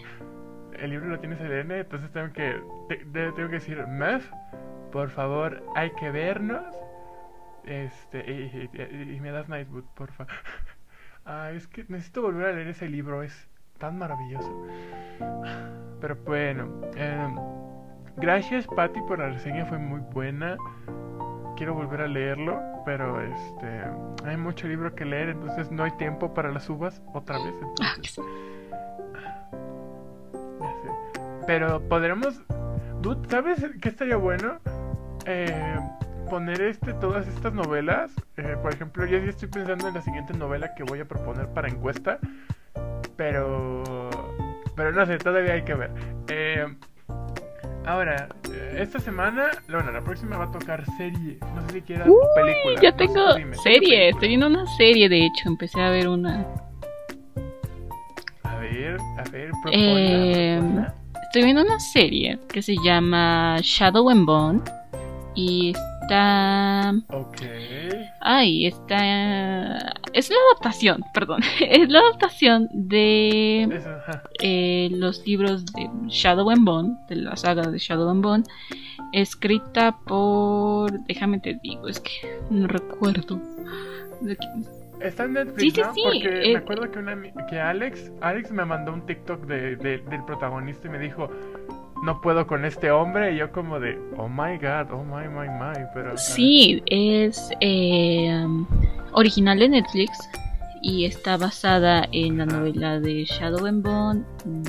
El 0.81 0.91
libro 0.91 1.09
lo 1.09 1.21
tienes 1.21 1.39
en 1.43 1.71
entonces 1.71 2.11
tengo 2.11 2.33
que, 2.33 2.59
tengo 3.13 3.49
que 3.49 3.55
decir, 3.55 3.87
Mef, 3.87 4.27
por 4.93 5.11
favor, 5.11 5.63
hay 5.75 5.91
que 5.91 6.11
vernos 6.11 6.65
este, 7.67 8.69
y, 9.13 9.21
me 9.21 9.31
das 9.31 9.49
Nightwood, 9.49 9.85
porfa. 9.95 10.27
Ah, 11.27 11.53
es 11.53 11.67
que 11.67 11.87
necesito 11.89 12.21
volver 12.21 12.49
a 12.49 12.53
leer 12.53 12.69
ese 12.69 12.87
libro, 12.87 13.23
es 13.23 13.49
tan 13.79 13.97
maravilloso. 13.97 14.67
Pero 15.99 16.17
bueno, 16.17 16.83
em, 16.97 17.35
gracias 18.19 18.67
Patty 18.67 19.01
por 19.09 19.21
la 19.21 19.31
reseña, 19.31 19.65
fue 19.65 19.79
muy 19.79 20.01
buena. 20.01 20.59
Quiero 21.57 21.73
volver 21.73 22.03
a 22.03 22.09
leerlo, 22.09 22.61
pero 22.85 23.23
este 23.23 23.85
hay 24.27 24.37
mucho 24.37 24.69
libro 24.69 24.95
que 24.95 25.07
leer, 25.07 25.31
entonces 25.31 25.71
no 25.71 25.85
hay 25.85 25.93
tiempo 25.93 26.35
para 26.35 26.53
las 26.53 26.69
uvas 26.69 27.01
otra 27.15 27.39
vez. 27.43 27.55
Entonces, 27.55 28.17
ya 30.61 30.73
sé. 30.83 30.91
Pero 31.47 31.81
podremos, 31.89 32.39
¿sabes 33.31 33.65
qué 33.81 33.89
estaría 33.89 34.17
bueno? 34.17 34.59
Eh, 35.25 35.79
poner 36.25 36.61
este, 36.63 36.93
todas 36.95 37.27
estas 37.29 37.53
novelas. 37.53 38.13
Eh, 38.37 38.57
por 38.61 38.73
ejemplo, 38.73 39.07
yo 39.07 39.19
ya 39.19 39.31
estoy 39.31 39.49
pensando 39.49 39.89
en 39.89 39.95
la 39.95 40.03
siguiente 40.03 40.35
novela 40.35 40.75
que 40.75 40.83
voy 40.83 41.01
a 41.01 41.05
proponer 41.05 41.49
para 41.49 41.69
encuesta. 41.69 42.19
Pero. 43.17 43.83
Pero 44.77 44.93
no 44.93 45.07
sé, 45.07 45.19
todavía 45.19 45.55
hay 45.55 45.63
que 45.63 45.75
ver. 45.75 45.91
Eh, 46.29 46.67
ahora, 47.87 48.29
eh, 48.51 48.79
esta 48.79 48.99
semana, 48.99 49.51
bueno, 49.71 49.93
la 49.93 50.03
próxima 50.03 50.37
va 50.37 50.47
a 50.47 50.51
tocar 50.51 50.85
serie. 50.97 51.39
No 51.55 51.61
sé 51.67 51.75
si 51.75 51.83
quieras 51.83 52.09
película. 52.35 52.81
Ya 52.83 52.97
tengo 52.97 53.35
serie, 53.63 54.09
estoy 54.09 54.29
viendo 54.29 54.49
una 54.49 54.67
serie, 54.77 55.09
de 55.09 55.27
hecho, 55.27 55.49
empecé 55.49 55.81
a 55.81 55.91
ver 55.91 56.09
una. 56.09 56.45
A 58.43 58.57
ver, 58.59 58.99
a 59.19 59.31
ver, 59.31 59.53
Estoy 61.35 61.47
viendo 61.47 61.63
una 61.63 61.81
serie 61.81 62.39
que 62.49 62.63
se 62.63 62.77
llama 62.85 63.57
Shadow 63.61 64.09
and 64.09 64.25
Bone 64.25 64.61
y 65.35 65.73
está. 66.05 66.95
Ok. 67.09 67.37
Ay, 68.21 68.67
está. 68.67 69.95
Es 70.13 70.31
la 70.31 70.37
adaptación, 70.51 71.03
perdón. 71.13 71.43
Es 71.61 71.89
la 71.89 72.01
adaptación 72.01 72.69
de 72.73 73.69
eh, 74.41 74.89
los 74.93 75.27
libros 75.27 75.67
de 75.67 75.89
Shadow 76.09 76.51
and 76.51 76.65
Bone, 76.65 76.97
de 77.09 77.17
la 77.17 77.37
saga 77.37 77.71
de 77.71 77.79
Shadow 77.79 78.09
and 78.11 78.23
Bone, 78.23 78.45
escrita 79.13 79.97
por. 80.07 80.93
Déjame 81.07 81.41
te 81.41 81.59
digo, 81.63 81.89
es 81.89 82.01
que 82.01 82.39
no 82.51 82.67
recuerdo. 82.69 83.41
Está 85.01 85.25
en 85.25 85.35
Netflix, 85.35 85.79
¿no? 85.79 85.93
Porque 86.03 86.29
me 86.29 86.53
eh, 86.53 86.57
acuerdo 86.57 86.91
que, 86.91 86.99
una, 86.99 87.21
que 87.51 87.61
Alex, 87.61 88.13
Alex 88.21 88.51
me 88.53 88.65
mandó 88.65 88.93
un 88.93 89.05
TikTok 89.05 89.47
de, 89.47 89.77
del 89.77 90.25
protagonista 90.25 90.89
y 90.89 90.91
me 90.91 90.99
dijo, 90.99 91.29
no 92.03 92.21
puedo 92.21 92.47
con 92.47 92.65
este 92.65 92.91
hombre. 92.91 93.35
Y 93.35 93.39
yo 93.39 93.53
como 93.53 93.81
de, 93.81 93.99
oh 94.17 94.29
my 94.29 94.57
god, 94.59 94.91
oh 94.93 95.05
my, 95.05 95.29
my, 95.29 95.49
my. 95.49 95.87
Pero, 95.95 96.17
sí, 96.17 96.83
es 96.87 97.51
eh, 97.61 98.47
original 99.13 99.59
de 99.59 99.69
Netflix 99.69 100.19
y 100.83 101.07
está 101.07 101.37
basada 101.37 102.07
en 102.13 102.39
la 102.39 102.47
novela 102.47 103.01
de 103.01 103.25
Shadow 103.25 103.67
and 103.67 103.83
Bone 103.83 104.25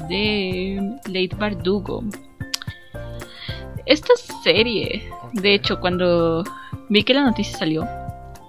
de 0.08 0.98
Late 1.08 1.36
Bardugo. 1.38 2.04
Esta 3.86 4.14
serie, 4.44 5.04
de 5.34 5.54
hecho, 5.54 5.80
cuando 5.80 6.44
vi 6.90 7.04
que 7.04 7.14
la 7.14 7.24
noticia 7.24 7.58
salió, 7.58 7.88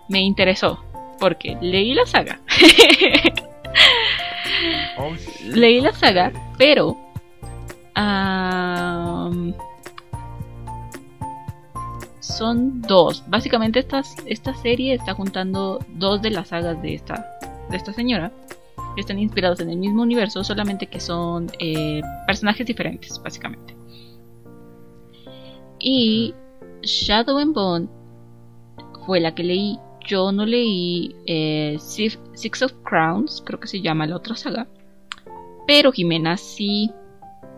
me 0.09 0.21
interesó 0.21 0.83
porque 1.19 1.57
leí 1.61 1.95
la 1.95 2.07
saga. 2.07 2.41
Oh, 4.99 5.13
leí 5.45 5.81
la 5.81 5.93
saga, 5.93 6.33
pero 6.57 6.97
son 12.37 12.83
dos. 12.83 13.25
Básicamente 13.29 13.79
esta, 13.81 14.55
serie 14.55 14.95
está 14.95 15.15
juntando 15.15 15.79
dos 15.89 16.21
de 16.21 16.31
las 16.31 16.49
sagas 16.49 16.81
de 16.83 16.95
esta, 16.95 17.39
de 17.71 17.77
esta 17.77 17.93
señora. 17.93 18.33
Que 18.95 19.01
están 19.01 19.19
inspirados 19.19 19.61
en 19.61 19.71
el 19.71 19.77
mismo 19.77 20.03
universo, 20.03 20.43
solamente 20.43 20.87
que 20.87 21.01
son 21.01 21.51
eh, 21.59 22.01
personajes 22.27 22.67
diferentes, 22.67 23.21
básicamente. 23.23 23.77
Y 25.79 26.35
Shadow 26.83 27.39
and 27.39 27.55
Bone 27.55 27.89
fue 29.05 29.21
la 29.21 29.35
que 29.35 29.45
leí. 29.45 29.79
Yo 30.07 30.31
no 30.33 30.47
leí 30.47 31.15
eh, 31.27 31.77
Six 31.81 32.63
of 32.63 32.73
Crowns, 32.85 33.43
creo 33.45 33.59
que 33.59 33.67
se 33.67 33.81
llama 33.81 34.07
la 34.07 34.17
otra 34.17 34.37
saga. 34.37 34.67
Pero 35.67 35.93
Jimena 35.93 36.37
sí 36.37 36.91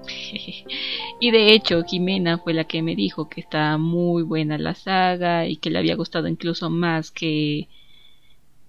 y 1.21 1.31
de 1.31 1.53
hecho, 1.53 1.83
Jimena 1.85 2.39
fue 2.39 2.55
la 2.55 2.65
que 2.65 2.83
me 2.83 2.95
dijo 2.95 3.29
que 3.29 3.41
está 3.41 3.77
muy 3.79 4.23
buena 4.23 4.59
la 4.59 4.75
saga 4.75 5.47
y 5.47 5.57
que 5.57 5.71
le 5.71 5.79
había 5.79 5.97
gustado 5.97 6.29
incluso 6.29 6.71
más 6.71 7.11
que, 7.11 7.69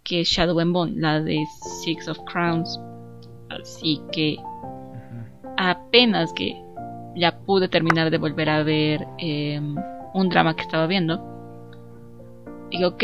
que 0.03 0.23
Shadow 0.23 0.59
and 0.59 0.73
Bone, 0.73 0.93
la 0.97 1.21
de 1.21 1.43
Six 1.83 2.07
of 2.07 2.19
Crowns. 2.25 2.79
Así 3.49 4.01
que 4.11 4.37
apenas 5.57 6.33
que 6.33 6.55
ya 7.15 7.37
pude 7.39 7.67
terminar 7.67 8.11
de 8.11 8.17
volver 8.17 8.49
a 8.49 8.63
ver 8.63 9.07
em, 9.17 9.75
un 10.13 10.29
drama 10.29 10.55
que 10.55 10.61
estaba 10.61 10.87
viendo. 10.87 11.21
Digo, 12.71 12.89
ok, 12.89 13.03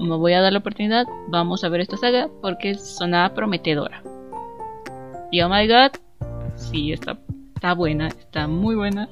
me 0.00 0.16
voy 0.16 0.32
a 0.32 0.40
dar 0.40 0.52
la 0.52 0.58
oportunidad, 0.58 1.06
vamos 1.28 1.62
a 1.62 1.68
ver 1.68 1.80
esta 1.80 1.96
saga 1.96 2.28
porque 2.42 2.74
sonaba 2.74 3.32
prometedora. 3.34 4.02
Y 5.30 5.40
oh 5.40 5.48
my 5.48 5.66
god, 5.66 5.92
sí, 6.56 6.92
está 6.92 7.18
está 7.64 7.72
buena, 7.72 8.08
está 8.08 8.46
muy 8.46 8.74
buena. 8.74 9.08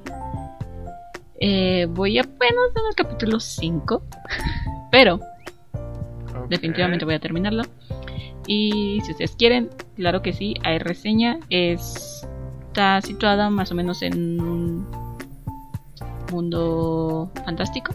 Eh, 1.41 1.87
voy 1.89 2.19
apenas 2.19 2.69
en 2.77 2.87
el 2.87 2.95
capítulo 2.95 3.41
5, 3.41 4.03
pero 4.93 5.21
definitivamente 6.51 7.07
voy 7.07 7.15
a 7.15 7.19
terminarlo. 7.19 7.63
Y 8.47 9.01
si 9.07 9.13
ustedes 9.13 9.37
quieren, 9.37 9.71
claro 9.97 10.21
que 10.21 10.35
sí, 10.35 10.55
hay 10.65 10.79
reseña. 10.81 11.41
Está 11.49 13.01
situada 13.01 13.49
más 13.49 13.73
o 13.73 13.75
menos 13.75 14.03
en 14.03 14.39
un 14.39 14.87
mundo 16.31 17.31
fantástico, 17.47 17.95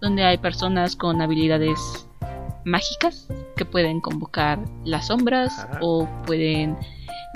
donde 0.00 0.24
hay 0.24 0.38
personas 0.38 0.96
con 0.96 1.22
habilidades 1.22 2.08
mágicas 2.64 3.28
que 3.56 3.64
pueden 3.64 4.00
convocar 4.00 4.58
las 4.84 5.06
sombras 5.06 5.68
o 5.80 6.08
pueden 6.26 6.76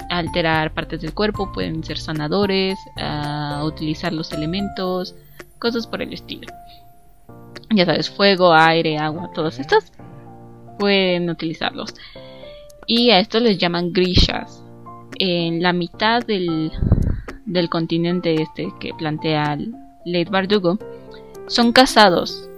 alterar 0.09 0.73
partes 0.73 1.01
del 1.01 1.15
cuerpo, 1.15 1.53
pueden 1.53 1.85
ser 1.85 1.99
sanadores, 1.99 2.79
uh, 2.97 3.65
utilizar 3.65 4.13
los 4.13 4.33
elementos, 4.33 5.15
cosas 5.59 5.87
por 5.87 6.03
el 6.03 6.13
estilo. 6.13 6.47
Ya 7.71 7.85
sabes, 7.87 8.11
fuego, 8.11 8.53
aire, 8.53 8.99
agua, 8.99 9.31
todos 9.35 9.59
estos 9.59 9.93
pueden 10.79 11.31
utilizarlos. 11.31 11.95
Y 12.87 13.11
a 13.11 13.21
estos 13.21 13.43
les 13.43 13.59
llaman 13.59 13.93
grishas. 13.93 14.65
En 15.19 15.63
la 15.63 15.73
mitad 15.73 16.25
del, 16.25 16.73
del 17.45 17.69
continente 17.69 18.41
este 18.41 18.73
que 18.81 18.93
plantea 18.95 19.59
Late 20.07 20.31
Bardugo, 20.31 20.79
son 21.47 21.73
cazados 21.73 22.49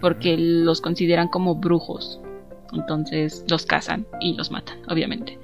porque 0.00 0.36
los 0.36 0.80
consideran 0.80 1.28
como 1.28 1.54
brujos. 1.54 2.20
Entonces 2.72 3.44
los 3.48 3.64
cazan 3.64 4.06
y 4.20 4.34
los 4.34 4.50
matan, 4.50 4.78
obviamente 4.88 5.38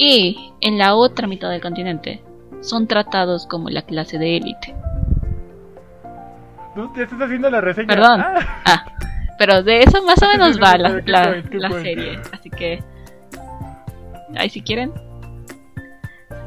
y 0.00 0.54
en 0.62 0.78
la 0.78 0.94
otra 0.94 1.26
mitad 1.26 1.50
del 1.50 1.60
continente 1.60 2.22
son 2.62 2.86
tratados 2.86 3.46
como 3.46 3.68
la 3.68 3.82
clase 3.82 4.16
de 4.16 4.38
élite. 4.38 4.74
¿Tú 6.74 6.90
te 6.94 7.02
estás 7.02 7.20
haciendo 7.20 7.50
la 7.50 7.60
reseña? 7.60 7.88
Perdón. 7.88 8.20
Ah. 8.22 8.62
ah 8.64 8.84
pero 9.38 9.62
de 9.62 9.82
eso 9.82 10.02
más 10.02 10.22
o 10.22 10.28
menos 10.32 10.58
va 10.58 10.78
la, 10.78 11.02
la, 11.04 11.70
serie. 11.82 12.18
Así 12.32 12.48
que. 12.48 12.82
Ahí 14.36 14.48
si 14.48 14.62
quieren. 14.62 14.90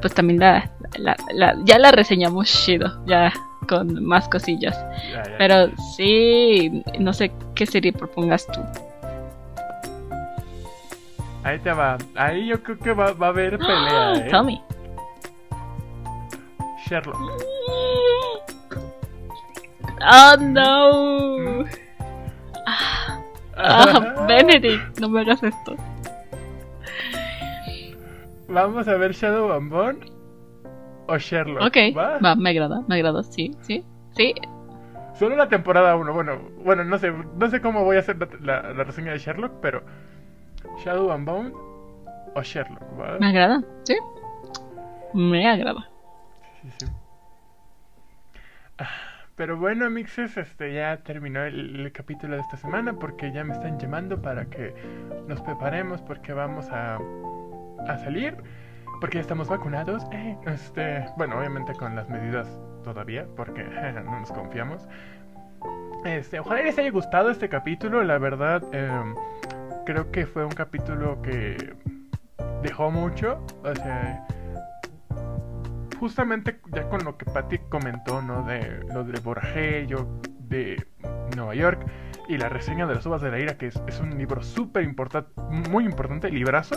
Pues 0.02 0.16
también 0.16 0.40
la, 0.40 0.72
la, 0.98 1.56
ya 1.64 1.78
la 1.78 1.92
reseñamos 1.92 2.52
chido. 2.52 3.06
Ya, 3.06 3.32
con 3.68 4.04
más 4.04 4.28
cosillas. 4.30 4.84
Pero 5.38 5.70
sí, 5.96 6.84
no 7.00 7.14
sé 7.14 7.32
qué 7.54 7.68
serie 7.68 7.94
propongas 7.94 8.48
tú. 8.48 8.62
Ahí 11.44 11.60
te 11.60 11.72
va. 11.74 11.98
Ahí 12.16 12.48
yo 12.48 12.62
creo 12.64 12.78
que 12.80 12.94
va, 12.94 13.12
va 13.14 13.28
a 13.28 13.30
haber 13.30 13.58
pelea, 13.58 14.12
¡Ah! 14.12 14.14
¿eh? 14.18 14.28
Tell 14.30 14.44
me. 14.46 14.62
Sherlock. 16.88 17.18
Oh 20.02 20.36
no. 20.40 21.66
Ah, 22.66 23.20
ah, 23.58 24.26
Benedict, 24.28 25.00
no 25.00 25.10
me 25.10 25.22
hagas 25.22 25.44
esto. 25.44 25.76
Vamos 28.48 28.88
a 28.88 28.96
ver 28.96 29.14
Shadow 29.14 29.60
Bone 29.70 30.00
o 31.08 31.18
Sherlock. 31.18 31.64
Ok, 31.68 31.78
¿va? 31.98 32.20
va, 32.20 32.36
me 32.36 32.50
agrada, 32.52 32.82
me 32.88 32.96
agrada, 32.96 33.24
sí, 33.24 33.52
sí, 33.62 33.84
sí. 34.16 34.34
Solo 35.18 35.36
la 35.36 35.48
temporada 35.48 35.96
1. 35.96 36.14
Bueno, 36.14 36.40
bueno, 36.64 36.84
no 36.84 36.98
sé, 36.98 37.12
no 37.38 37.50
sé 37.50 37.62
cómo 37.62 37.84
voy 37.84 37.98
a 37.98 38.00
hacer 38.00 38.18
la, 38.18 38.28
la- 38.62 38.74
la 38.74 38.84
reseña 38.84 39.12
de 39.12 39.20
Sherlock, 39.20 39.54
pero 39.62 39.84
Shadow 40.78 41.12
and 41.12 41.26
Bone 41.26 41.52
o 42.36 42.42
Sherlock, 42.42 42.84
¿va? 43.00 43.18
Me 43.20 43.28
agrada, 43.28 43.62
sí. 43.84 43.96
Me 45.14 45.48
agrada. 45.50 45.88
Sí, 46.62 46.70
sí. 46.80 46.86
Pero 49.36 49.58
bueno, 49.58 49.90
mixes, 49.90 50.38
este 50.38 50.74
ya 50.76 50.98
terminó 50.98 51.44
el, 51.44 51.80
el 51.80 51.92
capítulo 51.92 52.36
de 52.36 52.42
esta 52.42 52.56
semana 52.58 52.94
porque 52.94 53.32
ya 53.32 53.44
me 53.44 53.54
están 53.54 53.80
llamando 53.80 54.22
para 54.22 54.46
que 54.46 54.76
nos 55.28 55.42
preparemos 55.42 56.02
porque 56.04 56.34
vamos 56.34 56.70
a, 56.70 57.00
a 57.88 57.98
salir, 57.98 58.38
porque 59.02 59.16
ya 59.18 59.22
estamos 59.22 59.50
vacunados. 59.50 60.06
eh, 60.12 60.38
este, 60.46 61.06
bueno, 61.18 61.40
obviamente 61.40 61.74
con 61.74 61.96
las 61.96 62.08
medidas 62.10 62.48
todavía, 62.84 63.26
porque 63.36 63.64
no 64.06 64.20
nos 64.20 64.32
confiamos. 64.32 64.88
Este, 66.06 66.40
ojalá 66.40 66.62
les 66.62 66.78
haya 66.78 66.92
gustado 66.92 67.32
este 67.32 67.50
capítulo, 67.50 68.04
la 68.04 68.20
verdad, 68.20 68.62
em, 68.72 69.16
creo 69.86 70.12
que 70.12 70.26
fue 70.26 70.46
un 70.46 70.52
capítulo 70.52 71.22
que 71.22 71.76
dejó 72.62 72.92
mucho, 72.92 73.46
o 73.64 73.76
sea, 73.76 74.26
justamente 76.00 76.60
ya 76.72 76.88
con 76.90 77.04
lo 77.04 77.18
que 77.18 77.26
Patty 77.26 77.60
comentó, 77.70 78.22
¿no? 78.22 78.44
De 78.44 78.84
lo 78.94 79.04
de 79.04 79.20
Borajé, 79.20 79.86
yo 79.88 80.08
de 80.40 80.86
Nueva 81.36 81.56
York 81.56 81.86
y 82.28 82.38
la 82.38 82.50
reseña 82.50 82.86
de 82.86 82.96
las 82.96 83.06
uvas 83.06 83.22
de 83.22 83.32
la 83.32 83.40
ira, 83.40 83.58
que 83.58 83.68
es, 83.68 83.82
es 83.88 84.00
un 84.00 84.18
libro 84.18 84.42
súper 84.44 84.84
importante, 84.84 85.30
muy 85.70 85.86
importante, 85.86 86.30
librazo. 86.30 86.76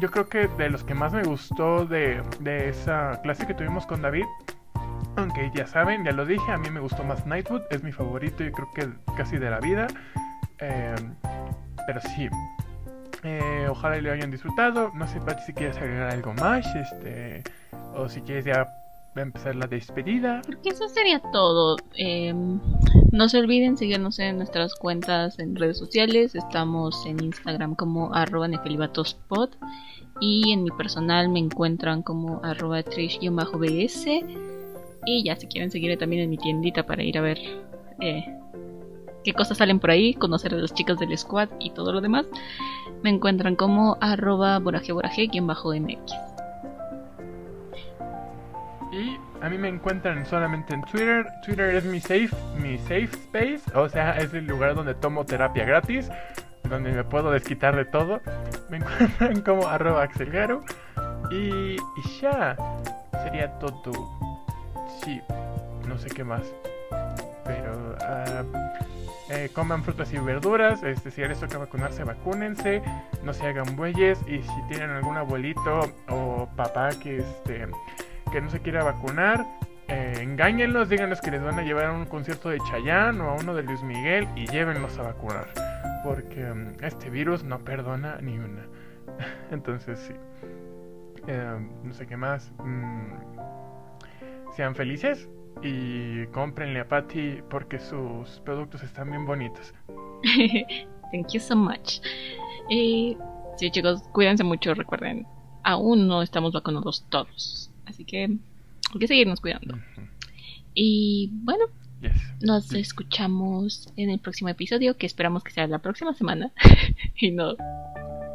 Yo 0.00 0.10
creo 0.10 0.28
que 0.28 0.48
de 0.48 0.70
los 0.70 0.84
que 0.84 0.94
más 0.94 1.12
me 1.12 1.22
gustó 1.22 1.84
de, 1.84 2.22
de 2.40 2.68
esa 2.68 3.20
clase 3.22 3.46
que 3.46 3.54
tuvimos 3.54 3.86
con 3.86 4.02
David, 4.02 4.24
aunque 5.16 5.50
ya 5.54 5.66
saben, 5.66 6.04
ya 6.04 6.12
lo 6.12 6.24
dije, 6.24 6.52
a 6.52 6.58
mí 6.58 6.70
me 6.70 6.80
gustó 6.80 7.02
más 7.02 7.26
Nightwood, 7.26 7.62
es 7.70 7.82
mi 7.82 7.90
favorito, 7.90 8.44
yo 8.44 8.52
creo 8.52 8.70
que 8.72 8.88
casi 9.16 9.38
de 9.38 9.50
la 9.50 9.58
vida. 9.58 9.88
Eh, 10.60 10.94
pero 11.88 12.02
sí, 12.02 12.28
eh, 13.24 13.66
ojalá 13.70 13.96
lo 13.96 14.12
hayan 14.12 14.30
disfrutado. 14.30 14.92
No 14.94 15.08
sé, 15.08 15.18
Patty, 15.22 15.42
si 15.46 15.54
quieres 15.54 15.78
agregar 15.78 16.10
algo 16.10 16.34
más, 16.34 16.66
este, 16.74 17.42
o 17.96 18.10
si 18.10 18.20
quieres 18.20 18.44
ya 18.44 18.68
empezar 19.16 19.56
la 19.56 19.66
despedida. 19.66 20.42
Porque 20.44 20.68
eso 20.68 20.86
sería 20.90 21.18
todo. 21.32 21.78
Eh, 21.96 22.34
no 23.10 23.28
se 23.30 23.38
olviden 23.38 23.78
seguirnos 23.78 24.18
en 24.18 24.36
nuestras 24.36 24.74
cuentas 24.74 25.38
en 25.38 25.56
redes 25.56 25.78
sociales. 25.78 26.34
Estamos 26.34 27.06
en 27.06 27.24
Instagram 27.24 27.74
como 27.74 28.14
arroba 28.14 28.48
nefelibatosspot. 28.48 29.56
Y 30.20 30.52
en 30.52 30.64
mi 30.64 30.70
personal 30.72 31.30
me 31.30 31.38
encuentran 31.38 32.02
como 32.02 32.44
arroba 32.44 32.82
trish-bs. 32.82 34.06
Y 35.06 35.24
ya 35.24 35.36
si 35.36 35.46
quieren 35.46 35.70
seguirme 35.70 35.96
también 35.96 36.24
en 36.24 36.28
mi 36.28 36.36
tiendita 36.36 36.84
para 36.84 37.02
ir 37.02 37.16
a 37.16 37.22
ver 37.22 37.38
eh, 38.02 38.26
qué 39.24 39.32
cosas 39.32 39.58
salen 39.58 39.80
por 39.80 39.90
ahí, 39.90 40.14
conocer 40.14 40.54
a 40.54 40.56
las 40.56 40.74
chicas 40.74 40.98
del 40.98 41.16
squad 41.16 41.48
y 41.58 41.70
todo 41.70 41.92
lo 41.92 42.00
demás, 42.00 42.26
me 43.02 43.10
encuentran 43.10 43.56
como 43.56 43.96
arroba 44.00 44.58
boraje-mx. 44.58 46.12
Y 48.90 49.18
a 49.40 49.48
mí 49.48 49.58
me 49.58 49.68
encuentran 49.68 50.24
solamente 50.26 50.74
en 50.74 50.82
Twitter. 50.82 51.26
Twitter 51.44 51.74
es 51.74 51.84
mi 51.84 52.00
safe, 52.00 52.30
mi 52.60 52.78
safe 52.78 53.04
space. 53.04 53.60
O 53.74 53.88
sea, 53.88 54.16
es 54.16 54.32
el 54.34 54.46
lugar 54.46 54.74
donde 54.74 54.94
tomo 54.94 55.24
terapia 55.24 55.64
gratis. 55.64 56.10
Donde 56.68 56.92
me 56.92 57.04
puedo 57.04 57.30
desquitar 57.30 57.76
de 57.76 57.84
todo. 57.84 58.20
Me 58.68 58.76
encuentran 58.78 59.42
como 59.42 59.68
arroba. 59.68 60.08
Y, 61.30 61.76
y 61.76 61.78
ya. 62.20 62.56
Sería 63.24 63.52
todo. 63.58 63.92
Sí. 65.04 65.20
No 65.86 65.98
sé 65.98 66.08
qué 66.08 66.24
más. 66.24 66.42
Pero... 67.48 67.96
eh, 69.30 69.50
coman 69.52 69.82
frutas 69.82 70.12
y 70.12 70.18
verduras, 70.18 70.82
este, 70.82 71.10
si 71.10 71.22
les 71.22 71.38
toca 71.40 71.58
vacunarse, 71.58 72.04
vacúnense, 72.04 72.82
no 73.24 73.32
se 73.32 73.46
hagan 73.46 73.76
bueyes 73.76 74.18
y 74.26 74.42
si 74.42 74.62
tienen 74.68 74.90
algún 74.90 75.16
abuelito 75.16 75.80
o 76.08 76.48
papá 76.56 76.90
que 77.02 77.18
este 77.18 77.66
que 78.32 78.40
no 78.40 78.50
se 78.50 78.60
quiera 78.60 78.84
vacunar, 78.84 79.46
eh, 79.88 80.18
engáñenlos, 80.20 80.88
díganles 80.90 81.20
que 81.22 81.30
les 81.30 81.42
van 81.42 81.58
a 81.58 81.62
llevar 81.62 81.86
a 81.86 81.92
un 81.92 82.04
concierto 82.04 82.50
de 82.50 82.58
Chayanne 82.70 83.20
o 83.22 83.30
a 83.30 83.34
uno 83.34 83.54
de 83.54 83.62
Luis 83.62 83.82
Miguel 83.82 84.28
y 84.36 84.46
llévenlos 84.46 84.98
a 84.98 85.02
vacunar, 85.02 85.48
porque 86.04 86.44
mm, 86.44 86.84
este 86.84 87.08
virus 87.10 87.42
no 87.44 87.58
perdona 87.60 88.18
ni 88.20 88.38
una. 88.38 88.66
Entonces 89.50 89.98
sí, 89.98 90.14
Eh, 91.26 91.58
no 91.82 91.92
sé 91.92 92.06
qué 92.06 92.16
más. 92.16 92.52
Mm, 92.58 93.12
sean 94.56 94.74
felices 94.74 95.28
y 95.62 96.26
cómprenle 96.28 96.80
a 96.80 96.88
Patty 96.88 97.38
porque 97.50 97.78
sus 97.78 98.40
productos 98.44 98.82
están 98.82 99.10
bien 99.10 99.26
bonitos. 99.26 99.74
Thank 101.12 101.28
you 101.32 101.40
so 101.40 101.56
much. 101.56 102.00
Eh, 102.70 103.16
sí, 103.56 103.70
chicos, 103.70 104.02
cuídense 104.12 104.44
mucho. 104.44 104.74
Recuerden, 104.74 105.26
aún 105.64 106.06
no 106.06 106.22
estamos 106.22 106.52
vacunados 106.52 107.04
todos. 107.08 107.70
Así 107.86 108.04
que 108.04 108.24
hay 108.24 108.98
que 109.00 109.08
seguirnos 109.08 109.40
cuidando. 109.40 109.78
Y 110.74 111.30
bueno, 111.42 111.64
Yes. 112.00 112.12
nos 112.42 112.72
escuchamos 112.74 113.92
en 113.96 114.10
el 114.10 114.20
próximo 114.20 114.48
episodio, 114.50 114.96
que 114.96 115.06
esperamos 115.06 115.42
que 115.42 115.50
sea 115.50 115.66
la 115.66 115.80
próxima 115.80 116.14
semana. 116.14 116.52
y 117.20 117.32
no 117.32 117.56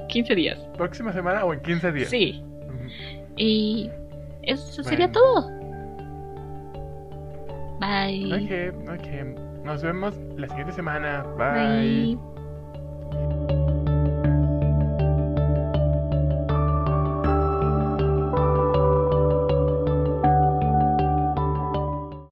15 0.09 0.35
días. 0.35 0.59
¿Próxima 0.77 1.13
semana 1.13 1.45
o 1.45 1.53
en 1.53 1.61
15 1.61 1.91
días? 1.93 2.09
Sí. 2.09 2.41
Y 3.37 3.89
eso 4.41 4.83
sería 4.83 5.07
Bueno. 5.07 5.19
todo. 5.19 5.62
Bye. 7.83 8.31
Ok, 8.33 8.99
ok. 8.99 9.07
Nos 9.65 9.81
vemos 9.81 10.15
la 10.37 10.47
siguiente 10.47 10.73
semana. 10.73 11.23
Bye. 11.37 12.17